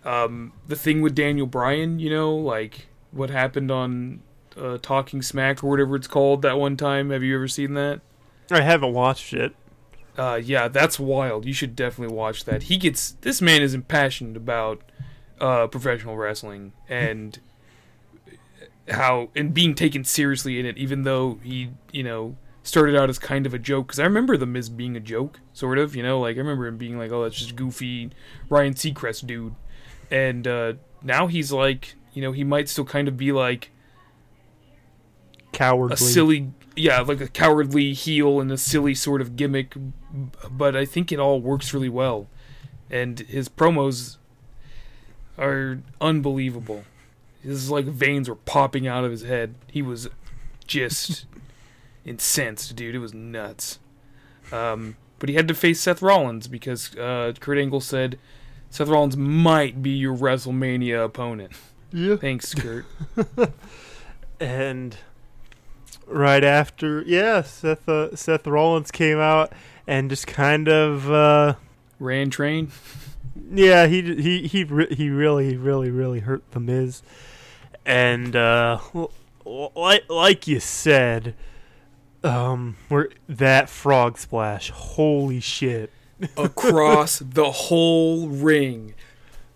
[0.03, 4.22] Um, the thing with Daniel Bryan, you know, like what happened on
[4.57, 7.09] uh, Talking Smack or whatever it's called that one time.
[7.09, 8.01] Have you ever seen that?
[8.51, 9.55] I haven't watched it.
[10.17, 11.45] Uh, yeah, that's wild.
[11.45, 12.63] You should definitely watch that.
[12.63, 14.81] He gets this man is impassioned about
[15.41, 17.39] uh, professional wrestling and
[18.89, 23.17] how and being taken seriously in it, even though he you know started out as
[23.17, 23.88] kind of a joke.
[23.88, 25.95] Because I remember the Miz being a joke, sort of.
[25.95, 28.11] You know, like I remember him being like, "Oh, that's just goofy
[28.49, 29.55] Ryan Seacrest dude,"
[30.11, 33.71] and uh, now he's like, you know, he might still kind of be like
[35.53, 35.93] Cowardly.
[35.93, 39.75] a silly yeah like a cowardly heel and a silly sort of gimmick
[40.49, 42.27] but i think it all works really well.
[42.89, 44.17] And his promos
[45.38, 46.84] are unbelievable.
[47.41, 49.55] His like veins were popping out of his head.
[49.71, 50.09] He was
[50.67, 51.25] just
[52.05, 52.93] incensed dude.
[52.95, 53.80] It was nuts.
[54.51, 58.19] Um, but he had to face seth rollins because uh, kurt angle said
[58.69, 61.53] seth rollins might be your wrestlemania opponent.
[61.91, 62.17] Yeah.
[62.17, 62.85] thanks kurt.
[64.39, 64.97] And
[66.07, 69.53] right after, yeah, Seth uh, Seth Rollins came out
[69.88, 71.09] and just kind of.
[71.11, 71.55] Uh,
[71.99, 72.69] ran train
[73.51, 77.01] Yeah, he he he re- he really really really hurt the Miz,
[77.85, 78.80] and uh,
[79.45, 81.35] like like you said,
[82.23, 84.69] um, we're that frog splash.
[84.71, 85.91] Holy shit!
[86.38, 88.95] across the whole ring.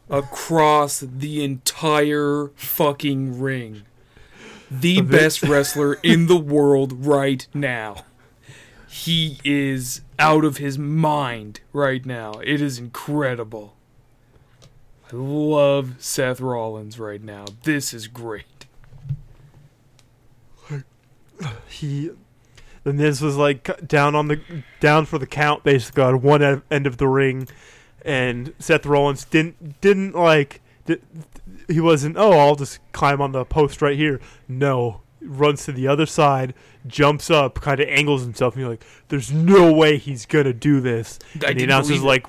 [0.09, 3.83] Across the entire fucking ring.
[4.69, 8.06] The best wrestler in the world right now.
[8.88, 12.34] He is out of his mind right now.
[12.44, 13.76] It is incredible.
[15.11, 17.45] I love Seth Rollins right now.
[17.64, 18.65] This is great.
[21.69, 22.10] He,
[22.84, 24.41] the Miz was like down on the
[24.80, 27.48] down for the count, basically on one end of the ring,
[28.03, 30.61] and Seth Rollins didn't didn't like.
[31.68, 32.18] He wasn't.
[32.18, 34.19] Oh, I'll just climb on the post right here.
[34.48, 36.53] No, runs to the other side,
[36.85, 40.80] jumps up, kind of angles himself, and you're like, "There's no way he's gonna do
[40.80, 42.26] this." I and the announcer's like,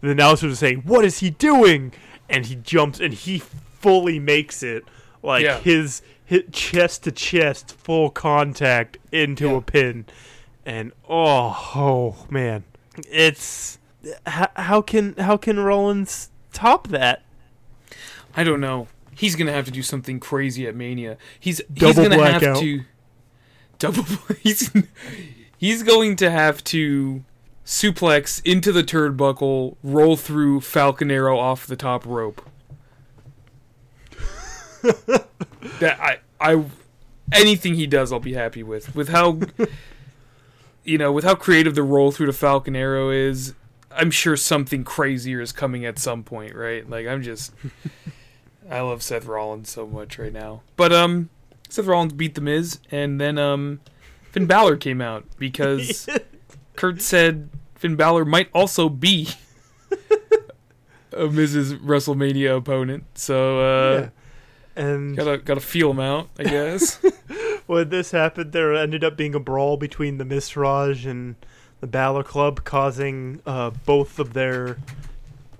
[0.00, 1.92] the announcer's is saying, "What is he doing?"
[2.30, 4.84] And he jumps, and he fully makes it,
[5.22, 5.58] like Yeah.
[5.60, 9.56] his hit chest to chest, full contact into Yeah.
[9.56, 10.06] a pin,
[10.64, 12.64] and oh, oh man,
[13.10, 13.78] it's
[14.26, 17.22] how, how can how can Rollins top that?
[18.36, 18.88] I don't know.
[19.14, 21.16] he's gonna have to do something crazy at Mania.
[21.40, 22.42] He's he's gonna blackout.
[22.42, 22.84] have to
[23.78, 24.04] double.
[24.42, 24.70] He's
[25.56, 27.24] he's going to have to
[27.64, 32.48] suplex into the turnbuckle, roll through Falcon Arrow off the top rope.
[34.82, 36.64] that I I
[37.32, 38.94] anything he does, I'll be happy with.
[38.94, 39.40] With how
[40.84, 43.54] you know, with how creative the roll through the Falcon Arrow is,
[43.90, 46.88] I'm sure something crazier is coming at some point, right?
[46.88, 47.52] Like I'm just
[48.70, 50.62] I love Seth Rollins so much right now.
[50.76, 51.30] But um
[51.68, 53.80] Seth Rollins beat the Miz and then um
[54.32, 56.08] Finn Balor came out because
[56.76, 59.28] Kurt said Finn Balor might also be
[61.12, 63.04] a Miz's WrestleMania opponent.
[63.14, 64.08] So uh Yeah.
[64.76, 67.00] And gotta gotta feel him out, I guess.
[67.66, 71.34] when this happened, there ended up being a brawl between the Miztourage and
[71.80, 74.78] the Balor Club, causing uh, both of their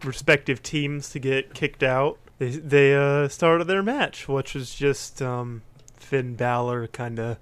[0.05, 2.18] respective teams to get kicked out.
[2.39, 5.62] They they uh, started their match, which was just um,
[5.97, 7.39] Finn Balor kind of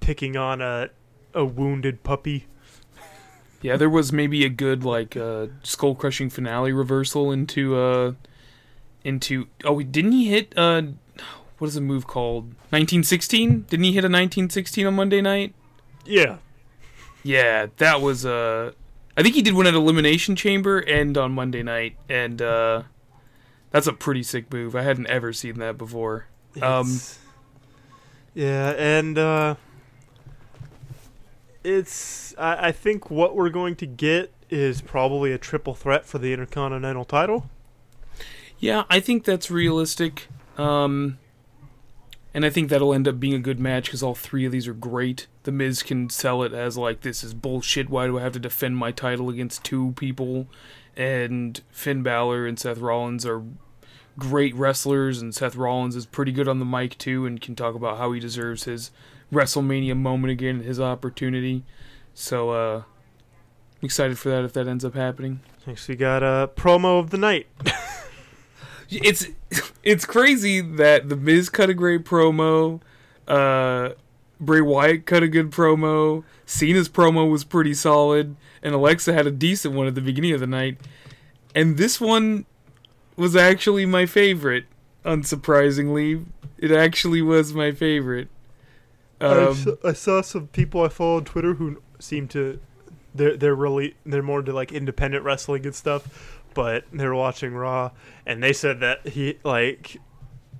[0.00, 0.90] picking on a
[1.34, 2.46] a wounded puppy.
[3.62, 8.12] Yeah, there was maybe a good like uh, skull crushing finale reversal into uh
[9.04, 10.82] into oh didn't he hit uh
[11.58, 12.44] what is the move called?
[12.70, 15.54] 1916 didn't he hit a 1916 on Monday night?
[16.04, 16.38] Yeah,
[17.22, 18.72] yeah that was uh
[19.16, 22.82] I think he did one at Elimination Chamber and on Monday night and uh
[23.72, 26.26] that's a pretty sick move I hadn't ever seen that before
[26.60, 27.00] um
[28.34, 29.56] yeah, and uh,
[31.62, 32.34] it's.
[32.38, 36.32] I, I think what we're going to get is probably a triple threat for the
[36.32, 37.50] Intercontinental title.
[38.58, 40.28] Yeah, I think that's realistic.
[40.56, 41.18] Um,
[42.32, 44.68] and I think that'll end up being a good match because all three of these
[44.68, 45.26] are great.
[45.42, 47.90] The Miz can sell it as like this is bullshit.
[47.90, 50.46] Why do I have to defend my title against two people?
[50.96, 53.42] And Finn Balor and Seth Rollins are
[54.18, 57.74] great wrestlers, and Seth Rollins is pretty good on the mic too, and can talk
[57.74, 58.90] about how he deserves his
[59.32, 61.64] WrestleMania moment again, his opportunity.
[62.14, 62.82] So, uh,
[63.80, 65.40] excited for that if that ends up happening.
[65.66, 67.46] Next, we got a promo of the night.
[68.90, 69.28] it's
[69.82, 72.80] it's crazy that the Miz cut a great promo,
[73.26, 73.90] uh,
[74.40, 79.30] Bray Wyatt cut a good promo, Cena's promo was pretty solid, and Alexa had a
[79.30, 80.78] decent one at the beginning of the night,
[81.54, 82.46] and this one
[83.16, 84.64] was actually my favorite.
[85.04, 86.24] Unsurprisingly,
[86.58, 88.28] it actually was my favorite.
[89.20, 92.58] I, Um, s- I saw some people I follow on Twitter who seem to
[93.14, 97.90] they're they're really they're more into like independent wrestling and stuff, but they're watching Raw
[98.26, 99.96] and they said that he like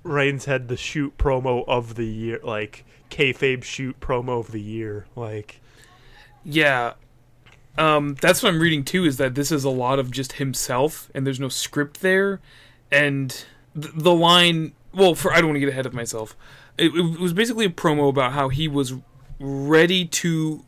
[0.03, 5.05] Reigns had the shoot promo of the year, like kayfabe shoot promo of the year,
[5.15, 5.61] like
[6.43, 6.93] Yeah.
[7.77, 9.05] Um, that's what I'm reading too.
[9.05, 12.39] Is that this is a lot of just himself, and there's no script there,
[12.91, 13.29] and
[13.79, 14.73] th- the line.
[14.93, 16.35] Well, for I don't want to get ahead of myself.
[16.77, 18.93] It, it was basically a promo about how he was
[19.39, 20.63] ready to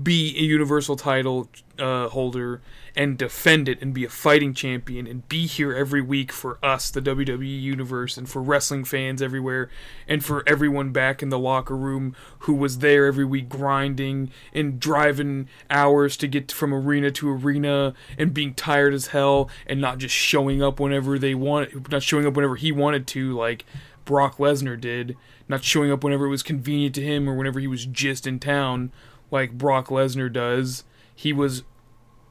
[0.00, 1.48] be a universal title
[1.78, 2.60] uh, holder
[2.96, 6.90] and defend it and be a fighting champion and be here every week for us,
[6.90, 9.68] the WWE universe, and for wrestling fans everywhere,
[10.06, 14.78] and for everyone back in the locker room who was there every week grinding and
[14.78, 19.98] driving hours to get from arena to arena and being tired as hell and not
[19.98, 23.64] just showing up whenever they want, not showing up whenever he wanted to, like
[24.04, 25.16] Brock Lesnar did,
[25.48, 28.38] not showing up whenever it was convenient to him or whenever he was just in
[28.38, 28.92] town,
[29.30, 30.84] like Brock Lesnar does.
[31.14, 31.64] He was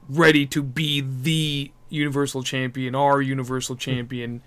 [0.10, 4.42] ready to be the Universal Champion, our Universal Champion,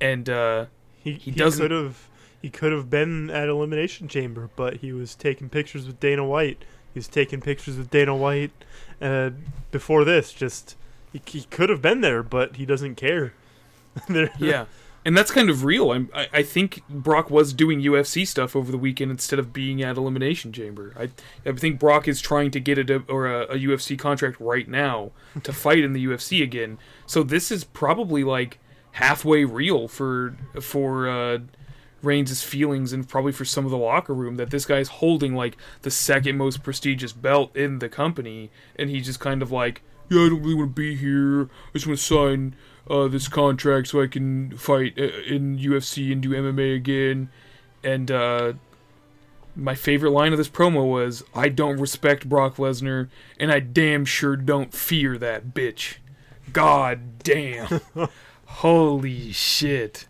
[0.00, 0.66] and uh,
[1.02, 2.08] he He he, doesn't- could have
[2.42, 6.62] he could have been at Elimination Chamber, but he was taking pictures with Dana White.
[6.92, 8.50] He was taking pictures with Dana White
[9.00, 9.30] uh,
[9.70, 10.30] before this.
[10.32, 10.76] Just
[11.10, 13.32] he, he could have been there, but he doesn't care.
[14.38, 14.66] Yeah,
[15.04, 15.92] and that's kind of real.
[15.92, 19.82] I'm, I I think Brock was doing UFC stuff over the weekend instead of being
[19.82, 20.94] at Elimination Chamber.
[20.98, 21.10] I
[21.48, 25.12] I think Brock is trying to get a or a, a UFC contract right now
[25.42, 26.78] to fight in the UFC again.
[27.06, 28.58] So this is probably like
[28.92, 31.38] halfway real for for uh,
[32.02, 35.56] Reigns' feelings and probably for some of the locker room that this guy's holding like
[35.82, 40.22] the second most prestigious belt in the company, and he's just kind of like, yeah,
[40.22, 41.44] I don't really want to be here.
[41.44, 42.56] I just want to sign
[42.88, 47.30] uh, this contract so I can fight uh, in UFC and do MMA again.
[47.82, 48.52] And uh,
[49.56, 53.08] my favorite line of this promo was, "I don't respect Brock Lesnar,
[53.38, 55.96] and I damn sure don't fear that bitch."
[56.52, 57.80] God damn.
[58.46, 60.06] Holy shit.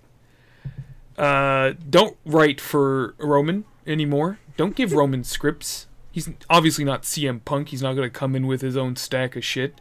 [1.17, 4.41] Uh, don't write for Roman anymore.
[4.57, 5.87] Don't give Roman scripts.
[6.11, 7.69] He's obviously not CM Punk.
[7.69, 9.81] He's not going to come in with his own stack of shit.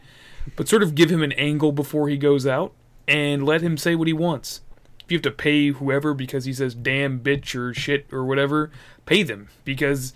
[0.56, 2.72] But sort of give him an angle before he goes out
[3.06, 4.62] and let him say what he wants.
[5.04, 8.70] if you have to pay whoever because he says damn bitch or shit or whatever,
[9.06, 10.12] pay them because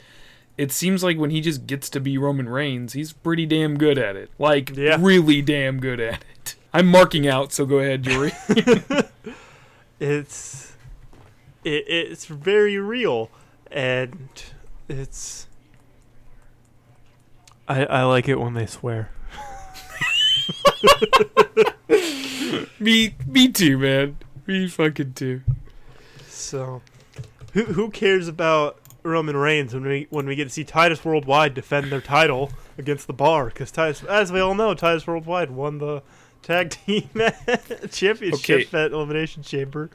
[0.56, 3.98] it seems like when he just gets to be Roman Reigns, he's pretty damn good
[3.98, 4.30] at it.
[4.38, 4.96] Like Yeah.
[4.98, 6.54] really damn good at it.
[6.72, 8.32] I'm marking out, so go ahead, Jory.
[10.00, 10.72] it's
[11.64, 13.30] it, it's very real
[13.70, 14.30] and
[14.88, 15.46] it's
[17.68, 19.10] I I like it when they swear.
[22.78, 24.16] me me too, man.
[24.46, 25.42] Me fucking too.
[26.28, 26.82] So
[27.52, 31.54] who who cares about Roman Reigns when we when we get to see Titus Worldwide
[31.54, 35.78] defend their title against the Bar because Titus as we all know Titus Worldwide won
[35.78, 36.02] the
[36.42, 37.08] tag team
[37.90, 38.84] championship Okay.
[38.84, 39.90] at Elimination Chamber.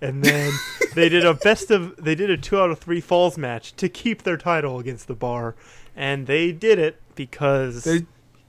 [0.00, 0.52] And then
[0.94, 3.88] they did a best of they did a two out of three falls match to
[3.88, 5.54] keep their title against the bar,
[5.96, 8.04] and they did it because They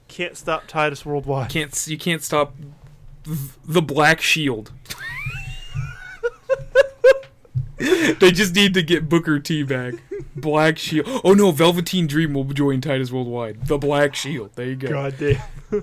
[0.08, 1.48] can't stop Titus Worldwide.
[1.50, 2.54] can't you can't stop
[3.64, 4.72] the Black Shield.
[7.78, 9.94] they just need to get Booker T back.
[10.34, 11.06] Black Shield.
[11.24, 13.66] Oh no, Velveteen Dream will join Titus Worldwide.
[13.66, 14.52] The Black Shield.
[14.54, 14.88] There you go.
[14.88, 15.40] God damn.
[15.72, 15.80] uh,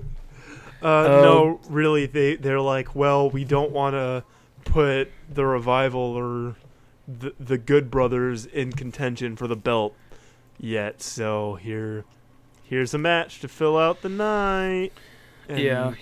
[0.82, 4.24] no, really, they they're like, well, we don't want to
[4.64, 6.56] put the revival or
[7.06, 9.94] the the Good Brothers in contention for the belt
[10.58, 11.02] yet.
[11.02, 12.04] So here,
[12.62, 14.92] here's a match to fill out the night.
[15.48, 15.94] And Yeah.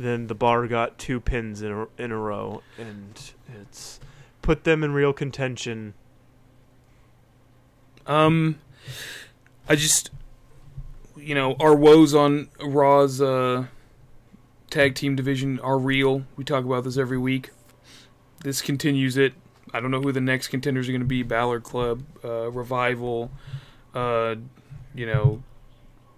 [0.00, 3.20] Then the bar got two pins in a, in a row, and
[3.60, 4.00] it's
[4.40, 5.92] put them in real contention.
[8.06, 8.58] Um,
[9.68, 10.10] I just,
[11.18, 13.66] you know, our woes on Raw's uh,
[14.70, 16.24] tag team division are real.
[16.34, 17.50] We talk about this every week.
[18.42, 19.34] This continues it.
[19.74, 21.22] I don't know who the next contenders are going to be.
[21.22, 23.30] Balor Club, uh, Revival,
[23.94, 24.36] uh,
[24.94, 25.42] you know,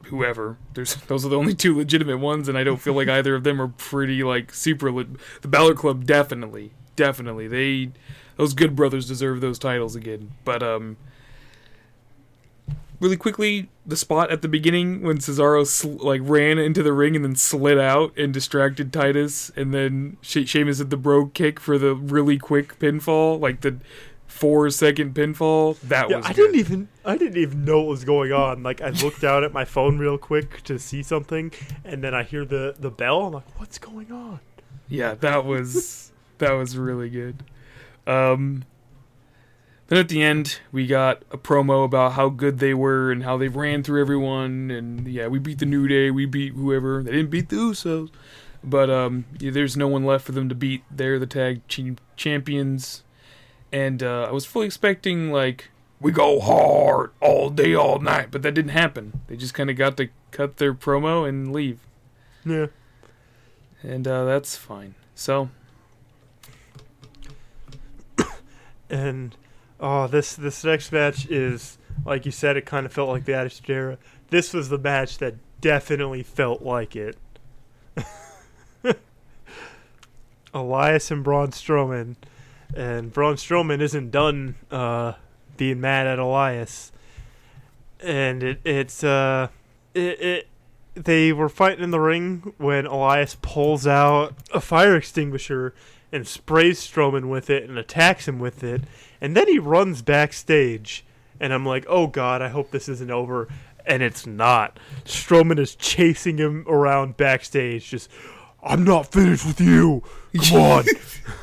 [0.04, 0.56] whoever.
[0.74, 3.44] There's those are the only two legitimate ones, and I don't feel like either of
[3.44, 4.90] them are pretty like super.
[4.90, 5.06] Le-
[5.40, 7.90] the Balor Club definitely, definitely they
[8.36, 10.32] those good brothers deserve those titles again.
[10.44, 10.96] But um,
[13.00, 17.16] really quickly, the spot at the beginning when Cesaro sl- like ran into the ring
[17.16, 21.58] and then slid out and distracted Titus, and then she- Sheamus hit the bro kick
[21.60, 23.76] for the really quick pinfall, like the
[24.32, 25.78] four second pinfall.
[25.80, 26.26] That Yeah, was.
[26.26, 26.36] I good.
[26.36, 28.62] didn't even I didn't even know what was going on.
[28.62, 31.52] Like I looked down at my phone real quick to see something,
[31.84, 33.26] and then I hear the the bell.
[33.26, 34.40] I'm like, what's going on?
[34.88, 37.44] Yeah, that was that was really good.
[38.06, 38.64] Um,
[39.88, 43.36] then at the end, we got a promo about how good they were and how
[43.36, 47.02] they ran through everyone, and yeah, we beat the New Day, we beat whoever.
[47.02, 48.10] They didn't beat the Usos,
[48.64, 50.82] but um, yeah, there's no one left for them to beat.
[50.90, 53.04] They're the tag team champions,
[53.72, 55.70] and uh, I was fully expecting like
[56.00, 59.20] we go hard all day, all night, but that didn't happen.
[59.28, 61.78] They just kind of got to cut their promo and leave
[62.44, 62.66] Yeah.
[63.82, 64.94] and uh, that's fine.
[65.14, 65.48] So
[68.90, 69.36] And
[69.80, 72.56] oh, this this next match is like you said.
[72.56, 73.98] It kind of felt like the Attitude Era.
[74.30, 77.16] This was the match that definitely felt like it.
[80.54, 82.16] Elias and Braun Strowman,
[82.74, 85.14] and Braun Strowman isn't done uh,
[85.56, 86.92] being mad at Elias,
[88.00, 89.48] and it it's uh
[89.94, 90.48] it, it
[90.94, 95.74] they were fighting in the ring when Elias pulls out a fire extinguisher
[96.10, 98.82] and sprays Strowman with it and attacks him with it,
[99.20, 101.04] and then he runs backstage,
[101.40, 103.48] and I'm like, oh god, I hope this isn't over,
[103.86, 104.78] and it's not.
[105.04, 108.10] Strowman is chasing him around backstage, just,
[108.62, 110.02] I'm not finished with you.
[110.48, 110.84] Come on.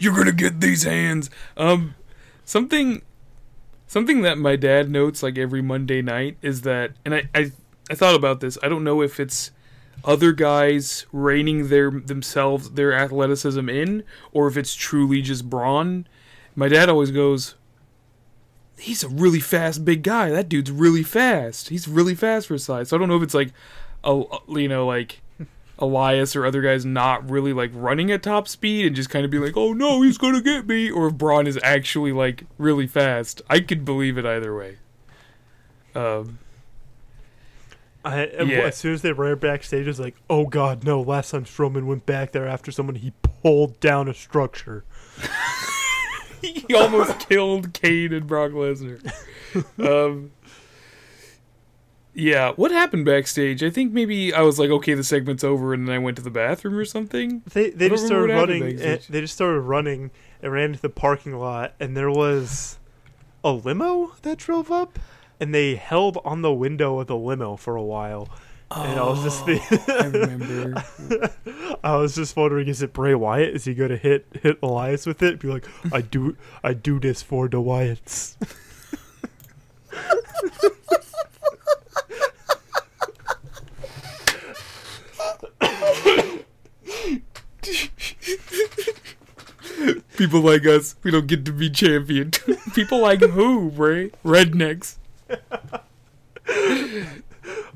[0.00, 1.30] you're gonna get these hands.
[1.56, 1.94] Um,
[2.44, 3.02] something,
[3.86, 7.52] something that my dad notes like every Monday night is that, and I, I,
[7.90, 8.58] I thought about this.
[8.62, 9.50] I don't know if it's
[10.04, 16.06] other guys reining their themselves their athleticism in, or if it's truly just Braun.
[16.54, 17.54] My dad always goes.
[18.78, 20.30] He's a really fast big guy.
[20.30, 21.68] That dude's really fast.
[21.68, 22.88] He's really fast for his size.
[22.88, 23.52] So I don't know if it's like,
[24.04, 25.20] a, you know, like
[25.80, 29.30] Elias or other guys not really like running at top speed and just kind of
[29.30, 32.86] be like, oh no, he's gonna get me, or if Braun is actually like really
[32.86, 33.42] fast.
[33.48, 34.78] I could believe it either way.
[35.94, 36.38] Um,
[38.04, 38.60] I, Yeah.
[38.60, 41.00] As soon as they ran backstage, it was like, oh god, no.
[41.00, 43.12] Last time Strowman went back there after someone, he
[43.42, 44.84] pulled down a structure.
[46.42, 49.00] he almost killed Kane and Brock Lesnar.
[49.80, 50.30] Um,
[52.20, 53.62] yeah, what happened backstage?
[53.62, 56.22] I think maybe I was like, okay, the segment's over, and then I went to
[56.22, 57.42] the bathroom or something.
[57.52, 58.80] They they just started remember what happened running.
[58.80, 60.10] And eh, they just started running
[60.42, 62.78] and ran into the parking lot, and there was
[63.42, 64.98] a limo that drove up,
[65.40, 68.28] and they held on the window of the limo for a while,
[68.70, 71.30] and I was just oh, I thinking, remember.
[71.82, 73.54] I was just wondering, is it Bray Wyatt?
[73.54, 75.40] Is he gonna hit hit Elias with it?
[75.40, 78.36] Be like, I do, I do this for the Wyatts.
[90.16, 92.30] People like us, we don't get to be champion.
[92.74, 94.10] People like who, Bray?
[94.24, 94.96] Rednecks.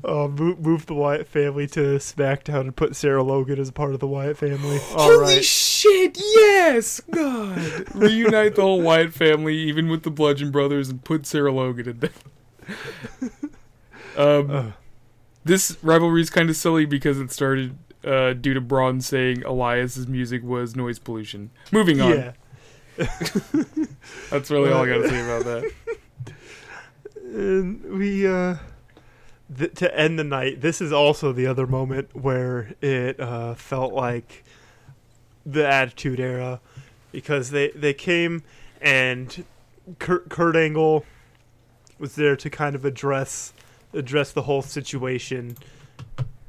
[0.05, 3.93] Uh, move, move the Wyatt family to SmackDown and put Sarah Logan as a part
[3.95, 4.77] of the Wyatt family.
[4.95, 5.43] All Holy right.
[5.43, 7.01] shit, yes!
[7.11, 7.85] God.
[7.95, 11.99] Reunite the whole Wyatt family, even with the Bludgeon Brothers, and put Sarah Logan in
[11.99, 12.11] there.
[14.15, 14.71] um, Uh,
[15.43, 17.75] this rivalry is kind of silly because it started
[18.05, 21.49] uh, due to Braun saying Elias's music was noise pollution.
[21.71, 22.11] Moving on.
[22.11, 22.31] yeah.
[24.29, 25.71] That's really all I gotta say about that.
[27.35, 28.55] and we uh
[29.57, 33.93] th- to end the night this is also the other moment where it uh felt
[33.93, 34.45] like
[35.45, 36.61] the attitude era
[37.11, 38.43] because they they came
[38.79, 39.43] and
[39.99, 41.03] kurt, kurt angle
[41.99, 43.51] was there to kind of address
[43.93, 45.57] address the whole situation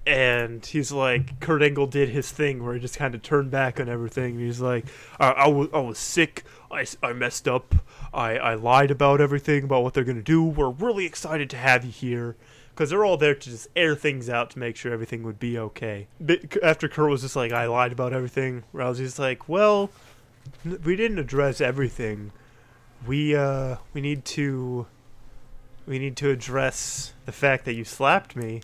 [0.06, 3.80] and he's like Kurt Angle did his thing where he just kind of turned back
[3.80, 4.38] on everything.
[4.38, 4.86] He's like,
[5.18, 6.44] I, I, was, I was sick.
[6.70, 7.74] I, I messed up.
[8.14, 10.44] I, I lied about everything, about what they're going to do.
[10.44, 12.36] We're really excited to have you here.
[12.70, 15.58] Because they're all there to just air things out to make sure everything would be
[15.58, 16.08] okay.
[16.20, 19.90] But after Kurt was just like, I lied about everything, Rousey's like, well,
[20.84, 22.32] we didn't address everything.
[23.06, 24.86] We, uh, we need to,
[25.86, 28.60] we need to address the fact that you slapped me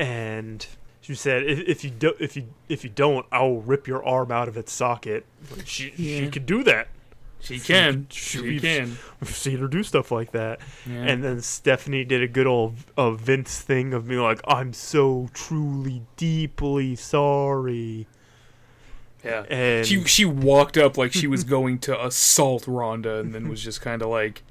[0.00, 0.66] and
[1.00, 4.04] she said, if, "If you do, if you if you don't, I will rip your
[4.04, 5.24] arm out of its socket."
[5.56, 6.88] Like, she she could do that.
[7.42, 8.06] She can.
[8.10, 8.98] She- She can.
[9.20, 10.60] We've seen her do stuff like that.
[10.86, 11.04] Yeah.
[11.04, 15.28] And then Stephanie did a good old uh, Vince thing of being like, "I'm so
[15.32, 18.06] truly, deeply sorry."
[19.24, 19.44] yeah.
[19.48, 23.62] And She she walked up like she was going to assault Ronda, and then was
[23.64, 24.42] just kind of like,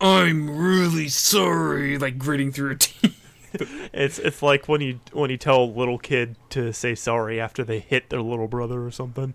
[0.00, 3.22] "I'm really sorry," like gritting through her teeth.
[3.92, 7.64] it's it's like when you when you tell a little kid to say sorry after
[7.64, 9.34] they hit their little brother or something.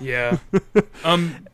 [0.00, 0.38] Yeah.
[1.04, 1.46] Um.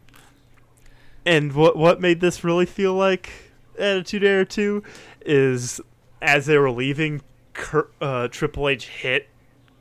[1.26, 3.31] And what what made this really feel like
[3.78, 4.82] Attitude Era 2
[5.24, 5.81] is
[6.20, 7.22] as they were leaving,
[7.55, 9.28] Kurt, uh, Triple H hit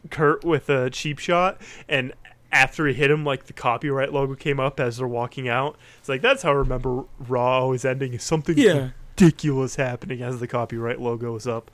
[0.09, 2.13] Kurt with a cheap shot, and
[2.51, 5.75] after he hit him, like the copyright logo came up as they're walking out.
[5.99, 8.13] It's like that's how I remember Raw always ending.
[8.13, 8.89] Is something Yeah.
[9.17, 11.71] ridiculous happening as the copyright logo is up.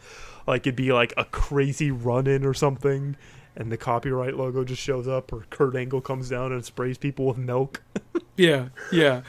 [0.48, 3.16] Like it'd be like a crazy run in or something,
[3.56, 7.26] and the copyright logo just shows up, or Kurt Angle comes down and sprays people
[7.26, 7.82] with milk.
[8.40, 8.70] Yeah.
[8.90, 9.24] Yeah.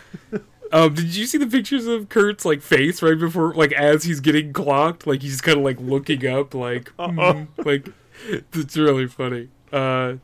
[0.72, 4.20] Um, did you see the pictures of Kurt's like face right before, like as he's
[4.20, 5.04] getting clocked?
[5.04, 7.88] Like he's kind of like looking up, like, mm, like
[8.28, 9.48] it's really funny.
[9.72, 10.14] Uh,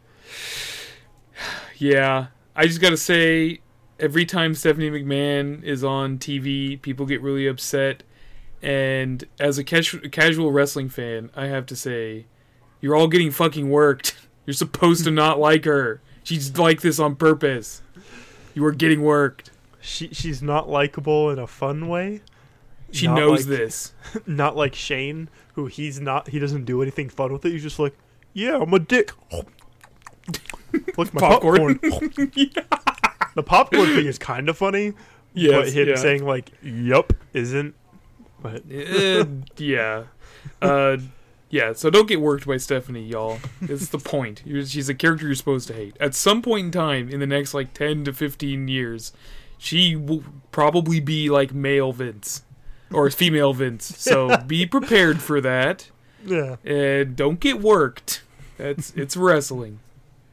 [1.78, 3.60] yeah, I just gotta say,
[3.98, 8.04] every time Stephanie McMahon is on TV, people get really upset.
[8.66, 12.26] And as a cas- casual wrestling fan, I have to say,
[12.80, 14.16] you're all getting fucking worked.
[14.46, 16.00] You're supposed to not like her.
[16.22, 17.82] She's like this on purpose.
[18.54, 19.50] You are getting worked.
[19.80, 22.20] She she's not likable in a fun way.
[22.92, 23.92] She Not knows like- this.
[24.26, 26.28] Not like Shane, who he's not.
[26.28, 27.50] He doesn't do anything fun with it.
[27.50, 27.96] He's just like,
[28.34, 29.10] yeah, I'm a dick.
[30.96, 31.78] Look, my Popcorn.
[31.80, 32.10] popcorn.
[33.34, 34.92] The popcorn thing is kind of funny,
[35.34, 35.96] but him yeah.
[35.96, 37.74] saying like, "Yup," isn't.
[38.40, 39.24] But Uh,
[39.56, 40.04] yeah.
[40.60, 40.98] Uh,
[41.48, 43.38] yeah, so don't get worked by Stephanie, y'all.
[43.62, 44.42] It's the point.
[44.44, 45.96] You're, she's a character you're supposed to hate.
[46.00, 49.12] At some point in time, in the next like 10 to 15 years,
[49.56, 52.42] she will probably be like male Vince
[52.92, 53.84] or female Vince.
[53.96, 55.90] So be prepared for that.
[56.24, 58.22] yeah, And don't get worked.
[58.58, 59.78] That's it's wrestling.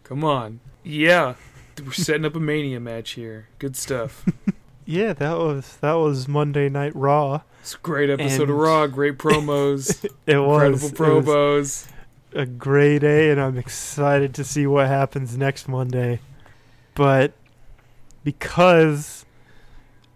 [0.03, 0.61] Come on.
[0.83, 1.35] Yeah.
[1.83, 3.47] We're setting up a mania match here.
[3.59, 4.25] Good stuff.
[4.85, 7.41] yeah, that was that was Monday Night Raw.
[7.61, 8.87] It's a great episode of Raw.
[8.87, 10.05] Great promos.
[10.25, 11.87] It was, incredible it was
[12.33, 12.41] promos.
[12.41, 16.19] a great day, and I'm excited to see what happens next Monday.
[16.95, 17.33] But
[18.23, 19.25] because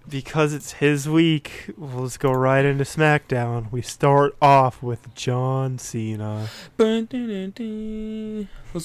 [0.09, 3.71] because it's his week, we'll just go right into SmackDown.
[3.71, 6.49] We start off with John Cena.
[6.77, 7.07] Let's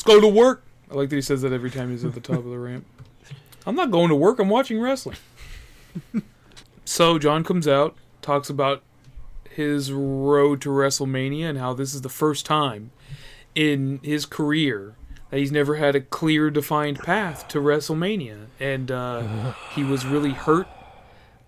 [0.02, 0.64] go to work.
[0.90, 2.84] I like that he says that every time he's at the top of the ramp.
[3.66, 4.38] I'm not going to work.
[4.38, 5.16] I'm watching wrestling.
[6.84, 8.82] So John comes out, talks about
[9.48, 12.90] his road to WrestleMania and how this is the first time
[13.54, 14.94] in his career
[15.30, 20.32] that he's never had a clear, defined path to WrestleMania, and uh, he was really
[20.32, 20.68] hurt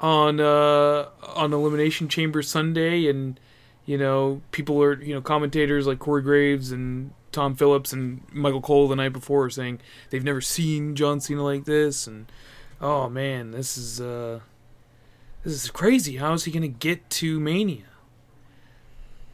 [0.00, 3.38] on uh, on Elimination Chamber Sunday, and
[3.86, 8.62] You know, people are you know commentators like Corey Graves and Tom Phillips and Michael
[8.62, 9.80] Cole the night before are saying
[10.10, 12.26] they've never seen John Cena like this, and
[12.84, 14.40] oh man, this is uh,
[15.42, 16.18] this is crazy.
[16.18, 17.86] How is he gonna get to Mania?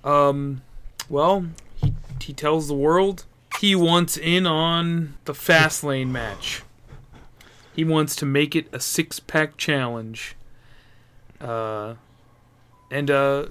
[0.05, 0.63] Um,
[1.11, 3.25] well, he he tells the world
[3.59, 6.63] he wants in on the fast lane match.
[7.75, 10.37] He wants to make it a six pack challenge.
[11.41, 11.95] Uh,
[12.91, 13.47] and uh,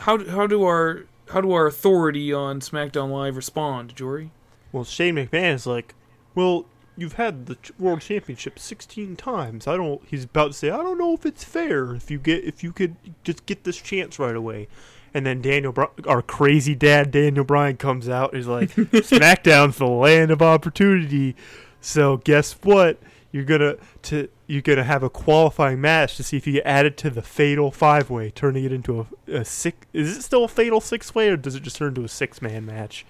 [0.00, 4.30] how how do our how do our authority on SmackDown Live respond, Jory?
[4.72, 5.94] Well, Shane McMahon is like,
[6.34, 6.66] well,
[6.98, 9.68] you've had the world championship 16 times.
[9.68, 10.02] I don't.
[10.06, 12.72] He's about to say, I don't know if it's fair if you get if you
[12.72, 14.68] could just get this chance right away.
[15.14, 18.34] And then Daniel, Br- our crazy dad Daniel Bryan comes out.
[18.34, 21.34] He's like, SmackDown's the land of opportunity.
[21.80, 22.98] So guess what?
[23.30, 26.96] You're gonna to you're gonna have a qualifying match to see if you get added
[26.98, 29.86] to the fatal five way, turning it into a, a six.
[29.92, 32.42] Is it still a fatal six way, or does it just turn into a six
[32.42, 33.06] man match?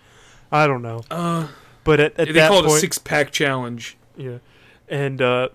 [0.50, 1.02] I don't know.
[1.10, 1.48] Uh,
[1.88, 3.96] But at, at they that call it a six pack challenge.
[4.16, 4.38] yeah,
[4.88, 5.48] and uh,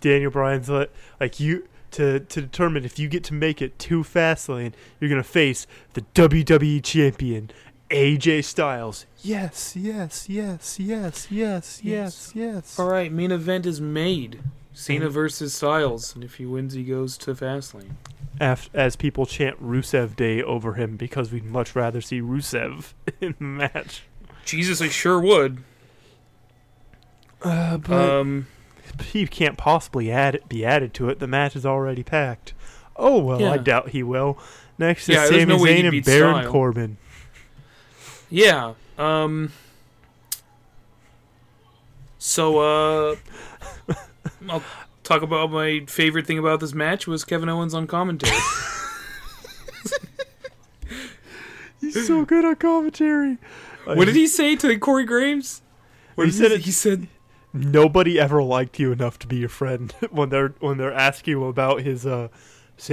[0.00, 4.02] Daniel Bryan's like, like you to to determine if you get to make it to
[4.04, 7.50] Fastlane, you're gonna face the WWE champion
[7.90, 9.06] AJ Styles.
[9.22, 12.32] Yes, yes, yes, yes, yes, yes, yes.
[12.34, 12.78] yes.
[12.78, 14.40] All right, main event is made.
[14.72, 15.10] Cena Mhm.
[15.12, 17.94] versus Styles, and if he wins, he goes to Fastlane.
[18.40, 23.34] Af- as people chant Rusev Day over him because we'd much rather see Rusev in
[23.38, 24.04] the match.
[24.44, 25.64] Jesus, I sure would.
[27.42, 28.46] Uh, but Um,
[29.04, 31.18] he can't possibly add be added to it.
[31.20, 32.52] The match is already packed.
[32.96, 34.38] Oh well, I doubt he will.
[34.78, 36.50] Next is Yeah, Sami no Zayn and Baron Style.
[36.52, 36.96] Corbin.
[38.28, 38.72] yeah.
[38.98, 39.52] Um.
[42.18, 43.16] So, uh,
[44.48, 44.62] I'll
[45.04, 48.36] talk about my favorite thing about this match was Kevin Owens on commentary.
[51.80, 53.38] He's so good on commentary.
[53.84, 55.62] what did he say to Corey Graves?
[56.14, 57.08] What He did said it- he said
[57.52, 61.44] Nobody ever liked you enough to be your friend when they're when they're asking you
[61.46, 62.28] about his uh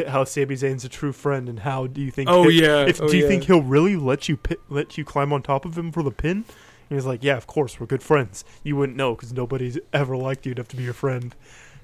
[0.07, 2.85] how Sami Zayn's a true friend and how do you think Oh, he- yeah.
[2.85, 3.29] if Oh, do you yeah.
[3.29, 4.37] think he'll really let you
[4.69, 6.43] let you climb on top of him for the pin?
[6.89, 8.43] And he's like, yeah, of course, we're good friends.
[8.63, 11.35] You wouldn't know because nobody's ever liked you enough to be your friend.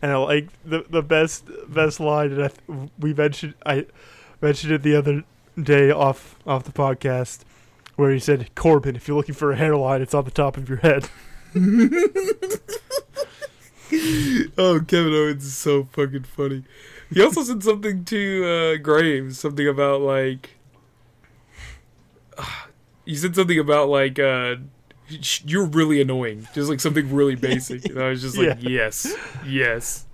[0.02, 3.86] And I like the the best best line and I th- we mentioned I
[4.41, 5.24] mentioned it the other
[5.62, 7.41] day off off the podcast
[7.95, 10.68] where he said, Corbin, if you're looking for a hairline, it's on the top of
[10.68, 11.08] your head.
[14.58, 16.64] Oh, Kevin Owens is so fucking funny.
[17.14, 20.58] He also said something to uh, Graves, something about like.
[23.06, 24.56] he said something about like uh,
[25.46, 27.86] you're really annoying, just like something really basic.
[27.86, 28.70] And I was just like, Yeah.
[28.70, 29.14] yes,
[29.46, 30.06] yes.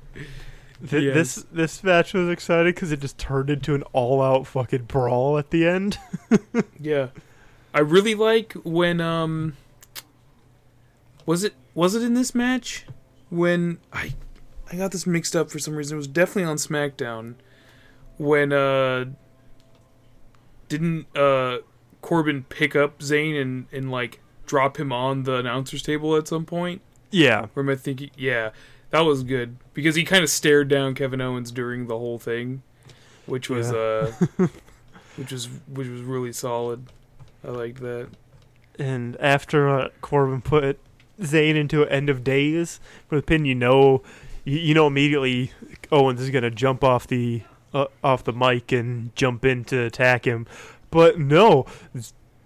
[0.89, 1.13] Th- Yes.
[1.15, 5.37] This this match was exciting because it just turned into an all out fucking brawl
[5.37, 5.97] at the end.
[6.81, 7.07] Yeah,
[7.73, 9.55] I really like when um.
[11.29, 12.87] Was it was it in this match
[13.29, 14.13] when I
[14.71, 15.95] I got this mixed up for some reason.
[15.95, 17.35] It was definitely on SmackDown
[18.17, 19.05] when uh
[20.67, 21.59] didn't uh
[22.01, 26.45] Corbin pick up Zayn and and like drop him on the announcers table at some
[26.45, 26.81] point?
[27.11, 28.09] Yeah, Or am I thinking?
[28.17, 28.49] Yeah,
[28.89, 32.63] that was good because he kind of stared down Kevin Owens during the whole thing,
[33.27, 34.11] which was uh,
[35.15, 36.87] which was which was really solid.
[37.43, 38.09] I liked that.
[38.79, 40.79] and after uh, Corbin put
[41.21, 44.01] Zayn into an end of days for the pin, you know,
[44.43, 45.51] you, you know immediately
[45.91, 47.43] Owens is gonna jump off the
[47.73, 50.47] uh, off the mic and jump in to attack him,
[50.91, 51.65] but no.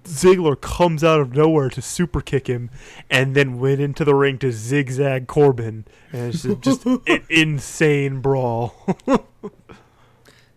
[0.03, 2.69] Ziggler comes out of nowhere to super kick him,
[3.09, 8.97] and then went into the ring to zigzag Corbin, and it's just an insane brawl.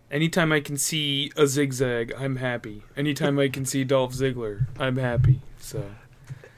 [0.09, 2.83] Anytime I can see a zigzag, I'm happy.
[2.95, 5.41] Anytime I can see Dolph Ziggler, I'm happy.
[5.59, 5.83] So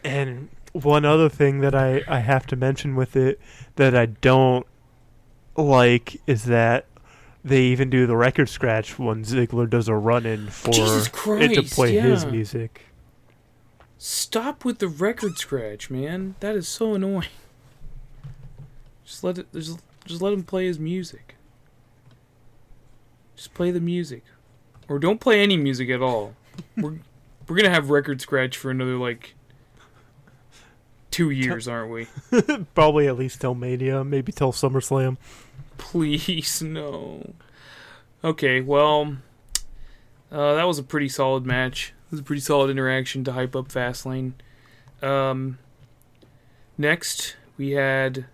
[0.04, 3.40] And one other thing that I, I have to mention with it
[3.76, 4.66] that I don't
[5.56, 6.86] like is that
[7.44, 11.14] they even do the record scratch when Ziggler does a run in for Jesus it
[11.14, 11.18] to
[11.56, 12.86] Christ, play his music.
[13.98, 16.36] stop with the record scratch, man.
[16.42, 17.30] That is so annoying.
[19.06, 19.52] Just let it.
[19.54, 21.36] Just, just let him play his music.
[23.36, 24.24] Just play the music,
[24.88, 26.36] or don't play any music at all.
[26.78, 27.00] we're
[27.48, 29.34] we're gonna have record scratch for another like
[31.12, 32.08] two years, aren't we?
[32.76, 35.18] Probably at least till Mania, maybe till SummerSlam.
[35.78, 37.34] Please, no.
[38.24, 39.18] Okay, well,
[40.32, 41.94] uh, that was a pretty solid match.
[42.08, 44.34] It was a pretty solid interaction to hype up Fastlane.
[45.02, 45.58] Um,
[46.78, 48.26] next, we had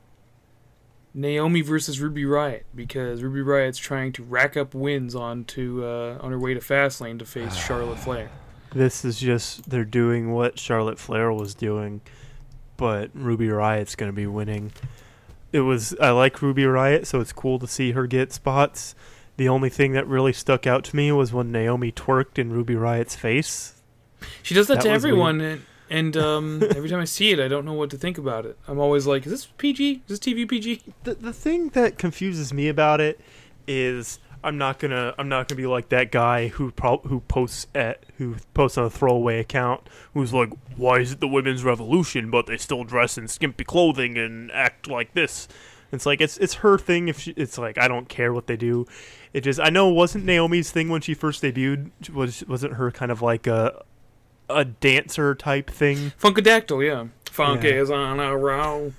[1.13, 6.17] Naomi versus Ruby Riot because Ruby Riot's trying to rack up wins on to uh,
[6.21, 8.29] on her way to Fastlane to face Charlotte Flair.
[8.73, 12.01] this is just they're doing what Charlotte Flair was doing,
[12.77, 14.71] but Ruby Riot's going to be winning.
[15.51, 18.95] It was I like Ruby Riot, so it's cool to see her get spots.
[19.37, 22.75] The only thing that really stuck out to me was when Naomi twerked in Ruby
[22.75, 23.81] Riot's face.
[24.41, 27.47] She does that, That to everyone, and, and um, every time I see it, I
[27.47, 28.57] don't know what to think about it.
[28.67, 29.91] I'm always like, is this PG?
[29.91, 30.81] Is this TV PG?
[31.03, 33.19] The the thing that confuses me about it
[33.67, 37.67] is I'm not gonna I'm not gonna be like that guy who pro- who posts
[37.75, 39.81] at who posts on a throwaway account
[40.13, 44.17] who's like, why is it the women's revolution but they still dress in skimpy clothing
[44.17, 45.47] and act like this?
[45.91, 47.07] It's like it's it's her thing.
[47.07, 48.85] If she, it's like I don't care what they do.
[49.33, 51.91] It just I know it wasn't Naomi's thing when she first debuted.
[52.11, 53.83] Was wasn't her kind of like a
[54.49, 56.11] a dancer type thing?
[56.21, 57.05] Funkadactyl, yeah.
[57.31, 57.71] Funk Yeah.
[57.71, 58.93] is on a roll.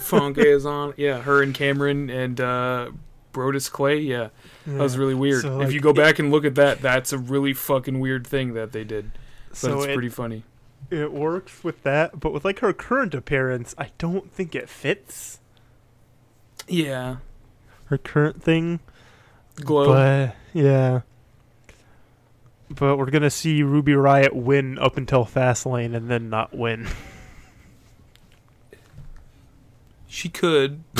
[0.00, 0.92] Funk is on.
[0.96, 2.90] Yeah, her and Cameron and uh,
[3.32, 3.98] Brodus Clay.
[4.00, 4.28] Yeah,
[4.76, 5.42] that was really weird.
[5.42, 8.54] So, if you go back and look at that, that's a really fucking weird thing
[8.54, 9.12] that they did.
[9.50, 10.44] But so it's it- pretty funny.
[10.90, 15.40] it works with that, but with like her current appearance, I don't think it fits
[16.66, 17.16] Yeah,
[17.86, 18.80] her current thing.
[19.56, 19.86] glow.
[19.88, 21.00] But yeah,
[22.70, 26.86] but we're gonna see Ruby Riot win up until Fastlane and then not win.
[30.06, 30.82] She could.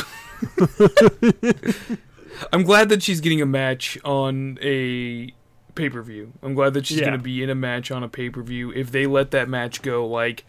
[2.53, 5.33] I'm glad that she's getting a match on a
[5.75, 6.33] pay per view.
[6.43, 7.07] I'm glad that she's Yeah.
[7.07, 8.73] going to be in a match on a pay per view.
[8.73, 10.45] If they let that match go like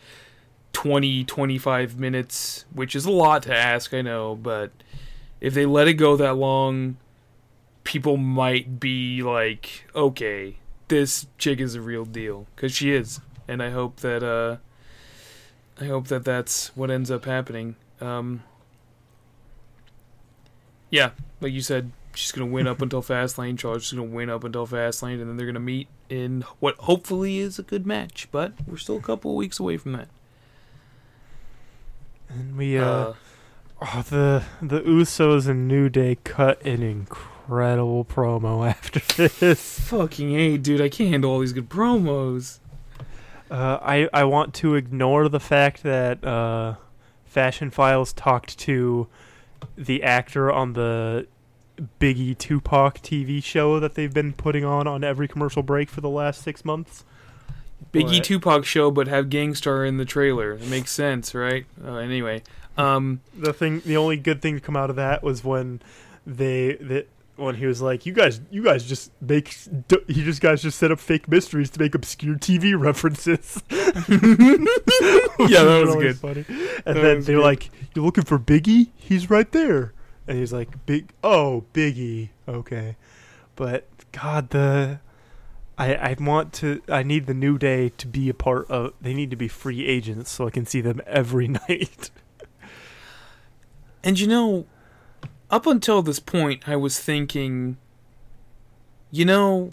[0.74, 4.72] 20, 25 minutes, which is a lot to ask, I know, but
[5.41, 6.98] if they let it go that long,
[7.84, 10.57] people might be like, okay,
[10.90, 12.48] this chick is a real deal.
[12.56, 13.20] Because she is.
[13.48, 14.57] And I hope that, uh,
[15.82, 17.76] I hope that that's what ends up happening.
[18.02, 18.44] Um,
[20.90, 21.11] yeah,
[21.41, 23.60] like you said, she's gonna win up until Fastlane.
[23.60, 27.38] Charlotte is gonna win up until Fastlane, and then they're gonna meet in what hopefully
[27.40, 28.28] is a good match.
[28.32, 30.07] But we're still a couple of weeks away from that.
[32.30, 33.14] And we uh, Uh,
[33.82, 38.99] oh, the the Usos and New Day cut an incredible promo after
[39.30, 39.80] this.
[39.90, 40.82] fucking a, dude!
[40.82, 42.60] I can't handle all these good promos.
[43.49, 46.76] Uh, I I want to ignore the fact that uh,
[47.26, 49.07] Fashion Files talked to
[49.77, 51.27] the actor on the
[51.99, 56.10] Biggie Tupac TV show that they've been putting on on every commercial break for the
[56.10, 57.06] last six months.
[57.94, 58.23] Biggie What?
[58.23, 60.53] Tupac show, but have Gangstar in the trailer.
[60.53, 61.65] It makes sense, right?
[61.84, 62.44] Uh, anyway,
[62.77, 65.81] um, The thing, the only good thing to come out of that was when
[66.27, 67.07] they that
[67.40, 69.56] when he was like, "You guys, you guys just make
[69.88, 75.64] d- you just guys just set up fake mysteries to make obscure TV references." Yeah,
[75.64, 76.18] that was Really good.
[76.18, 76.41] Funny.
[76.44, 77.45] That And then they were good.
[77.45, 78.90] like, "You're looking for Biggie?
[78.95, 79.94] He's right there."
[80.28, 82.95] And he's like, "Big, oh, Biggie, okay."
[83.56, 84.99] But God, the
[85.78, 88.94] I I want to I need the New Day to be a part of.
[89.02, 92.11] They need to be free agents so I can see them every night.
[94.03, 94.66] And you know,
[95.50, 97.78] up until this point, I was thinking,
[99.12, 99.70] you know,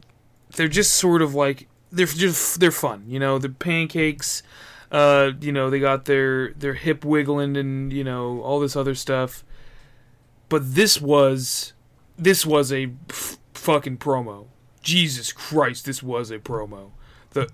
[0.55, 3.05] they're just sort of like they're just they're fun.
[3.07, 4.43] You know, the pancakes.
[4.91, 8.95] Uh, you know, they got their their hip wiggling and you know all this other
[8.95, 9.45] stuff.
[10.49, 11.73] But this was
[12.17, 14.47] this was a f- fucking promo.
[14.81, 16.91] Jesus Christ, this was a promo.
[17.31, 17.47] The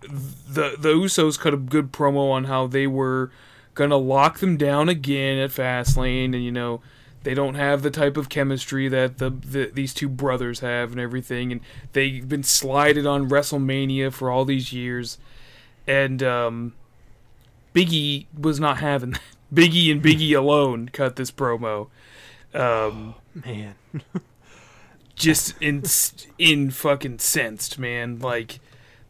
[0.47, 3.31] the the Usos cut a good promo on how they were
[3.75, 6.83] gonna lock them down again at Fastlane, and you know
[7.23, 11.01] they don't have the type of chemistry that the, the these two brothers have and
[11.01, 11.61] everything, and
[11.93, 15.19] they've been slided on WrestleMania for all these years,
[15.87, 16.75] and um,
[17.75, 19.21] Biggie was not having that.
[19.55, 21.89] Biggie and Biggie alone cut this promo.
[22.55, 23.75] Um, Man,
[25.15, 25.83] just in
[26.39, 28.19] in fucking sensed, man.
[28.19, 28.61] Like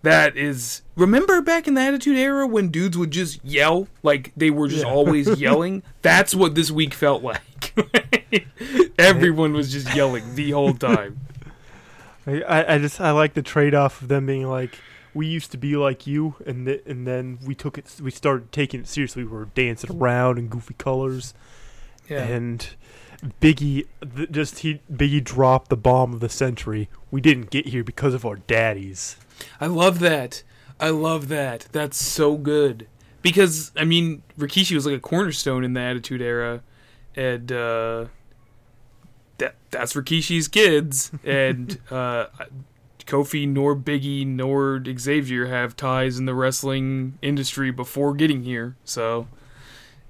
[0.02, 0.82] that is.
[0.96, 4.84] Remember back in the Attitude Era when dudes would just yell, like they were just
[4.84, 4.90] Yeah.
[4.92, 5.82] always yelling.
[6.02, 7.74] That's what this week felt like.
[8.98, 11.20] Everyone was just yelling the whole time.
[12.26, 14.78] I, I just I like the trade off of them being like
[15.12, 18.52] we used to be like you and th- and then we took it we started
[18.52, 21.34] taking it seriously we were dancing around in goofy colors
[22.08, 22.22] Yeah.
[22.22, 22.68] and
[23.40, 27.82] Biggie th- just he Biggie dropped the bomb of the century we didn't get here
[27.82, 29.16] because of our daddies
[29.60, 30.42] I love that.
[30.80, 31.68] I love that.
[31.72, 32.88] That's so good.
[33.22, 36.62] Because I mean, Rikishi was like a cornerstone in the Attitude Era,
[37.14, 38.06] and uh,
[39.38, 41.12] that that's Rikishi's kids.
[41.24, 42.26] And uh,
[43.06, 48.76] Kofi nor Biggie nor Xavier have ties in the wrestling industry before getting here.
[48.84, 49.28] So,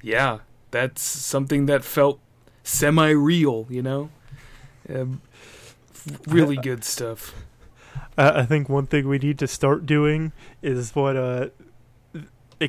[0.00, 0.38] yeah,
[0.70, 2.18] that's something that felt
[2.62, 3.66] semi-real.
[3.68, 4.10] You know,
[4.88, 5.20] um,
[6.26, 7.34] really good stuff.
[8.16, 11.48] Uh, I think one thing we need to start doing is what uh,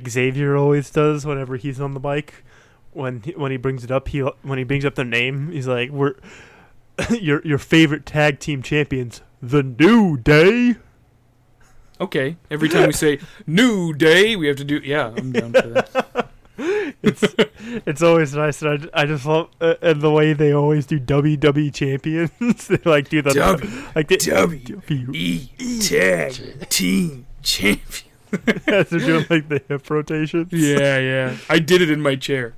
[0.07, 2.43] Xavier always does whenever he's on the bike.
[2.91, 5.67] When he, when he brings it up, he when he brings up their name, he's
[5.67, 6.13] like, "We're
[7.09, 10.75] your your favorite tag team champions, the New Day."
[11.99, 12.37] Okay.
[12.51, 14.81] Every time we say new day, we have to do.
[14.83, 16.29] Yeah, I'm down for that.
[17.01, 17.23] it's
[17.87, 20.99] it's always nice, and I, I just love uh, and the way they always do
[20.99, 22.31] WWE champions.
[22.67, 28.11] they like do the W- like the W- E tag team champion.
[28.67, 30.51] as they're doing like the hip rotations.
[30.51, 31.37] Yeah, yeah.
[31.49, 32.55] I did it in my chair.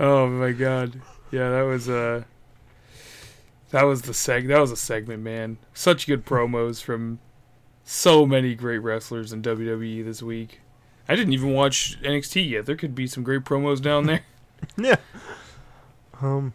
[0.00, 1.00] oh my god.
[1.30, 2.24] Yeah, that was uh
[3.70, 5.58] that was the seg that was a segment, man.
[5.72, 7.20] Such good promos from
[7.84, 10.60] so many great wrestlers in WWE this week.
[11.08, 12.66] I didn't even watch NXT yet.
[12.66, 14.20] There could be some great promos down there.
[14.78, 14.96] Yeah.
[16.22, 16.54] Um.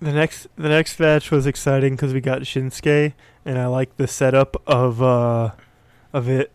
[0.00, 3.12] The next the next match was exciting because we got Shinsuke,
[3.44, 5.50] and I like the setup of uh
[6.14, 6.50] of it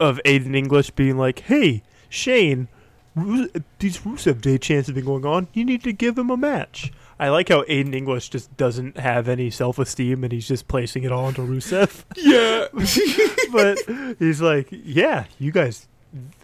[0.00, 2.68] of Aiden English being like, "Hey, Shane,
[3.14, 3.50] Ru-
[3.80, 5.48] these Rusev Day chants have been going on.
[5.52, 9.28] You need to give him a match." I like how Aiden English just doesn't have
[9.28, 12.04] any self esteem and he's just placing it all onto Rusev.
[12.16, 12.66] Yeah.
[13.52, 15.86] but he's like, "Yeah, you guys,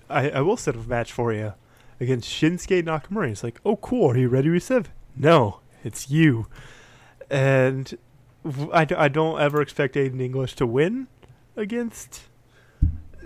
[0.09, 1.55] I, I will set up a match for you
[2.01, 4.11] against Shinsuke Nakamura." He's like, "Oh, cool.
[4.13, 4.87] Are you ready, Rusev?"
[5.17, 6.47] No, it's you.
[7.31, 7.97] And
[8.73, 11.09] I don't ever expect Aiden English to win
[11.57, 12.23] against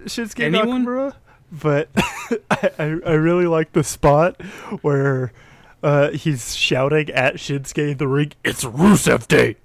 [0.04, 0.84] Shinsuke Anyone?
[0.84, 1.14] Nakamura,
[1.50, 1.88] but
[2.50, 4.40] I, I I really like the spot
[4.82, 5.32] where.
[5.84, 9.56] Uh, he's shouting at Shinsuke in the ring, "It's Rusev Day!"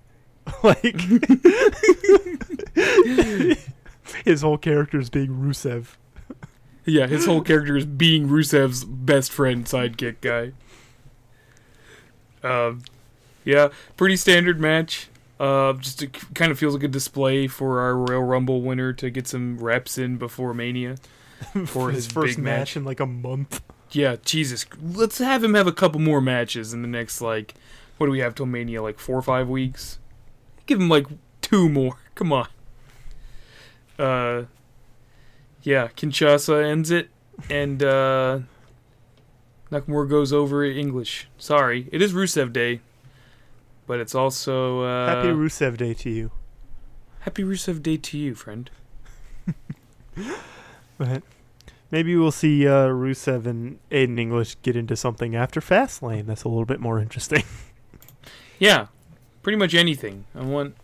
[0.63, 0.99] like
[4.25, 5.95] his whole character is being Rusev.
[6.87, 10.53] Yeah, his whole character is being Rusev's best friend sidekick guy.
[12.43, 12.83] Um,
[13.43, 15.09] yeah, pretty standard match.
[15.39, 19.09] Uh, just it kind of feels like a display for our Royal Rumble winner to
[19.09, 20.95] get some reps in before Mania.
[21.67, 22.77] For his his first big match match.
[22.77, 23.61] in like a month.
[23.91, 27.53] Yeah, Jesus, let's have him have a couple more matches in the next like,
[27.97, 28.81] what do we have till Mania?
[28.81, 29.99] Like four or five weeks.
[30.65, 31.05] Give him like
[31.41, 31.97] two more.
[32.15, 32.47] Come on.
[33.99, 34.43] Uh,
[35.67, 37.09] yeah, Kinshasa ends it,
[37.49, 38.39] and uh,
[39.69, 41.27] Nakamura goes over English.
[41.37, 42.79] Sorry, it is Rusev Day,
[43.85, 46.31] but it's also uh, Happy Rusev Day to you.
[47.19, 48.71] Happy Rusev Day to you, friend.
[50.97, 51.21] But
[51.91, 56.25] maybe we'll see uh, Rusev and Aiden English get into something after Fastlane.
[56.25, 57.43] That's a little bit more interesting.
[58.59, 58.87] Yeah,
[59.43, 60.25] pretty much anything.
[60.33, 60.75] I want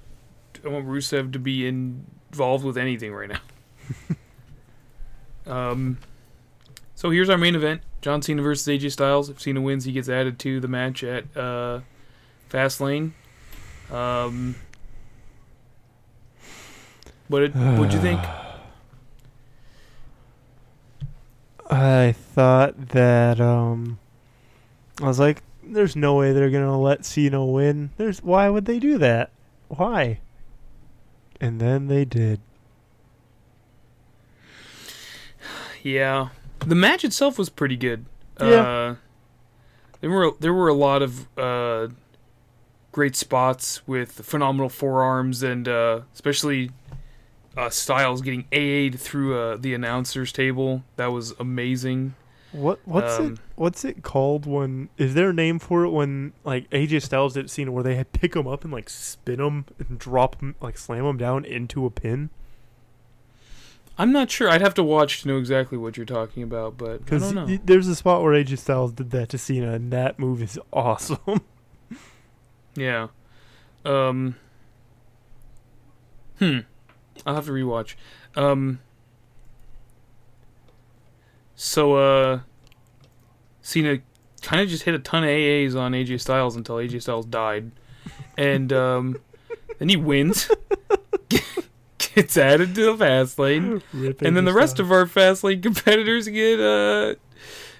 [0.63, 3.39] I want Rusev to be involved with anything right now.
[5.45, 5.97] um,
[6.95, 9.29] so here's our main event: John Cena versus AJ Styles.
[9.29, 11.81] If Cena wins, he gets added to the match at uh,
[12.49, 13.11] Fastlane.
[13.91, 14.55] Um,
[17.27, 18.21] what did what'd you think?
[21.69, 23.97] I thought that um
[25.01, 27.91] I was like, there's no way they're gonna let Cena win.
[27.97, 29.31] There's why would they do that?
[29.69, 30.19] Why?
[31.41, 32.39] And then they did.
[35.83, 36.29] Yeah,
[36.59, 38.05] the match itself was pretty good.
[38.39, 38.45] Yeah.
[38.47, 38.95] Uh,
[40.01, 41.89] there were there were a lot of uh,
[42.91, 46.71] great spots with phenomenal forearms and uh, especially
[47.55, 50.83] uh, Styles getting AA'd through uh, the announcers table.
[50.95, 52.15] That was amazing.
[52.51, 56.33] What what's Um, it what's it called when is there a name for it when
[56.43, 59.65] like AJ Styles did Cena where they had pick him up and like spin him
[59.79, 62.29] and drop him like slam him down into a pin?
[63.97, 64.49] I'm not sure.
[64.49, 67.35] I'd have to watch to know exactly what you're talking about, but I Because don't
[67.47, 67.57] know.
[67.63, 71.19] there's a spot where AJ Styles did that to Cena and that move is awesome.
[72.75, 73.09] Yeah.
[73.85, 74.35] Um.
[76.39, 76.59] Hmm.
[77.23, 77.93] I'll have to rewatch.
[78.35, 78.79] Um.
[81.55, 82.39] So, uh,
[83.61, 83.99] Cena
[84.41, 87.71] kind of just hit a ton of AAs on AJ Styles until AJ Styles died,
[88.37, 89.17] and um,
[89.77, 90.49] then he wins,
[92.15, 96.27] gets added to the fast lane, and then the rest of our fast lane competitors
[96.27, 97.15] get uh,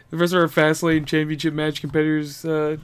[0.09, 2.77] the rest of our fast lane championship match competitors uh,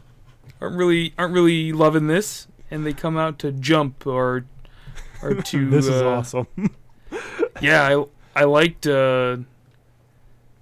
[0.61, 4.45] aren't really aren't really loving this, and they come out to jump or
[5.21, 6.47] or to this is uh, awesome.
[7.61, 7.83] yeah,
[8.35, 9.37] I I liked uh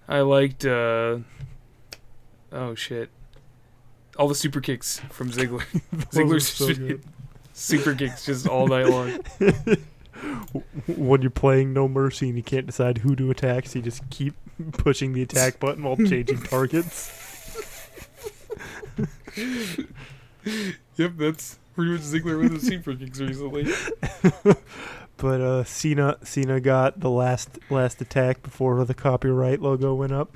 [0.07, 1.19] I liked uh
[2.51, 3.09] oh shit.
[4.17, 5.63] All the super kicks from Ziggler.
[6.11, 6.99] Ziggler's so
[7.53, 9.19] super kicks just all night long.
[10.87, 14.09] When you're playing No Mercy and you can't decide who to attack, so you just
[14.09, 14.35] keep
[14.73, 17.11] pushing the attack button while changing targets.
[20.95, 23.71] Yep, that's Pretty much Ziggler with the super kicks recently.
[25.17, 30.35] but uh, Cena Cena got the last last attack before the copyright logo went up.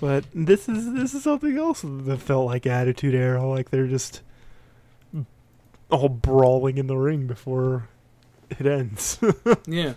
[0.00, 4.22] But this is this is something else that felt like Attitude Era, like they're just
[5.90, 7.90] all brawling in the ring before
[8.60, 9.18] it ends.
[9.66, 9.94] yeah,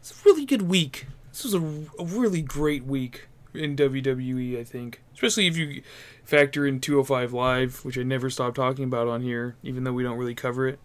[0.00, 1.06] it's a really good week.
[1.30, 1.58] This was a,
[1.98, 4.58] a really great week in WWE.
[4.58, 5.82] I think, especially if you
[6.24, 10.02] factor in 205 Live, which I never stop talking about on here, even though we
[10.02, 10.78] don't really cover it.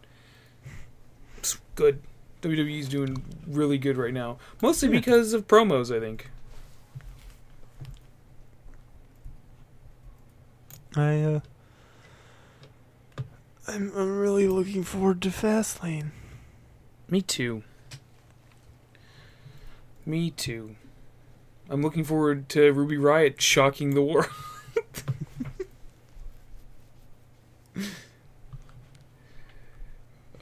[1.38, 2.02] It's good.
[2.42, 4.96] WWE's doing really good right now, mostly Yeah.
[4.96, 5.96] because of promos.
[5.96, 6.30] I think.
[10.96, 11.40] I uh,
[13.68, 16.10] I'm I'm really looking forward to Fastlane.
[17.10, 17.64] Me too.
[20.06, 20.76] Me too.
[21.68, 24.30] I'm looking forward to Ruby Riot shocking the world.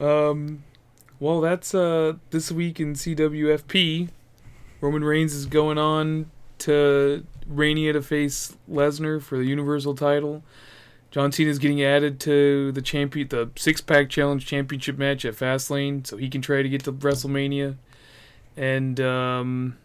[0.00, 0.64] um,
[1.20, 4.10] well, that's uh this week in CWFP.
[4.80, 10.42] Roman Reigns is going on to Rainier to face Lesnar for the Universal title.
[11.10, 15.34] John Cena is getting added to the champion, the six pack challenge championship match at
[15.34, 17.76] Fastlane, so he can try to get to WrestleMania.
[18.56, 19.78] And um,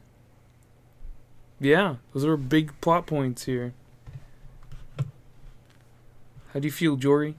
[1.60, 3.74] yeah, those are big plot points here.
[6.54, 7.36] How do you feel, Jory?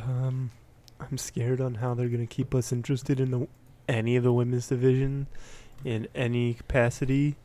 [0.00, 0.50] Um,
[1.00, 3.48] I'm scared on how they're gonna keep us interested in the
[3.88, 5.26] any of the women's division
[5.84, 7.36] in any capacity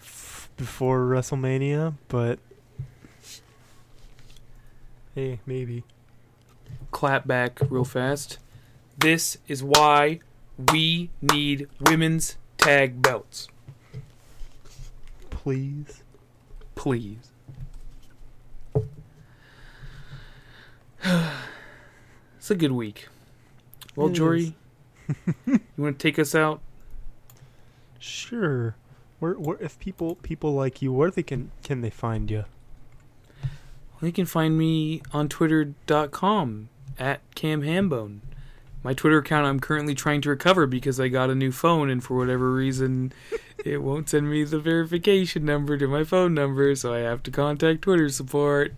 [0.00, 2.40] f- before WrestleMania, but
[5.14, 5.84] hey, maybe.
[6.90, 8.38] Clap back real fast.
[8.98, 10.20] This is why
[10.72, 13.48] we need women's tag belts.
[15.30, 16.02] Please.
[16.74, 17.30] Please.
[21.04, 23.08] it's a good week.
[23.96, 24.08] Well.
[24.08, 24.54] Jory,
[25.46, 26.60] you want to take us out?
[27.98, 28.74] Sure.
[29.18, 32.44] Where, where if people people like you, where they can can they find you?
[34.04, 36.68] You can find me on twitter.com
[36.98, 38.20] at Cam Hambone.
[38.82, 42.04] My Twitter account I'm currently trying to recover because I got a new phone and
[42.04, 43.14] for whatever reason
[43.64, 47.30] it won't send me the verification number to my phone number, so I have to
[47.30, 48.74] contact Twitter support.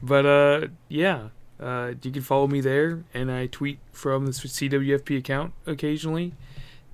[0.00, 5.18] But uh yeah, uh you can follow me there and I tweet from the CWFP
[5.18, 6.34] account occasionally.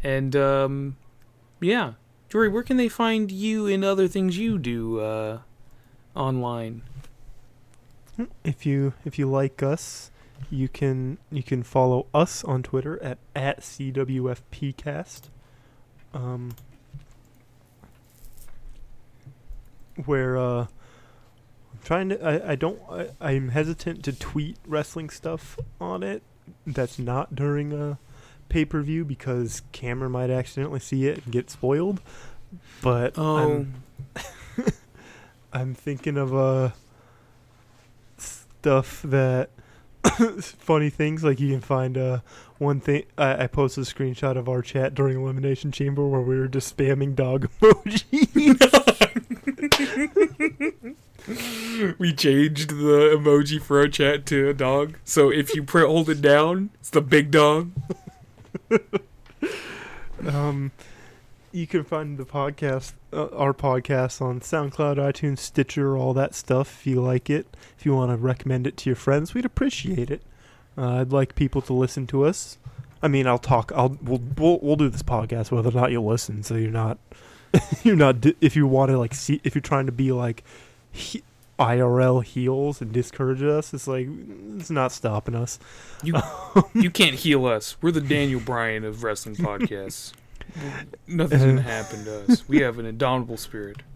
[0.03, 0.97] And um
[1.61, 1.95] yeah.
[2.31, 5.41] Jory, where can they find you and other things you do uh
[6.15, 6.83] online?
[8.45, 10.11] If you if you like us,
[10.51, 15.23] you can you can follow us on Twitter at at CWFPcast.
[16.15, 16.55] Um,
[20.05, 20.69] where uh, I'm
[21.85, 26.23] trying to I, I don't I, I'm hesitant to tweet wrestling stuff on it
[26.67, 27.99] that's not during a
[28.49, 32.01] pay per view because Cameron might accidentally see it and get spoiled.
[32.83, 33.83] But Oh, I'm,
[35.53, 36.71] I'm thinking of uh
[38.63, 39.51] stuff that
[40.41, 42.21] funny things like you can find uh
[42.59, 46.39] one thing I, I posted a screenshot of our chat during elimination chamber where we
[46.39, 48.07] were just spamming dog emojis.
[51.99, 54.97] we changed the emoji for our chat to a dog.
[55.03, 57.73] So if you pre- hold it down, it's the big dog.
[60.29, 60.71] um
[61.53, 66.81] you can find the podcast uh, our podcast on SoundCloud, iTunes, Stitcher, all that stuff
[66.81, 67.47] if you like it.
[67.79, 70.23] If you want to recommend it to your friends, we'd appreciate it.
[70.77, 72.59] Uh, I'd like people to listen to us.
[73.03, 73.71] I mean, I'll talk.
[73.75, 76.43] I'll we'll we'll, we'll do this podcast whether or not you listen.
[76.43, 76.99] So you're not
[77.83, 80.43] you're not if you want to like see if you're trying to be like
[80.91, 81.23] he,
[81.59, 83.75] IRL heels and discourage us.
[83.75, 84.09] It's like
[84.57, 85.59] it's not stopping us.
[86.03, 86.15] You
[86.75, 87.77] you can't heal us.
[87.83, 90.13] We're the Daniel Bryan of wrestling podcasts.
[91.07, 92.49] Nothing's gonna happen to us.
[92.49, 93.79] We have an indomitable spirit.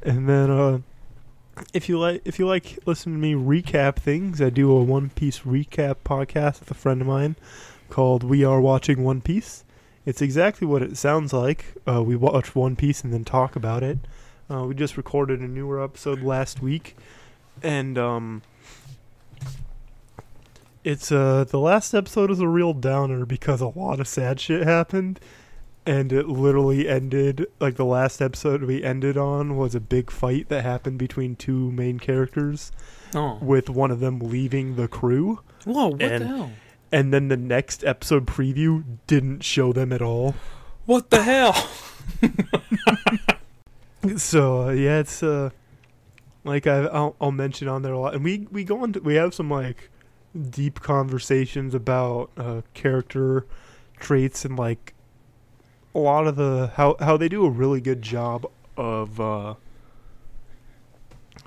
[0.00, 0.78] And then uh
[1.74, 5.10] if you like if you like listening to me recap things, I do a One
[5.10, 7.34] Piece recap podcast with a friend of mine
[7.90, 9.64] called We Are Watching One Piece.
[10.06, 11.74] It's exactly what it sounds like.
[11.86, 13.98] Uh, we watch One Piece and then talk about it.
[14.50, 16.96] Uh, we just recorded a newer episode last week,
[17.62, 18.42] and um,
[20.84, 24.62] it's uh the last episode is a real downer because a lot of sad shit
[24.62, 25.20] happened,
[25.88, 30.48] and it literally ended like the last episode we ended on was a big fight
[30.50, 32.70] that happened between two main characters,
[33.14, 35.88] Oh, with one of them leaving the crew, whoa!
[35.88, 36.50] What and- the hell?
[36.92, 40.34] and then the next episode preview didn't show them at all.
[40.86, 41.68] What the hell?
[44.16, 45.50] So uh, yeah, it's uh
[46.44, 49.16] like I I'll, I'll mention on there a lot, and we we go into we
[49.16, 49.90] have some like
[50.50, 53.44] deep conversations about uh, character
[53.98, 54.94] traits and like
[55.94, 59.54] a lot of the how how they do a really good job of uh,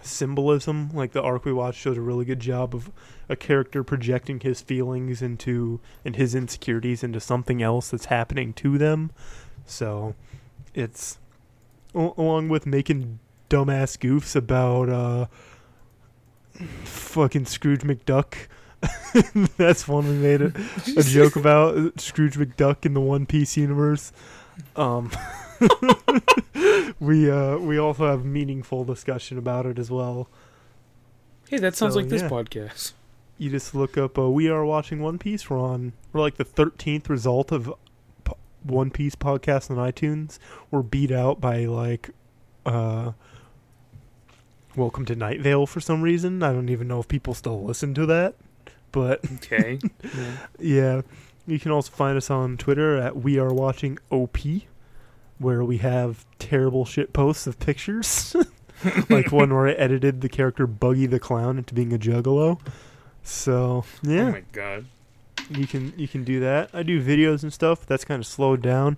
[0.01, 0.89] symbolism.
[0.93, 2.91] Like the arc we watched showed a really good job of
[3.30, 8.77] a character projecting his feelings into and his insecurities into something else that's happening to
[8.77, 9.11] them.
[9.65, 10.15] So
[10.73, 11.19] it's
[11.93, 13.19] along with making
[13.49, 15.26] dumbass goofs about uh
[16.84, 18.47] fucking Scrooge McDuck.
[19.58, 20.53] That's one we made a,
[20.98, 24.12] a joke about Scrooge McDuck in the One Piece universe.
[24.76, 25.12] Um,
[26.99, 30.30] we uh, we also have meaningful discussion about it as well.
[31.49, 32.30] Hey, that sounds So, like this yeah.
[32.30, 32.94] podcast.
[33.38, 34.18] You just look up.
[34.18, 35.49] Uh, we are watching One Piece.
[35.49, 35.94] We're on.
[36.14, 37.74] We're like the thirteenth result of
[38.24, 38.34] p-
[38.64, 40.40] One Piece podcast on iTunes.
[40.70, 42.12] We're beat out by like,
[42.66, 43.12] uh,
[44.76, 46.41] Welcome to Night Vale for some reason.
[46.44, 48.36] I don't even know if people still listen to that,
[48.91, 49.80] but Okay.
[50.13, 50.38] yeah.
[50.59, 51.01] yeah.
[51.47, 54.38] You can also find us on Twitter at We Are Watching OP,
[55.39, 58.35] where we have terrible shit posts of pictures,
[59.09, 62.59] like one where I edited the character Buggy the Clown into being a Juggalo.
[63.23, 64.85] So yeah, Oh my god.
[65.49, 66.69] you can you can do that.
[66.73, 67.85] I do videos and stuff.
[67.88, 68.97] That's kind of slowed down.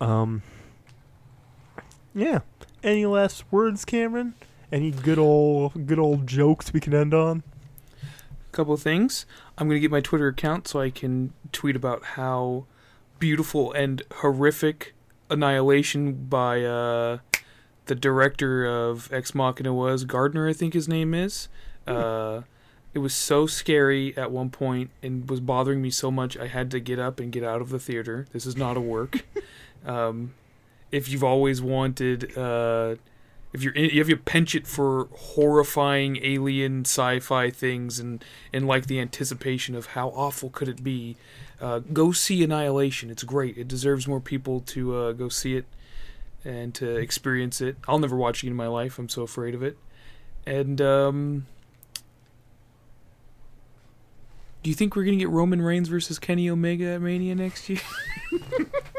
[0.00, 0.42] Um,
[2.14, 2.40] yeah.
[2.82, 4.34] Any last words, Cameron?
[4.72, 7.42] Any good old good old jokes we can end on?
[8.54, 9.26] Couple things.
[9.58, 12.66] I'm going to get my Twitter account so I can tweet about how
[13.18, 14.94] beautiful and horrific
[15.30, 17.18] Annihilation by uh,
[17.86, 20.04] the director of Ex Machina was.
[20.04, 21.48] Gardner, I think his name is.
[21.86, 22.42] Uh,
[22.92, 26.70] it was so scary at one point and was bothering me so much I had
[26.72, 28.26] to get up and get out of the theater.
[28.32, 29.24] This is not a work.
[29.86, 30.34] um,
[30.92, 32.36] if you've always wanted.
[32.36, 32.96] Uh,
[33.54, 38.22] if you're in, you have a penchant for horrifying alien sci-fi things and
[38.52, 41.16] and like the anticipation of how awful could it be,
[41.60, 43.10] uh, go see Annihilation.
[43.10, 43.56] It's great.
[43.56, 45.66] It deserves more people to uh, go see it
[46.44, 47.76] and to experience it.
[47.86, 48.98] I'll never watch it in my life.
[48.98, 49.78] I'm so afraid of it.
[50.44, 51.46] And um,
[54.64, 57.80] do you think we're gonna get Roman Reigns versus Kenny Omega at Mania next year?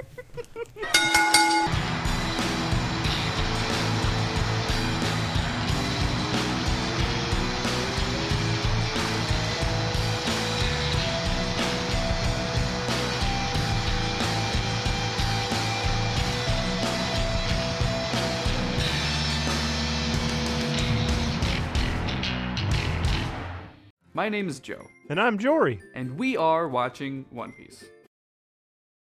[24.15, 25.81] My name is Joe, And I'm Jory.
[25.93, 27.83] and we are watching One Piece.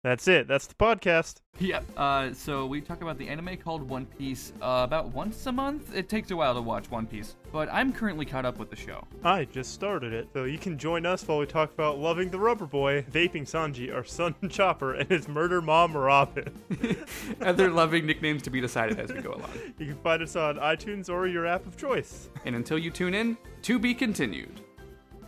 [0.03, 0.47] That's it.
[0.47, 1.37] That's the podcast.
[1.59, 1.83] Yep.
[1.97, 5.93] Uh, so we talk about the anime called One Piece uh, about once a month.
[5.93, 8.75] It takes a while to watch One Piece, but I'm currently caught up with the
[8.77, 9.03] show.
[9.23, 12.39] I just started it, so you can join us while we talk about loving the
[12.39, 16.53] rubber boy, vaping Sanji, our son Chopper, and his murder mom Robin.
[17.41, 19.49] Other loving nicknames to be decided as we go along.
[19.79, 22.29] You can find us on iTunes or your app of choice.
[22.45, 24.61] And until you tune in, to be continued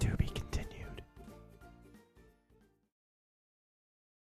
[0.01, 0.40] to be continued.